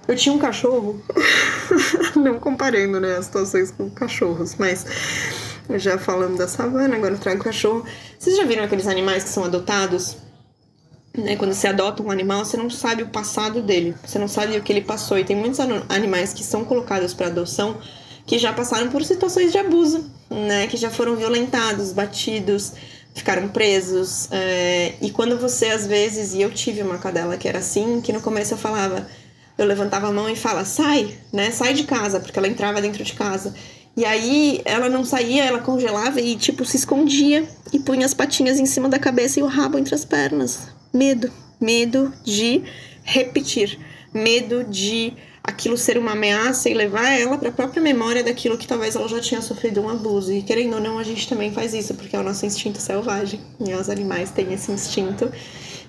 Eu 0.08 0.16
tinha 0.16 0.34
um 0.34 0.40
cachorro, 0.40 1.02
não 2.16 2.40
comparando, 2.40 3.00
né, 3.00 3.18
as 3.18 3.26
situações 3.26 3.70
com 3.70 3.90
cachorros, 3.92 4.56
mas 4.58 4.86
já 5.76 6.00
falando 6.00 6.36
da 6.36 6.48
savana, 6.48 6.96
agora 6.96 7.14
eu 7.14 7.20
trago 7.20 7.44
cachorro. 7.44 7.86
Vocês 8.18 8.36
já 8.36 8.44
viram 8.44 8.64
aqueles 8.64 8.88
animais 8.88 9.24
que 9.24 9.30
são 9.30 9.44
adotados? 9.44 10.18
Né, 11.16 11.36
quando 11.36 11.54
você 11.54 11.68
adota 11.68 12.02
um 12.02 12.10
animal, 12.10 12.44
você 12.44 12.58
não 12.58 12.70
sabe 12.70 13.04
o 13.04 13.10
passado 13.10 13.62
dele, 13.62 13.96
você 14.04 14.18
não 14.18 14.28
sabe 14.28 14.58
o 14.58 14.64
que 14.64 14.74
ele 14.74 14.82
passou. 14.82 15.18
E 15.20 15.24
tem 15.24 15.36
muitos 15.36 15.60
animais 15.60 16.34
que 16.34 16.44
são 16.44 16.66
colocados 16.66 17.14
para 17.14 17.28
adoção 17.28 17.78
que 18.26 18.38
já 18.38 18.54
passaram 18.54 18.90
por 18.90 19.04
situações 19.04 19.52
de 19.52 19.58
abuso, 19.58 20.10
né? 20.30 20.68
Que 20.68 20.78
já 20.78 20.90
foram 20.90 21.16
violentados, 21.16 21.92
batidos, 21.92 22.74
ficaram 23.14 23.48
presos. 23.50 24.28
É, 24.32 24.94
e 25.02 25.12
quando 25.12 25.38
você, 25.38 25.68
às 25.68 25.88
vezes, 25.88 26.34
e 26.34 26.42
eu 26.42 26.52
tive 26.52 26.82
uma 26.82 26.98
cadela 26.98 27.38
que 27.38 27.48
era 27.48 27.60
assim, 27.60 28.02
que 28.02 28.14
no 28.14 28.22
começo 28.22 28.54
eu 28.54 28.58
falava, 28.58 29.08
eu 29.58 29.66
levantava 29.66 30.08
a 30.08 30.12
mão 30.12 30.30
e 30.30 30.36
fala, 30.36 30.64
sai, 30.66 31.16
né? 31.32 31.52
Sai 31.52 31.74
de 31.74 31.84
casa, 31.84 32.20
porque 32.20 32.38
ela 32.38 32.48
entrava 32.48 32.82
dentro 32.82 33.04
de 33.04 33.14
casa. 33.14 33.54
E 33.98 34.06
aí 34.06 34.62
ela 34.64 34.88
não 34.88 35.04
saía, 35.04 35.44
ela 35.44 35.60
congelava 35.60 36.22
e 36.22 36.36
tipo 36.36 36.64
se 36.64 36.78
escondia 36.78 37.46
e 37.74 37.80
punha 37.80 38.06
as 38.06 38.14
patinhas 38.14 38.60
em 38.60 38.66
cima 38.66 38.88
da 38.88 38.98
cabeça 38.98 39.40
e 39.40 39.44
o 39.44 39.48
rabo 39.48 39.78
entre 39.78 39.94
as 39.94 40.06
pernas. 40.06 40.70
Medo, 40.94 41.32
medo 41.60 42.14
de 42.24 42.64
repetir, 43.04 43.78
medo 44.14 44.64
de 44.64 45.14
aquilo 45.44 45.78
ser 45.78 45.98
uma 45.98 46.12
ameaça 46.12 46.70
e 46.70 46.74
levar 46.74 47.10
ela 47.10 47.38
para 47.38 47.50
a 47.50 47.52
própria 47.52 47.82
memória 47.82 48.24
daquilo 48.24 48.58
que 48.58 48.68
talvez 48.68 48.96
ela 48.96 49.08
já 49.08 49.20
tinha 49.20 49.42
sofrido 49.42 49.82
um 49.82 49.90
abuso. 49.90 50.32
E 50.32 50.42
querendo 50.42 50.76
ou 50.76 50.82
não, 50.82 51.00
a 51.00 51.04
gente 51.04 51.28
também 51.28 51.52
faz 51.52 51.74
isso, 51.74 51.94
porque 51.96 52.16
é 52.16 52.20
o 52.20 52.24
nosso 52.24 52.46
instinto 52.46 52.80
selvagem. 52.80 53.40
E 53.60 53.74
os 53.74 53.90
animais 53.90 54.32
têm 54.32 54.54
esse 54.54 54.72
instinto 54.72 55.32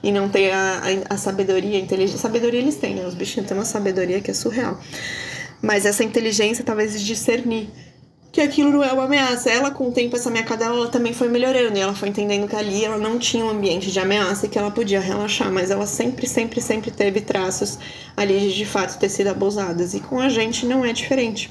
e 0.02 0.10
não 0.10 0.28
tem 0.28 0.50
a, 0.50 0.80
a, 1.08 1.14
a 1.14 1.16
sabedoria, 1.16 1.76
a 1.76 1.80
inteligência. 1.80 2.18
Sabedoria 2.18 2.60
eles 2.60 2.76
têm, 2.76 2.94
né? 2.94 3.06
Os 3.06 3.14
bichinhos 3.14 3.48
têm 3.48 3.56
uma 3.56 3.66
sabedoria 3.66 4.20
que 4.20 4.30
é 4.30 4.34
surreal. 4.34 4.80
Mas 5.60 5.84
essa 5.84 6.02
inteligência, 6.02 6.64
talvez, 6.64 6.98
de 6.98 7.04
discernir 7.04 7.68
que 8.32 8.40
aquilo 8.40 8.70
não 8.70 8.84
é 8.84 8.92
uma 8.92 9.04
ameaça. 9.04 9.50
Ela, 9.50 9.70
com 9.70 9.88
o 9.88 9.92
tempo, 9.92 10.14
essa 10.14 10.30
minha 10.30 10.44
cadela, 10.44 10.76
ela 10.76 10.88
também 10.88 11.12
foi 11.12 11.28
melhorando. 11.28 11.76
E 11.76 11.80
ela 11.80 11.94
foi 11.94 12.08
entendendo 12.08 12.48
que 12.48 12.54
ali 12.54 12.84
ela 12.84 12.96
não 12.96 13.18
tinha 13.18 13.44
um 13.44 13.50
ambiente 13.50 13.90
de 13.90 13.98
ameaça 13.98 14.46
e 14.46 14.48
que 14.48 14.58
ela 14.58 14.70
podia 14.70 15.00
relaxar. 15.00 15.50
Mas 15.50 15.70
ela 15.70 15.86
sempre, 15.86 16.26
sempre, 16.26 16.60
sempre 16.60 16.90
teve 16.90 17.20
traços 17.20 17.78
ali 18.16 18.38
de, 18.38 18.54
de 18.54 18.64
fato, 18.64 18.98
ter 18.98 19.08
sido 19.08 19.28
abusadas. 19.28 19.94
E 19.94 20.00
com 20.00 20.20
a 20.20 20.28
gente 20.28 20.64
não 20.64 20.84
é 20.84 20.92
diferente. 20.92 21.50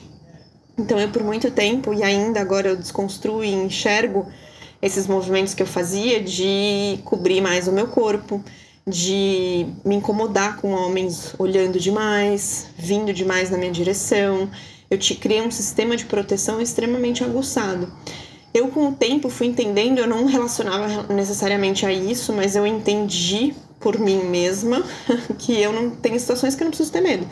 Então, 0.77 0.97
eu, 0.97 1.09
por 1.09 1.23
muito 1.23 1.51
tempo, 1.51 1.93
e 1.93 2.01
ainda 2.01 2.39
agora 2.39 2.69
eu 2.69 2.77
desconstruo 2.77 3.43
e 3.43 3.51
enxergo 3.51 4.25
esses 4.81 5.07
movimentos 5.07 5.53
que 5.53 5.61
eu 5.61 5.67
fazia 5.67 6.21
de 6.21 6.99
cobrir 7.03 7.41
mais 7.41 7.67
o 7.67 7.73
meu 7.73 7.87
corpo, 7.87 8.41
de 8.87 9.67
me 9.83 9.95
incomodar 9.95 10.55
com 10.55 10.71
homens 10.71 11.35
olhando 11.37 11.77
demais, 11.77 12.67
vindo 12.77 13.13
demais 13.13 13.49
na 13.49 13.57
minha 13.57 13.73
direção 13.73 14.49
eu 14.89 14.97
te 14.97 15.15
criei 15.15 15.41
um 15.41 15.51
sistema 15.51 15.95
de 15.95 16.05
proteção 16.05 16.59
extremamente 16.59 17.23
aguçado. 17.23 17.91
Eu, 18.53 18.69
com 18.69 18.89
o 18.89 18.93
tempo, 18.93 19.29
fui 19.29 19.47
entendendo, 19.47 19.99
eu 19.99 20.07
não 20.07 20.25
relacionava 20.25 21.13
necessariamente 21.13 21.85
a 21.85 21.93
isso, 21.93 22.33
mas 22.33 22.55
eu 22.55 22.65
entendi 22.65 23.53
por 23.79 23.99
mim 23.99 24.23
mesma 24.23 24.83
que 25.37 25.59
eu 25.59 25.71
não 25.71 25.91
tenho 25.91 26.19
situações 26.19 26.55
que 26.55 26.63
eu 26.63 26.65
não 26.65 26.71
preciso 26.71 26.91
ter 26.91 27.01
medo. 27.01 27.27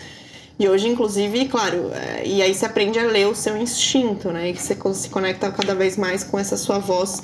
E 0.60 0.68
hoje, 0.68 0.88
inclusive, 0.88 1.48
claro, 1.48 1.92
é, 1.94 2.26
e 2.26 2.42
aí 2.42 2.54
você 2.54 2.66
aprende 2.66 2.98
a 2.98 3.04
ler 3.04 3.28
o 3.28 3.36
seu 3.36 3.56
instinto, 3.58 4.32
né? 4.32 4.50
E 4.50 4.56
você 4.56 4.76
se 4.94 5.10
conecta 5.10 5.52
cada 5.52 5.76
vez 5.76 5.98
mais 5.98 6.24
com 6.24 6.38
essa 6.40 6.58
sua 6.58 6.80
voz 6.80 7.22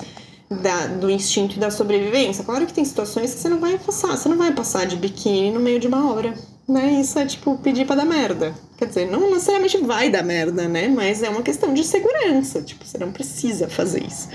da, 0.48 0.86
do 0.86 1.10
instinto 1.10 1.56
e 1.56 1.58
da 1.58 1.70
sobrevivência. 1.70 2.44
Claro 2.44 2.66
que 2.66 2.72
tem 2.72 2.84
situações 2.84 3.34
que 3.34 3.40
você 3.40 3.48
não 3.48 3.58
vai 3.58 3.76
passar, 3.78 4.16
você 4.16 4.28
não 4.28 4.36
vai 4.36 4.52
passar 4.52 4.86
de 4.86 4.96
biquíni 4.96 5.50
no 5.50 5.58
meio 5.58 5.80
de 5.80 5.88
uma 5.88 6.10
obra, 6.10 6.34
né? 6.68 7.00
Isso 7.00 7.18
é 7.18 7.26
tipo 7.26 7.56
pedir 7.58 7.86
pra 7.86 7.96
dar 7.96 8.04
merda. 8.04 8.54
Quer 8.76 8.88
dizer, 8.88 9.10
não 9.10 9.30
necessariamente 9.30 9.78
vai 9.78 10.10
dar 10.10 10.22
merda, 10.22 10.66
né? 10.68 10.88
Mas 10.88 11.22
é 11.22 11.28
uma 11.28 11.42
questão 11.42 11.72
de 11.72 11.84
segurança. 11.84 12.62
Tipo, 12.62 12.84
você 12.84 12.98
não 12.98 13.12
precisa 13.12 13.68
fazer 13.68 14.02
isso. 14.02 14.28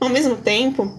Ao 0.00 0.08
mesmo 0.08 0.36
tempo, 0.36 0.92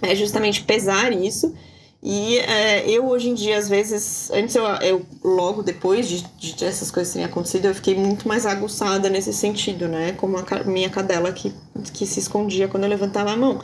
é 0.00 0.14
justamente 0.14 0.62
pesar 0.62 1.12
isso. 1.12 1.54
E 2.02 2.38
é, 2.38 2.90
eu 2.90 3.06
hoje 3.06 3.28
em 3.28 3.34
dia, 3.34 3.56
às 3.56 3.68
vezes, 3.68 4.28
antes 4.32 4.56
eu, 4.56 4.64
eu 4.64 5.06
logo 5.22 5.62
depois 5.62 6.08
de, 6.08 6.22
de 6.36 6.64
essas 6.64 6.90
coisas 6.90 7.12
terem 7.12 7.24
acontecido, 7.24 7.66
eu 7.66 7.74
fiquei 7.74 7.94
muito 7.94 8.26
mais 8.26 8.44
aguçada 8.44 9.08
nesse 9.08 9.32
sentido, 9.32 9.86
né? 9.86 10.12
Como 10.12 10.36
a 10.36 10.64
minha 10.64 10.90
cadela 10.90 11.32
que, 11.32 11.54
que 11.92 12.04
se 12.04 12.18
escondia 12.18 12.66
quando 12.66 12.84
eu 12.84 12.90
levantava 12.90 13.30
a 13.30 13.36
mão 13.36 13.60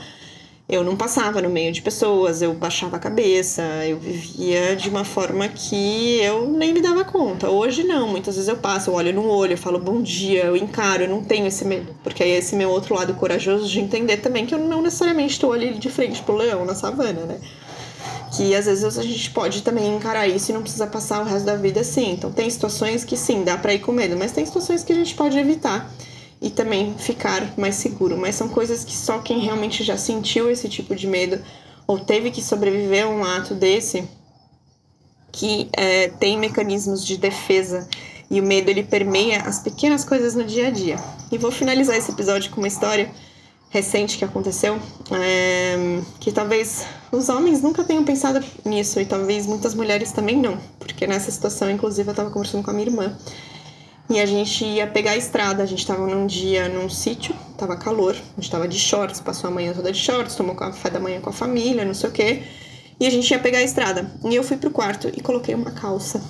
eu 0.69 0.85
não 0.85 0.95
passava 0.97 1.41
no 1.41 1.49
meio 1.49 1.73
de 1.73 1.81
pessoas, 1.81 2.43
eu 2.43 2.53
baixava 2.53 2.97
a 2.97 2.99
cabeça, 2.99 3.63
eu 3.87 3.99
vivia 3.99 4.77
de 4.77 4.91
uma 4.91 5.03
forma 5.03 5.49
que 5.49 6.21
eu 6.21 6.47
nem 6.47 6.75
me 6.75 6.83
dava 6.83 7.07
conta. 7.07 7.49
Hoje 7.49 7.85
não, 7.85 8.07
muitas 8.07 8.35
vezes 8.35 8.51
eu 8.51 8.57
passo, 8.59 8.91
eu 8.91 8.95
olho 8.95 9.15
no 9.15 9.27
olho, 9.27 9.55
eu 9.55 9.59
falo 9.59 9.79
bom 9.79 10.03
dia, 10.03 10.45
eu 10.45 10.57
encaro, 10.57 11.05
eu 11.05 11.09
não 11.09 11.25
tenho 11.25 11.47
esse 11.47 11.65
medo. 11.65 11.95
Porque 12.03 12.23
aí 12.23 12.33
é 12.33 12.37
esse 12.37 12.55
meu 12.55 12.69
outro 12.69 12.95
lado 12.95 13.15
corajoso 13.15 13.67
de 13.67 13.81
entender 13.81 14.19
também 14.19 14.45
que 14.45 14.55
eu 14.55 14.59
não 14.59 14.83
necessariamente 14.83 15.33
estou 15.33 15.55
ali 15.55 15.73
de 15.73 15.89
frente 15.89 16.23
pro 16.23 16.37
leão 16.37 16.67
na 16.67 16.75
savana, 16.75 17.23
né? 17.25 17.41
Que 18.37 18.55
às 18.55 18.67
vezes 18.67 18.99
a 18.99 19.03
gente 19.03 19.31
pode 19.31 19.63
também 19.63 19.97
encarar 19.97 20.29
isso 20.29 20.51
e 20.51 20.55
não 20.55 20.61
precisa 20.61 20.87
passar 20.87 21.23
o 21.23 21.25
resto 21.25 21.47
da 21.47 21.57
vida 21.57 21.81
assim. 21.81 22.13
Então 22.13 22.31
tem 22.31 22.49
situações 22.51 23.07
que 23.07 23.17
sim, 23.17 23.43
dá 23.43 23.57
pra 23.57 23.73
ir 23.73 23.79
com 23.79 23.91
medo, 23.91 24.19
mas 24.19 24.33
tem 24.33 24.45
situações 24.45 24.85
que 24.85 24.93
a 24.93 24.97
gente 24.97 25.15
pode 25.15 25.39
evitar 25.39 25.91
e 26.41 26.51
também 26.51 26.95
ficar 26.97 27.59
mais 27.59 27.77
seguro. 27.77 28.17
Mas 28.17 28.35
são 28.35 28.49
coisas 28.49 28.85
que 28.85 28.97
só 28.97 29.19
quem 29.19 29.41
realmente 29.41 29.83
já 29.83 29.97
sentiu 29.97 30.51
esse 30.51 30.69
tipo 30.69 30.95
de 30.95 31.07
medo 31.07 31.43
ou 31.87 31.99
teve 31.99 32.31
que 32.31 32.43
sobreviver 32.43 33.05
a 33.05 33.09
um 33.09 33.25
ato 33.25 33.55
desse 33.55 34.07
que 35.33 35.69
é, 35.73 36.09
tem 36.09 36.39
mecanismos 36.39 37.05
de 37.05 37.17
defesa 37.17 37.89
e 38.31 38.41
o 38.41 38.45
medo 38.45 38.69
ele 38.69 38.83
permeia 38.83 39.43
as 39.43 39.59
pequenas 39.59 40.05
coisas 40.05 40.35
no 40.35 40.45
dia 40.45 40.69
a 40.69 40.71
dia. 40.71 40.97
E 41.31 41.39
vou 41.39 41.51
finalizar 41.51 41.97
esse 41.97 42.11
episódio 42.11 42.51
com 42.51 42.61
uma 42.61 42.69
história 42.69 43.11
recente 43.71 44.17
que 44.17 44.25
aconteceu, 44.25 44.79
é, 45.13 46.01
que 46.21 46.33
talvez 46.33 46.87
os 47.13 47.29
homens 47.29 47.63
nunca 47.63 47.85
tenham 47.85 48.03
pensado 48.03 48.45
nisso 48.65 48.99
e 49.01 49.05
talvez 49.05 49.47
muitas 49.47 49.75
mulheres 49.75 50.11
também 50.11 50.37
não, 50.37 50.59
porque 50.79 51.07
nessa 51.07 51.31
situação, 51.31 51.71
inclusive, 51.71 52.09
eu 52.09 52.13
estava 52.13 52.31
conversando 52.31 52.65
com 52.65 52.71
a 52.71 52.75
minha 52.75 52.87
irmã 52.87 53.17
e 54.11 54.21
a 54.21 54.27
gente 54.27 54.65
ia 54.65 54.87
pegar 54.87 55.13
a 55.13 55.17
estrada. 55.17 55.63
A 55.63 55.67
gente 55.67 55.87
tava 55.87 56.07
num 56.07 56.27
dia 56.27 56.69
num 56.69 56.89
sítio, 56.89 57.35
tava 57.57 57.77
calor, 57.77 58.15
a 58.15 58.41
gente 58.41 58.51
tava 58.51 58.67
de 58.67 58.79
shorts, 58.79 59.21
passou 59.21 59.49
a 59.49 59.51
manhã 59.53 59.73
toda 59.73 59.93
de 59.93 59.99
shorts, 59.99 60.35
tomou 60.35 60.55
café 60.55 60.91
da 60.91 60.99
manhã 60.99 61.21
com 61.21 61.31
a 61.31 61.33
família, 61.33 61.85
não 61.85 61.95
sei 61.95 62.09
o 62.09 62.13
quê. 62.13 62.43
E 63.01 63.07
a 63.07 63.11
gente 63.11 63.31
ia 63.31 63.39
pegar 63.39 63.59
a 63.59 63.63
estrada. 63.63 64.11
E 64.25 64.35
eu 64.35 64.43
fui 64.43 64.57
pro 64.57 64.71
quarto 64.71 65.09
e 65.09 65.21
coloquei 65.21 65.55
uma 65.55 65.71
calça. 65.71 66.23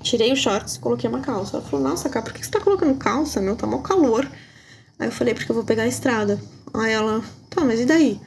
Tirei 0.00 0.32
os 0.32 0.38
shorts 0.38 0.76
coloquei 0.76 1.08
uma 1.08 1.20
calça. 1.20 1.56
Ela 1.56 1.66
falou, 1.66 1.88
nossa, 1.88 2.08
cara, 2.08 2.24
por 2.24 2.32
que 2.32 2.44
você 2.44 2.50
tá 2.50 2.60
colocando 2.60 2.94
calça, 2.96 3.40
meu? 3.40 3.56
Tá 3.56 3.66
mal 3.66 3.82
calor. 3.82 4.30
Aí 4.98 5.08
eu 5.08 5.12
falei, 5.12 5.34
porque 5.34 5.50
eu 5.50 5.54
vou 5.54 5.64
pegar 5.64 5.82
a 5.82 5.88
estrada. 5.88 6.40
Aí 6.72 6.92
ela, 6.92 7.22
tá, 7.50 7.64
mas 7.64 7.80
e 7.80 7.84
daí? 7.84 8.20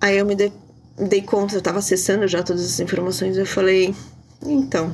Aí 0.00 0.18
eu 0.18 0.26
me 0.26 0.34
dei, 0.34 0.52
dei 1.08 1.22
conta, 1.22 1.54
eu 1.54 1.62
tava 1.62 1.78
acessando 1.78 2.26
já 2.26 2.42
todas 2.42 2.64
as 2.64 2.80
informações. 2.80 3.36
Eu 3.36 3.46
falei, 3.46 3.94
então, 4.42 4.92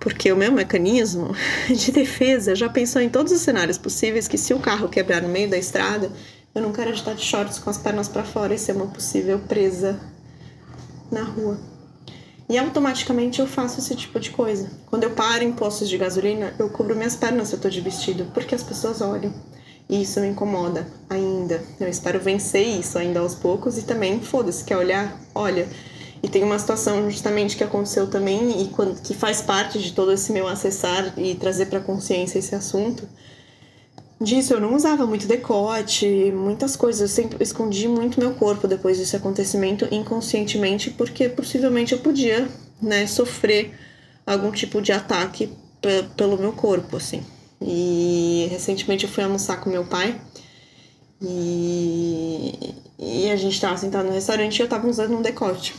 porque 0.00 0.32
o 0.32 0.36
meu 0.36 0.50
mecanismo 0.50 1.36
de 1.68 1.92
defesa 1.92 2.56
já 2.56 2.68
pensou 2.68 3.00
em 3.02 3.10
todos 3.10 3.32
os 3.32 3.42
cenários 3.42 3.76
possíveis 3.78 4.26
que 4.26 4.38
se 4.38 4.54
o 4.54 4.58
carro 4.58 4.88
quebrar 4.88 5.22
no 5.22 5.28
meio 5.28 5.48
da 5.48 5.58
estrada, 5.58 6.10
eu 6.54 6.62
não 6.62 6.72
quero 6.72 6.90
estar 6.90 7.14
de 7.14 7.22
shorts 7.22 7.58
com 7.58 7.70
as 7.70 7.78
pernas 7.78 8.08
para 8.08 8.24
fora 8.24 8.54
e 8.54 8.58
ser 8.58 8.72
uma 8.72 8.86
possível 8.86 9.38
presa 9.38 10.00
na 11.12 11.22
rua. 11.22 11.60
E 12.48 12.58
automaticamente 12.58 13.38
eu 13.38 13.46
faço 13.46 13.78
esse 13.78 13.94
tipo 13.94 14.18
de 14.18 14.30
coisa. 14.30 14.68
Quando 14.86 15.04
eu 15.04 15.10
paro 15.10 15.44
em 15.44 15.52
postos 15.52 15.88
de 15.88 15.96
gasolina, 15.96 16.52
eu 16.58 16.68
cubro 16.68 16.96
minhas 16.96 17.14
pernas 17.14 17.48
se 17.48 17.54
eu 17.54 17.60
tô 17.60 17.68
de 17.68 17.80
vestido, 17.80 18.24
porque 18.34 18.56
as 18.56 18.62
pessoas 18.64 19.00
olham. 19.00 19.32
E 19.88 20.02
isso 20.02 20.20
me 20.20 20.28
incomoda 20.28 20.88
ainda. 21.08 21.62
Eu 21.78 21.88
espero 21.88 22.18
vencer 22.18 22.66
isso 22.66 22.98
ainda 22.98 23.20
aos 23.20 23.36
poucos 23.36 23.78
e 23.78 23.82
também, 23.82 24.20
foda-se, 24.20 24.64
quer 24.64 24.76
olhar? 24.76 25.20
Olha. 25.32 25.68
E 26.22 26.28
tem 26.28 26.42
uma 26.42 26.58
situação 26.58 27.10
justamente 27.10 27.56
que 27.56 27.64
aconteceu 27.64 28.06
também 28.08 28.62
e 28.62 28.68
quando, 28.68 29.00
que 29.00 29.14
faz 29.14 29.40
parte 29.40 29.78
de 29.78 29.92
todo 29.92 30.12
esse 30.12 30.32
meu 30.32 30.46
acessar 30.46 31.14
e 31.18 31.34
trazer 31.34 31.66
para 31.66 31.80
consciência 31.80 32.38
esse 32.38 32.54
assunto. 32.54 33.08
Disso, 34.20 34.52
eu 34.52 34.60
não 34.60 34.74
usava 34.74 35.06
muito 35.06 35.26
decote, 35.26 36.06
muitas 36.32 36.76
coisas. 36.76 37.00
Eu 37.00 37.08
sempre 37.08 37.42
escondi 37.42 37.88
muito 37.88 38.20
meu 38.20 38.34
corpo 38.34 38.68
depois 38.68 38.98
desse 38.98 39.16
acontecimento 39.16 39.88
inconscientemente, 39.90 40.90
porque 40.90 41.26
possivelmente 41.28 41.94
eu 41.94 42.00
podia, 42.00 42.46
né, 42.82 43.06
sofrer 43.06 43.72
algum 44.26 44.50
tipo 44.50 44.82
de 44.82 44.92
ataque 44.92 45.50
pelo 46.16 46.36
meu 46.36 46.52
corpo, 46.52 46.98
assim. 46.98 47.22
E 47.62 48.46
recentemente 48.50 49.04
eu 49.04 49.10
fui 49.10 49.24
almoçar 49.24 49.58
com 49.60 49.70
meu 49.70 49.84
pai 49.86 50.20
e, 51.20 52.74
e 52.98 53.30
a 53.30 53.36
gente 53.36 53.60
tava 53.60 53.76
sentado 53.76 54.06
no 54.06 54.12
restaurante 54.12 54.58
e 54.58 54.62
eu 54.62 54.68
tava 54.68 54.86
usando 54.86 55.16
um 55.16 55.22
decote. 55.22 55.74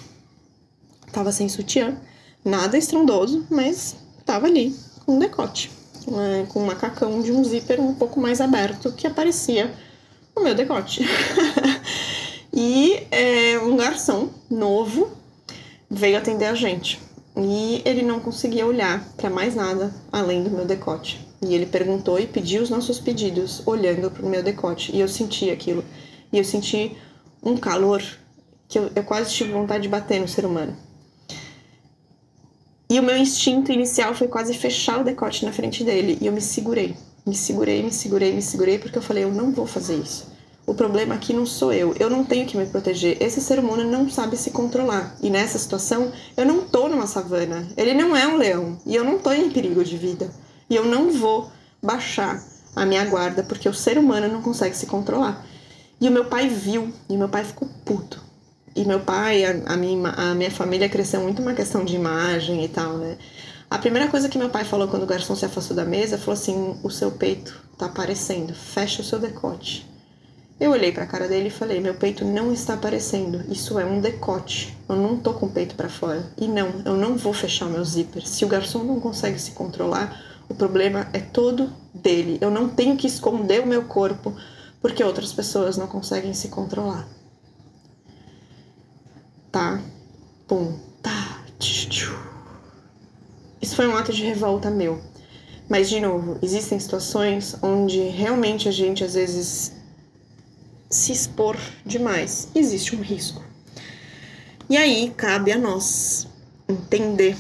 Tava 1.11 1.31
sem 1.31 1.49
sutiã, 1.49 1.97
nada 2.43 2.77
estrondoso, 2.77 3.45
mas 3.49 3.95
tava 4.25 4.47
ali 4.47 4.75
com 5.05 5.15
um 5.15 5.19
decote, 5.19 5.71
com 6.47 6.61
um 6.61 6.65
macacão 6.65 7.21
de 7.21 7.31
um 7.31 7.43
zíper 7.43 7.79
um 7.79 7.93
pouco 7.93 8.19
mais 8.19 8.39
aberto 8.39 8.91
que 8.93 9.07
aparecia 9.07 9.73
no 10.35 10.43
meu 10.43 10.55
decote. 10.55 11.05
e 12.53 13.03
é, 13.11 13.59
um 13.59 13.75
garçom 13.75 14.29
novo 14.49 15.11
veio 15.89 16.17
atender 16.17 16.45
a 16.45 16.55
gente. 16.55 16.99
E 17.35 17.81
ele 17.85 18.01
não 18.01 18.19
conseguia 18.19 18.65
olhar 18.65 19.03
para 19.15 19.29
mais 19.29 19.55
nada 19.55 19.93
além 20.11 20.43
do 20.43 20.49
meu 20.49 20.65
decote. 20.65 21.25
E 21.41 21.55
ele 21.55 21.65
perguntou 21.65 22.19
e 22.19 22.27
pediu 22.27 22.61
os 22.61 22.69
nossos 22.69 22.99
pedidos, 22.99 23.65
olhando 23.65 24.11
para 24.11 24.25
o 24.25 24.29
meu 24.29 24.43
decote. 24.43 24.95
E 24.95 24.99
eu 24.99 25.07
senti 25.07 25.49
aquilo. 25.49 25.83
E 26.31 26.37
eu 26.37 26.43
senti 26.43 26.95
um 27.41 27.57
calor 27.57 28.03
que 28.67 28.77
eu, 28.77 28.91
eu 28.95 29.03
quase 29.03 29.33
tive 29.33 29.51
vontade 29.51 29.83
de 29.83 29.89
bater 29.89 30.19
no 30.19 30.27
ser 30.27 30.45
humano. 30.45 30.75
E 32.91 32.99
o 32.99 33.03
meu 33.03 33.15
instinto 33.15 33.71
inicial 33.71 34.13
foi 34.13 34.27
quase 34.27 34.53
fechar 34.53 34.99
o 34.99 35.03
decote 35.05 35.45
na 35.45 35.53
frente 35.53 35.81
dele. 35.81 36.17
E 36.19 36.27
eu 36.27 36.33
me 36.33 36.41
segurei. 36.41 36.93
Me 37.25 37.33
segurei, 37.33 37.81
me 37.81 37.89
segurei, 37.89 38.33
me 38.33 38.41
segurei, 38.41 38.77
porque 38.77 38.97
eu 38.97 39.01
falei, 39.01 39.23
eu 39.23 39.31
não 39.31 39.53
vou 39.53 39.65
fazer 39.65 39.95
isso. 39.95 40.29
O 40.67 40.73
problema 40.73 41.15
aqui 41.15 41.31
não 41.31 41.45
sou 41.45 41.71
eu. 41.71 41.95
Eu 41.97 42.09
não 42.09 42.25
tenho 42.25 42.45
que 42.45 42.57
me 42.57 42.65
proteger. 42.65 43.15
Esse 43.21 43.39
ser 43.39 43.59
humano 43.59 43.89
não 43.89 44.09
sabe 44.09 44.35
se 44.35 44.51
controlar. 44.51 45.15
E 45.23 45.29
nessa 45.29 45.57
situação, 45.57 46.11
eu 46.35 46.45
não 46.45 46.67
tô 46.67 46.89
numa 46.89 47.07
savana. 47.07 47.65
Ele 47.77 47.93
não 47.93 48.13
é 48.13 48.27
um 48.27 48.35
leão. 48.35 48.77
E 48.85 48.93
eu 48.93 49.05
não 49.05 49.19
tô 49.19 49.31
em 49.31 49.49
perigo 49.49 49.85
de 49.85 49.95
vida. 49.95 50.29
E 50.69 50.75
eu 50.75 50.83
não 50.83 51.13
vou 51.13 51.49
baixar 51.81 52.43
a 52.75 52.85
minha 52.85 53.05
guarda 53.05 53.41
porque 53.41 53.69
o 53.69 53.73
ser 53.73 53.97
humano 53.97 54.27
não 54.27 54.41
consegue 54.41 54.75
se 54.75 54.85
controlar. 54.85 55.45
E 56.01 56.09
o 56.09 56.11
meu 56.11 56.25
pai 56.25 56.49
viu. 56.49 56.91
E 57.09 57.15
o 57.15 57.17
meu 57.17 57.29
pai 57.29 57.45
ficou 57.45 57.69
puto. 57.85 58.20
E 58.75 58.85
meu 58.85 59.01
pai, 59.01 59.43
a, 59.43 59.73
a, 59.73 59.77
minha, 59.77 60.09
a 60.09 60.33
minha 60.33 60.51
família 60.51 60.87
cresceu 60.87 61.21
muito 61.21 61.41
uma 61.41 61.53
questão 61.53 61.83
de 61.83 61.95
imagem 61.95 62.63
e 62.63 62.69
tal, 62.69 62.97
né? 62.97 63.17
A 63.69 63.77
primeira 63.77 64.09
coisa 64.09 64.27
que 64.27 64.37
meu 64.37 64.49
pai 64.49 64.65
falou 64.65 64.87
quando 64.87 65.03
o 65.03 65.07
garçom 65.07 65.35
se 65.35 65.45
afastou 65.45 65.75
da 65.75 65.85
mesa 65.85 66.17
falou 66.17 66.33
assim: 66.33 66.77
o 66.83 66.89
seu 66.89 67.11
peito 67.11 67.61
tá 67.77 67.85
aparecendo, 67.85 68.53
fecha 68.53 69.01
o 69.01 69.05
seu 69.05 69.19
decote. 69.19 69.89
Eu 70.59 70.71
olhei 70.71 70.91
para 70.91 71.03
a 71.03 71.07
cara 71.07 71.27
dele 71.27 71.47
e 71.47 71.51
falei: 71.51 71.79
meu 71.79 71.93
peito 71.93 72.23
não 72.23 72.53
está 72.53 72.75
aparecendo, 72.75 73.43
isso 73.49 73.79
é 73.79 73.85
um 73.85 73.99
decote. 73.99 74.77
Eu 74.87 74.95
não 74.95 75.17
tô 75.17 75.33
com 75.33 75.45
o 75.47 75.51
peito 75.51 75.75
para 75.75 75.89
fora. 75.89 76.23
E 76.37 76.47
não, 76.47 76.81
eu 76.85 76.95
não 76.95 77.17
vou 77.17 77.33
fechar 77.33 77.65
meu 77.65 77.83
zíper. 77.83 78.27
Se 78.27 78.45
o 78.45 78.47
garçom 78.47 78.83
não 78.83 78.99
consegue 78.99 79.39
se 79.39 79.51
controlar, 79.51 80.21
o 80.47 80.53
problema 80.53 81.07
é 81.13 81.19
todo 81.19 81.71
dele. 81.93 82.37
Eu 82.41 82.51
não 82.51 82.69
tenho 82.69 82.97
que 82.97 83.07
esconder 83.07 83.61
o 83.61 83.67
meu 83.67 83.83
corpo 83.83 84.35
porque 84.81 85.03
outras 85.03 85.31
pessoas 85.31 85.77
não 85.77 85.87
conseguem 85.87 86.33
se 86.33 86.49
controlar. 86.49 87.07
Tá? 89.51 89.81
Pum. 90.47 90.79
Tá. 91.01 91.41
Isso 93.61 93.75
foi 93.75 93.87
um 93.87 93.95
ato 93.95 94.11
de 94.11 94.23
revolta 94.23 94.71
meu. 94.71 94.99
Mas, 95.69 95.89
de 95.89 95.99
novo, 95.99 96.39
existem 96.41 96.79
situações 96.79 97.55
onde 97.61 97.99
realmente 97.99 98.67
a 98.67 98.71
gente 98.71 99.03
às 99.03 99.13
vezes 99.13 99.73
se 100.89 101.11
expor 101.11 101.55
demais. 101.85 102.49
Existe 102.55 102.95
um 102.95 103.01
risco. 103.01 103.43
E 104.69 104.75
aí 104.75 105.13
cabe 105.15 105.51
a 105.51 105.57
nós 105.57 106.27
entender 106.67 107.37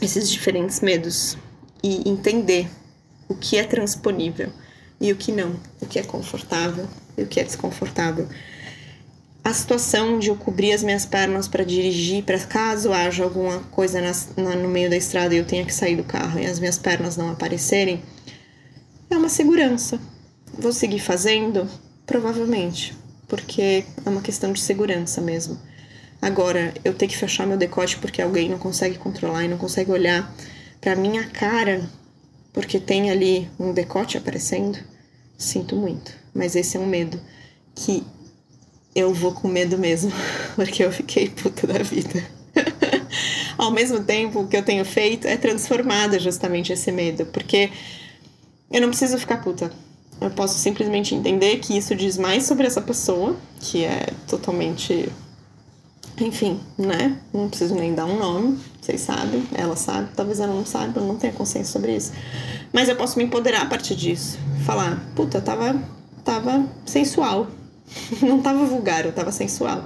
esses 0.00 0.30
diferentes 0.30 0.80
medos 0.80 1.36
e 1.82 2.08
entender 2.08 2.70
o 3.28 3.34
que 3.34 3.56
é 3.56 3.64
transponível 3.64 4.50
e 5.00 5.12
o 5.12 5.16
que 5.16 5.30
não, 5.30 5.60
o 5.80 5.86
que 5.86 5.98
é 5.98 6.02
confortável 6.02 6.88
e 7.16 7.22
o 7.22 7.26
que 7.26 7.40
é 7.40 7.44
desconfortável 7.44 8.28
a 9.44 9.52
situação 9.52 10.18
de 10.18 10.28
eu 10.28 10.36
cobrir 10.36 10.72
as 10.72 10.82
minhas 10.82 11.04
pernas 11.04 11.48
para 11.48 11.64
dirigir, 11.64 12.22
para 12.22 12.38
caso 12.38 12.92
haja 12.92 13.24
alguma 13.24 13.58
coisa 13.70 14.00
na, 14.00 14.12
na, 14.42 14.56
no 14.56 14.68
meio 14.68 14.88
da 14.88 14.96
estrada 14.96 15.34
e 15.34 15.38
eu 15.38 15.44
tenha 15.44 15.64
que 15.64 15.74
sair 15.74 15.96
do 15.96 16.04
carro 16.04 16.38
e 16.38 16.46
as 16.46 16.60
minhas 16.60 16.78
pernas 16.78 17.16
não 17.16 17.30
aparecerem, 17.30 18.02
é 19.10 19.16
uma 19.16 19.28
segurança. 19.28 20.00
Vou 20.56 20.72
seguir 20.72 21.00
fazendo? 21.00 21.68
Provavelmente, 22.06 22.96
porque 23.26 23.84
é 24.04 24.08
uma 24.08 24.22
questão 24.22 24.52
de 24.52 24.60
segurança 24.60 25.20
mesmo. 25.20 25.58
Agora, 26.20 26.72
eu 26.84 26.94
ter 26.94 27.08
que 27.08 27.16
fechar 27.16 27.46
meu 27.46 27.56
decote 27.56 27.98
porque 27.98 28.22
alguém 28.22 28.48
não 28.48 28.58
consegue 28.58 28.96
controlar 28.96 29.44
e 29.44 29.48
não 29.48 29.58
consegue 29.58 29.90
olhar 29.90 30.32
para 30.80 30.94
minha 30.94 31.24
cara 31.26 31.88
porque 32.52 32.78
tem 32.78 33.10
ali 33.10 33.50
um 33.58 33.72
decote 33.72 34.16
aparecendo, 34.16 34.78
sinto 35.36 35.74
muito. 35.74 36.12
Mas 36.32 36.54
esse 36.54 36.76
é 36.76 36.80
um 36.80 36.86
medo 36.86 37.20
que 37.74 38.04
eu 38.94 39.12
vou 39.12 39.32
com 39.32 39.48
medo 39.48 39.78
mesmo, 39.78 40.12
porque 40.54 40.84
eu 40.84 40.92
fiquei 40.92 41.28
puta 41.28 41.66
da 41.66 41.82
vida. 41.82 42.22
Ao 43.56 43.70
mesmo 43.70 44.02
tempo, 44.02 44.40
o 44.40 44.48
que 44.48 44.56
eu 44.56 44.62
tenho 44.62 44.84
feito 44.84 45.26
é 45.26 45.36
transformada 45.36 46.18
justamente 46.18 46.72
esse 46.72 46.90
medo, 46.90 47.26
porque 47.26 47.70
eu 48.70 48.80
não 48.80 48.88
preciso 48.88 49.18
ficar 49.18 49.38
puta. 49.42 49.70
Eu 50.20 50.30
posso 50.30 50.58
simplesmente 50.58 51.14
entender 51.14 51.58
que 51.58 51.76
isso 51.76 51.94
diz 51.94 52.16
mais 52.16 52.44
sobre 52.44 52.66
essa 52.66 52.80
pessoa, 52.80 53.36
que 53.60 53.84
é 53.84 54.06
totalmente. 54.28 55.08
Enfim, 56.20 56.60
né? 56.78 57.18
Não 57.32 57.48
preciso 57.48 57.74
nem 57.74 57.94
dar 57.94 58.04
um 58.04 58.18
nome, 58.18 58.58
vocês 58.80 59.00
sabem, 59.00 59.44
ela 59.54 59.74
sabe, 59.74 60.10
talvez 60.14 60.40
ela 60.40 60.52
não 60.52 60.64
saiba, 60.64 61.00
eu 61.00 61.06
não 61.06 61.16
tenha 61.16 61.32
consciência 61.32 61.72
sobre 61.72 61.96
isso. 61.96 62.12
Mas 62.72 62.88
eu 62.88 62.96
posso 62.96 63.18
me 63.18 63.24
empoderar 63.24 63.62
a 63.62 63.66
partir 63.66 63.96
disso. 63.96 64.38
Falar, 64.64 65.02
puta, 65.16 65.40
tava, 65.40 65.82
tava 66.22 66.66
sensual, 66.84 67.48
não 68.22 68.40
tava 68.40 68.64
vulgar, 68.64 69.04
eu 69.04 69.12
tava 69.12 69.32
sensual 69.32 69.84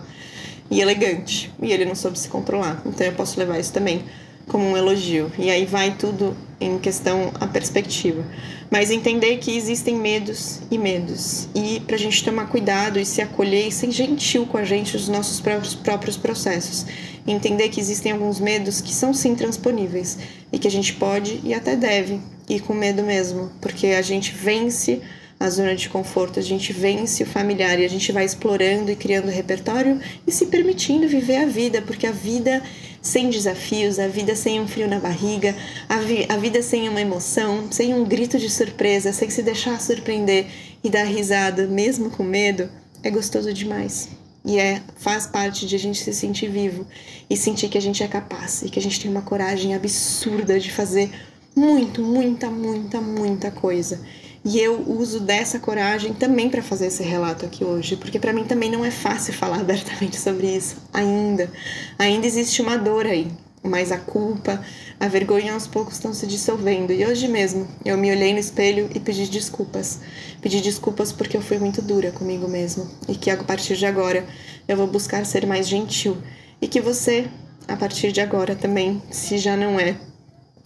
e 0.71 0.81
elegante. 0.81 1.53
E 1.63 1.73
ele 1.73 1.85
não 1.85 1.95
soube 1.95 2.19
se 2.19 2.29
controlar. 2.29 2.83
Então 2.87 3.07
eu 3.07 3.13
posso 3.13 3.39
levar 3.39 3.59
isso 3.59 3.73
também 3.73 4.05
como 4.47 4.65
um 4.65 4.77
elogio. 4.77 5.31
E 5.39 5.51
aí 5.51 5.65
vai 5.65 5.95
tudo 5.95 6.37
em 6.61 6.79
questão 6.79 7.33
a 7.41 7.47
perspectiva. 7.47 8.25
Mas 8.71 8.91
entender 8.91 9.37
que 9.39 9.57
existem 9.57 9.97
medos 9.97 10.61
e 10.71 10.79
medos. 10.79 11.49
E 11.55 11.81
pra 11.81 11.97
gente 11.97 12.25
tomar 12.25 12.49
cuidado 12.49 12.99
e 12.99 13.05
se 13.05 13.23
acolher 13.23 13.69
e 13.69 13.73
ser 13.73 13.91
gentil 13.91 14.47
com 14.47 14.59
a 14.59 14.65
gente 14.65 14.97
os 14.97 15.09
nossos 15.09 15.41
próprios 15.41 16.17
processos. 16.17 16.87
entender 17.27 17.69
que 17.71 17.81
existem 17.81 18.13
alguns 18.13 18.39
medos 18.39 18.81
que 18.81 18.95
são 18.95 19.13
sim 19.13 19.35
transponíveis 19.35 20.17
e 20.53 20.59
que 20.61 20.69
a 20.69 20.71
gente 20.71 20.93
pode 20.95 21.41
e 21.43 21.53
até 21.53 21.75
deve 21.75 22.21
ir 22.49 22.61
com 22.61 22.73
medo 22.73 23.03
mesmo, 23.03 23.51
porque 23.61 23.89
a 23.89 24.03
gente 24.03 24.33
vence 24.33 25.03
a 25.39 25.51
zona 25.51 25.77
de 25.77 25.89
conforto, 25.89 26.39
a 26.39 26.43
gente 26.43 26.73
vence 26.73 27.23
o 27.23 27.27
familiar 27.27 27.79
e 27.79 27.85
a 27.85 27.89
gente 27.89 28.11
vai 28.11 28.25
explorando 28.25 28.91
e 28.91 28.97
criando 28.97 29.29
repertório 29.29 30.01
e 30.27 30.33
se 30.33 30.47
permitindo 30.47 31.07
viver 31.07 31.37
a 31.37 31.47
vida, 31.47 31.83
porque 31.83 32.07
a 32.07 32.13
vida 32.13 32.63
sem 33.03 33.31
desafios, 33.31 33.99
a 33.99 34.09
vida 34.09 34.35
sem 34.35 34.61
um 34.61 34.67
frio 34.67 34.89
na 34.89 34.99
barriga, 34.99 35.55
a, 35.89 35.99
vi 35.99 36.27
a 36.29 36.37
vida 36.37 36.61
sem 36.63 36.89
uma 36.89 37.01
emoção, 37.01 37.71
sem 37.71 37.95
um 37.95 38.05
grito 38.05 38.39
de 38.39 38.51
surpresa, 38.51 39.13
sem 39.13 39.31
se 39.31 39.43
deixar 39.43 39.81
surpreender 39.81 40.47
e 40.83 40.91
dar 40.91 41.05
risada, 41.05 41.67
mesmo 41.67 42.11
com 42.11 42.25
medo, 42.25 42.69
é 43.03 43.11
gostoso 43.11 43.53
demais. 43.53 44.09
E 44.45 44.59
é, 44.59 44.81
faz 44.97 45.27
parte 45.27 45.67
de 45.67 45.77
a 45.77 45.79
gente 45.79 45.99
se 45.99 46.13
sentir 46.13 46.49
vivo 46.49 46.87
e 47.29 47.37
sentir 47.37 47.69
que 47.69 47.79
a 47.79 47.83
gente 47.83 48.03
é 48.03 48.09
capaz 48.09 48.63
e 48.63 48.71
que 48.71 48.79
a 48.79 48.83
gente 48.83 49.01
tem 49.01 49.11
uma 49.11 49.23
coragem 49.23 49.75
absurda 49.75 50.59
de 50.59 50.73
fazer 50.73 51.11
muito, 51.55 52.03
muita, 52.03 52.51
muita, 52.51 53.01
muita 53.01 53.51
coisa. 53.51 54.01
E 54.49 54.61
eu 54.61 54.81
uso 54.87 55.19
dessa 55.19 55.59
coragem 55.59 56.15
também 56.15 56.49
para 56.49 56.63
fazer 56.63 56.87
esse 56.87 57.03
relato 57.03 57.45
aqui 57.45 57.65
hoje, 57.65 57.97
porque 57.97 58.17
para 58.17 58.33
mim 58.33 58.45
também 58.45 58.71
não 58.71 58.85
é 58.85 58.93
fácil 58.93 59.33
falar 59.35 59.59
abertamente 59.59 60.21
sobre 60.21 60.47
isso 60.47 60.77
ainda. 60.93 61.51
Ainda 61.99 62.29
existe 62.29 62.63
uma 62.63 62.79
dor 62.79 63.07
aí, 63.07 63.27
mas 63.61 63.91
a 63.91 63.99
culpa, 63.99 64.65
a 65.01 65.09
vergonha 65.09 65.53
aos 65.53 65.67
poucos 65.67 65.95
estão 65.95 66.15
se 66.15 66.29
dissolvendo. 66.29 66.93
E 66.93 67.05
hoje 67.05 67.27
mesmo 67.27 67.67
eu 67.85 67.99
me 67.99 68.09
olhei 68.09 68.33
no 68.33 68.39
espelho 68.39 68.89
e 68.95 69.01
pedi 69.01 69.29
desculpas. 69.29 69.99
Pedi 70.41 70.61
desculpas 70.61 71.11
porque 71.11 71.37
eu 71.37 71.43
fui 71.43 71.59
muito 71.59 71.83
dura 71.83 72.13
comigo 72.13 72.47
mesmo 72.47 72.89
e 73.09 73.17
que 73.17 73.31
a 73.31 73.37
partir 73.43 73.77
de 73.77 73.85
agora 73.85 74.25
eu 74.69 74.77
vou 74.77 74.87
buscar 74.87 75.27
ser 75.27 75.45
mais 75.45 75.67
gentil 75.67 76.19
e 76.63 76.69
que 76.69 76.81
você, 76.81 77.27
a 77.67 77.75
partir 77.75 78.13
de 78.13 78.21
agora 78.21 78.55
também, 78.55 79.03
se 79.11 79.39
já 79.39 79.57
não 79.57 79.81
é, 79.81 79.97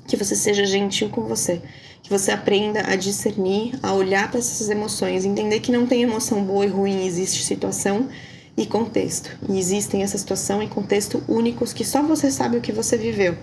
que 0.06 0.18
você 0.18 0.36
seja 0.36 0.66
gentil 0.66 1.08
com 1.08 1.22
você 1.22 1.62
que 2.10 2.18
você 2.18 2.32
aprenda 2.32 2.82
a 2.88 2.96
discernir, 2.96 3.78
a 3.80 3.94
olhar 3.94 4.28
para 4.28 4.40
essas 4.40 4.68
emoções, 4.68 5.24
entender 5.24 5.60
que 5.60 5.70
não 5.70 5.86
tem 5.86 6.02
emoção 6.02 6.42
boa 6.42 6.64
e 6.64 6.68
ruim, 6.68 7.06
existe 7.06 7.44
situação 7.44 8.08
e 8.56 8.66
contexto. 8.66 9.30
E 9.48 9.56
existem 9.56 10.02
essa 10.02 10.18
situação 10.18 10.60
e 10.60 10.66
contexto 10.66 11.22
únicos 11.28 11.72
que 11.72 11.84
só 11.84 12.02
você 12.02 12.28
sabe 12.28 12.56
o 12.56 12.60
que 12.60 12.72
você 12.72 12.96
viveu. 12.96 13.38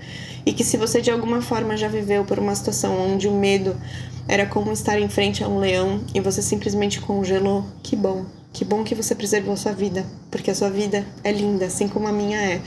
E 0.45 0.51
que 0.51 0.65
se 0.65 0.75
você 0.75 0.99
de 0.99 1.09
alguma 1.09 1.41
forma 1.41 1.77
já 1.77 1.87
viveu 1.87 2.25
por 2.25 2.39
uma 2.39 2.53
situação 2.53 2.93
onde 2.99 3.29
o 3.29 3.31
medo 3.31 3.73
era 4.27 4.45
como 4.45 4.73
estar 4.73 4.99
em 4.99 5.07
frente 5.07 5.45
a 5.45 5.47
um 5.47 5.59
leão 5.59 6.01
e 6.13 6.19
você 6.19 6.41
simplesmente 6.41 6.99
congelou, 6.99 7.63
que 7.81 7.95
bom. 7.95 8.25
Que 8.51 8.65
bom 8.65 8.83
que 8.83 8.95
você 8.95 9.15
preservou 9.15 9.55
sua 9.55 9.71
vida, 9.71 10.05
porque 10.29 10.51
a 10.51 10.55
sua 10.55 10.69
vida 10.69 11.05
é 11.23 11.31
linda, 11.31 11.67
assim 11.67 11.87
como 11.87 12.05
a 12.05 12.11
minha 12.11 12.37
é. 12.37 12.61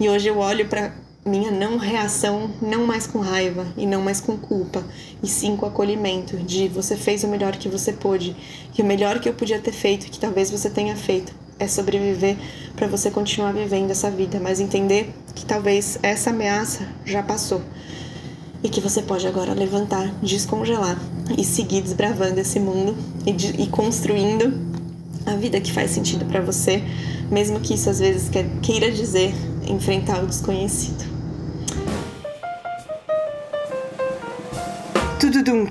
E 0.00 0.08
hoje 0.08 0.28
eu 0.28 0.38
olho 0.38 0.66
para 0.66 0.94
minha 1.24 1.52
não 1.52 1.76
reação, 1.76 2.50
não 2.60 2.84
mais 2.84 3.06
com 3.06 3.20
raiva 3.20 3.66
e 3.76 3.86
não 3.86 4.02
mais 4.02 4.20
com 4.20 4.36
culpa, 4.36 4.84
e 5.22 5.28
sim 5.28 5.56
com 5.56 5.64
acolhimento 5.64 6.36
de 6.38 6.66
você 6.66 6.96
fez 6.96 7.22
o 7.22 7.28
melhor 7.28 7.56
que 7.56 7.68
você 7.68 7.92
pôde, 7.92 8.34
e 8.76 8.82
o 8.82 8.84
melhor 8.84 9.20
que 9.20 9.28
eu 9.28 9.32
podia 9.32 9.60
ter 9.60 9.72
feito, 9.72 10.10
que 10.10 10.18
talvez 10.18 10.50
você 10.50 10.68
tenha 10.68 10.96
feito, 10.96 11.32
é 11.60 11.68
sobreviver 11.68 12.36
para 12.74 12.88
você 12.88 13.08
continuar 13.08 13.52
vivendo 13.52 13.92
essa 13.92 14.10
vida, 14.10 14.40
mas 14.40 14.58
entender 14.58 15.14
que 15.34 15.44
talvez 15.44 15.96
essa 16.02 16.30
ameaça 16.30 16.88
já 17.04 17.22
passou 17.22 17.62
e 18.64 18.68
que 18.68 18.80
você 18.80 19.00
pode 19.00 19.26
agora 19.26 19.54
levantar, 19.54 20.12
descongelar 20.20 20.98
e 21.38 21.44
seguir 21.44 21.82
desbravando 21.82 22.40
esse 22.40 22.58
mundo 22.58 22.96
e, 23.24 23.32
de, 23.32 23.62
e 23.62 23.66
construindo 23.68 24.52
a 25.24 25.36
vida 25.36 25.60
que 25.60 25.72
faz 25.72 25.92
sentido 25.92 26.24
para 26.24 26.40
você, 26.40 26.82
mesmo 27.30 27.60
que 27.60 27.74
isso 27.74 27.88
às 27.88 28.00
vezes 28.00 28.28
queira 28.60 28.90
dizer 28.90 29.32
enfrentar 29.68 30.22
o 30.22 30.26
desconhecido. 30.26 31.11
Tudum. 35.42 35.66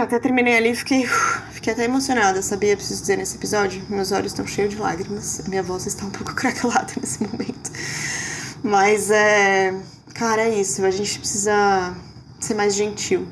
Até 0.00 0.18
terminei 0.20 0.56
ali, 0.56 0.74
fiquei, 0.74 1.04
fiquei 1.50 1.72
até 1.72 1.84
emocionada, 1.84 2.40
sabia? 2.40 2.76
Preciso 2.76 3.00
dizer 3.00 3.16
nesse 3.16 3.36
episódio. 3.36 3.82
Meus 3.88 4.12
olhos 4.12 4.30
estão 4.32 4.46
cheios 4.46 4.70
de 4.70 4.80
lágrimas. 4.80 5.42
Minha 5.48 5.62
voz 5.62 5.86
está 5.86 6.06
um 6.06 6.10
pouco 6.10 6.34
craquelada 6.36 6.92
nesse 7.00 7.22
momento. 7.22 7.70
Mas 8.62 9.10
é. 9.10 9.74
Cara, 10.14 10.42
é 10.42 10.60
isso. 10.60 10.84
A 10.84 10.90
gente 10.90 11.18
precisa 11.18 11.96
ser 12.38 12.54
mais 12.54 12.74
gentil. 12.74 13.26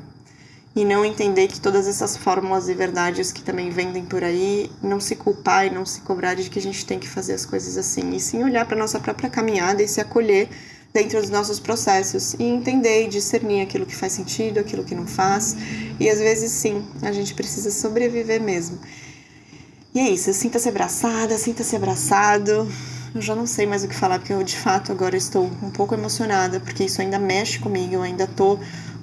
e 0.75 0.85
não 0.85 1.03
entender 1.05 1.47
que 1.47 1.59
todas 1.59 1.87
essas 1.87 2.17
fórmulas 2.17 2.69
e 2.69 2.73
verdades 2.73 3.31
que 3.31 3.41
também 3.41 3.69
vendem 3.71 4.05
por 4.05 4.23
aí, 4.23 4.69
não 4.81 4.99
se 4.99 5.15
culpar 5.15 5.65
e 5.65 5.69
não 5.71 5.85
se 5.85 6.01
cobrar 6.01 6.35
de 6.35 6.49
que 6.49 6.59
a 6.59 6.61
gente 6.61 6.85
tem 6.85 6.99
que 6.99 7.07
fazer 7.09 7.33
as 7.33 7.45
coisas 7.45 7.77
assim, 7.77 8.11
e 8.15 8.19
sim 8.19 8.43
olhar 8.43 8.65
para 8.65 8.77
nossa 8.77 8.99
própria 8.99 9.29
caminhada 9.29 9.81
e 9.81 9.87
se 9.87 9.99
acolher 10.01 10.49
dentro 10.97 11.21
dos 11.21 11.29
nossos 11.29 11.59
processos 11.59 12.33
e 12.39 12.43
entender 12.43 13.05
e 13.05 13.07
discernir 13.07 13.61
aquilo 13.61 13.85
que 13.85 13.95
faz 13.95 14.13
sentido, 14.13 14.59
aquilo 14.59 14.83
que 14.83 14.95
não 14.95 15.05
faz. 15.05 15.55
E 15.99 16.09
às 16.09 16.17
vezes 16.17 16.51
sim, 16.51 16.83
a 17.03 17.11
gente 17.11 17.35
precisa 17.35 17.69
sobreviver 17.69 18.41
mesmo. 18.41 18.79
E 19.93 19.99
é 19.99 20.09
isso, 20.09 20.33
sinta-se 20.33 20.67
abraçada, 20.67 21.37
sinta-se 21.37 21.75
abraçado. 21.75 22.67
Eu 23.13 23.21
já 23.21 23.35
não 23.35 23.45
sei 23.45 23.67
mais 23.67 23.83
o 23.83 23.87
que 23.87 23.93
falar, 23.93 24.17
porque 24.17 24.33
eu 24.33 24.41
de 24.41 24.57
fato 24.57 24.91
agora 24.91 25.15
estou 25.15 25.45
um 25.45 25.69
pouco 25.69 25.93
emocionada, 25.93 26.59
porque 26.59 26.83
isso 26.85 26.99
ainda 26.99 27.19
mexe 27.19 27.59
comigo, 27.59 27.93
eu 27.93 28.01
ainda 28.01 28.25
tô 28.25 28.57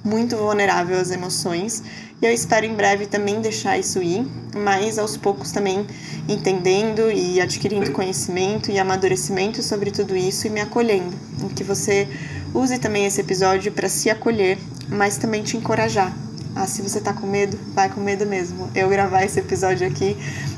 muito 0.05 0.37
vulnerável 0.37 0.97
às 0.97 1.09
emoções. 1.09 1.83
E 2.21 2.25
eu 2.25 2.31
espero 2.31 2.65
em 2.65 2.75
breve 2.75 3.07
também 3.07 3.41
deixar 3.41 3.77
isso 3.77 4.01
ir, 4.01 4.25
mas 4.55 4.99
aos 4.99 5.17
poucos 5.17 5.51
também 5.51 5.85
entendendo 6.29 7.11
e 7.11 7.41
adquirindo 7.41 7.91
conhecimento 7.91 8.71
e 8.71 8.79
amadurecimento 8.79 9.61
sobre 9.63 9.89
tudo 9.91 10.15
isso 10.15 10.45
e 10.45 10.49
me 10.49 10.61
acolhendo. 10.61 11.17
Que 11.55 11.63
você 11.63 12.07
use 12.53 12.77
também 12.77 13.05
esse 13.05 13.19
episódio 13.19 13.71
para 13.71 13.89
se 13.89 14.09
acolher, 14.09 14.57
mas 14.87 15.17
também 15.17 15.41
te 15.41 15.57
encorajar. 15.57 16.15
Ah, 16.55 16.67
se 16.67 16.81
você 16.81 17.01
tá 17.01 17.11
com 17.11 17.27
medo, 17.27 17.59
vai 17.73 17.89
com 17.89 17.99
medo 17.99 18.25
mesmo. 18.25 18.69
Eu 18.73 18.87
gravar 18.87 19.25
esse 19.25 19.39
episódio 19.39 19.85
aqui 19.85 20.15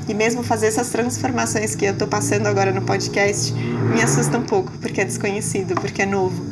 e 0.08 0.14
mesmo 0.14 0.44
fazer 0.44 0.68
essas 0.68 0.90
transformações 0.90 1.74
que 1.74 1.86
eu 1.86 1.96
tô 1.96 2.06
passando 2.06 2.46
agora 2.46 2.70
no 2.70 2.82
podcast 2.82 3.52
me 3.52 4.00
assusta 4.00 4.38
um 4.38 4.44
pouco, 4.44 4.70
porque 4.80 5.00
é 5.00 5.04
desconhecido, 5.04 5.74
porque 5.74 6.02
é 6.02 6.06
novo 6.06 6.47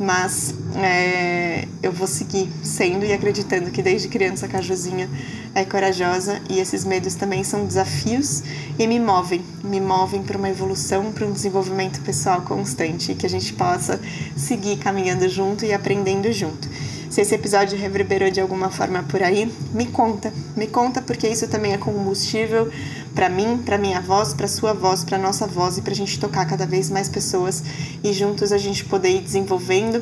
mas 0.00 0.54
é, 0.76 1.68
eu 1.82 1.92
vou 1.92 2.06
seguir 2.06 2.48
sendo 2.62 3.04
e 3.04 3.12
acreditando 3.12 3.70
que 3.70 3.82
desde 3.82 4.08
criança 4.08 4.46
a 4.46 4.48
Cajuzinha 4.48 5.10
é 5.54 5.62
corajosa 5.62 6.40
e 6.48 6.58
esses 6.58 6.86
medos 6.86 7.14
também 7.14 7.44
são 7.44 7.66
desafios 7.66 8.42
e 8.78 8.86
me 8.86 8.98
movem, 8.98 9.44
me 9.62 9.78
movem 9.78 10.22
para 10.22 10.38
uma 10.38 10.48
evolução, 10.48 11.12
para 11.12 11.26
um 11.26 11.32
desenvolvimento 11.32 12.00
pessoal 12.00 12.40
constante 12.40 13.14
que 13.14 13.26
a 13.26 13.28
gente 13.28 13.52
possa 13.52 14.00
seguir 14.34 14.78
caminhando 14.78 15.28
junto 15.28 15.66
e 15.66 15.72
aprendendo 15.74 16.32
junto. 16.32 16.66
Se 17.10 17.20
esse 17.20 17.34
episódio 17.34 17.76
reverberou 17.76 18.30
de 18.30 18.40
alguma 18.40 18.70
forma 18.70 19.02
por 19.02 19.20
aí, 19.20 19.52
me 19.74 19.86
conta, 19.86 20.32
me 20.56 20.68
conta 20.68 21.02
porque 21.02 21.26
isso 21.26 21.48
também 21.48 21.72
é 21.72 21.76
combustível 21.76 22.70
para 23.16 23.28
mim, 23.28 23.58
para 23.58 23.76
minha 23.76 24.00
voz, 24.00 24.32
para 24.32 24.46
sua 24.46 24.72
voz, 24.72 25.02
para 25.02 25.18
nossa 25.18 25.44
voz 25.44 25.76
e 25.76 25.82
para 25.82 25.92
a 25.92 25.96
gente 25.96 26.20
tocar 26.20 26.46
cada 26.46 26.64
vez 26.64 26.88
mais 26.88 27.08
pessoas 27.08 27.64
e 28.04 28.12
juntos 28.12 28.52
a 28.52 28.58
gente 28.58 28.84
poder 28.84 29.10
ir 29.10 29.22
desenvolvendo 29.22 30.00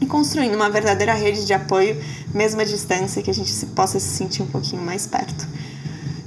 e 0.00 0.06
construindo 0.06 0.56
uma 0.56 0.68
verdadeira 0.68 1.14
rede 1.14 1.46
de 1.46 1.54
apoio, 1.54 2.02
mesmo 2.34 2.60
à 2.60 2.64
distância, 2.64 3.22
que 3.22 3.30
a 3.30 3.34
gente 3.34 3.50
se, 3.50 3.66
possa 3.66 4.00
se 4.00 4.08
sentir 4.08 4.42
um 4.42 4.48
pouquinho 4.48 4.82
mais 4.82 5.06
perto. 5.06 5.46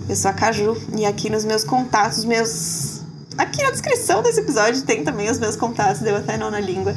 Eu 0.08 0.16
sou 0.16 0.32
a 0.32 0.34
Caju 0.34 0.82
e 0.98 1.06
aqui 1.06 1.30
nos 1.30 1.44
meus 1.44 1.66
contatos, 1.66 2.24
meus. 2.24 3.02
Aqui 3.38 3.62
na 3.62 3.72
descrição 3.72 4.24
desse 4.24 4.40
episódio 4.40 4.82
tem 4.84 5.04
também 5.04 5.30
os 5.30 5.38
meus 5.38 5.58
contatos, 5.58 6.02
deu 6.02 6.16
até 6.16 6.38
nó 6.38 6.50
na 6.50 6.62
língua. 6.62 6.96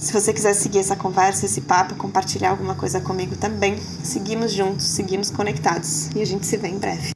Se 0.00 0.14
você 0.14 0.32
quiser 0.32 0.54
seguir 0.54 0.78
essa 0.78 0.96
conversa, 0.96 1.44
esse 1.44 1.60
papo, 1.60 1.94
compartilhar 1.94 2.50
alguma 2.50 2.74
coisa 2.74 3.02
comigo 3.02 3.36
também, 3.36 3.78
seguimos 4.02 4.50
juntos, 4.50 4.86
seguimos 4.86 5.30
conectados 5.30 6.08
e 6.16 6.22
a 6.22 6.24
gente 6.24 6.46
se 6.46 6.56
vê 6.56 6.68
em 6.68 6.78
breve. 6.78 7.10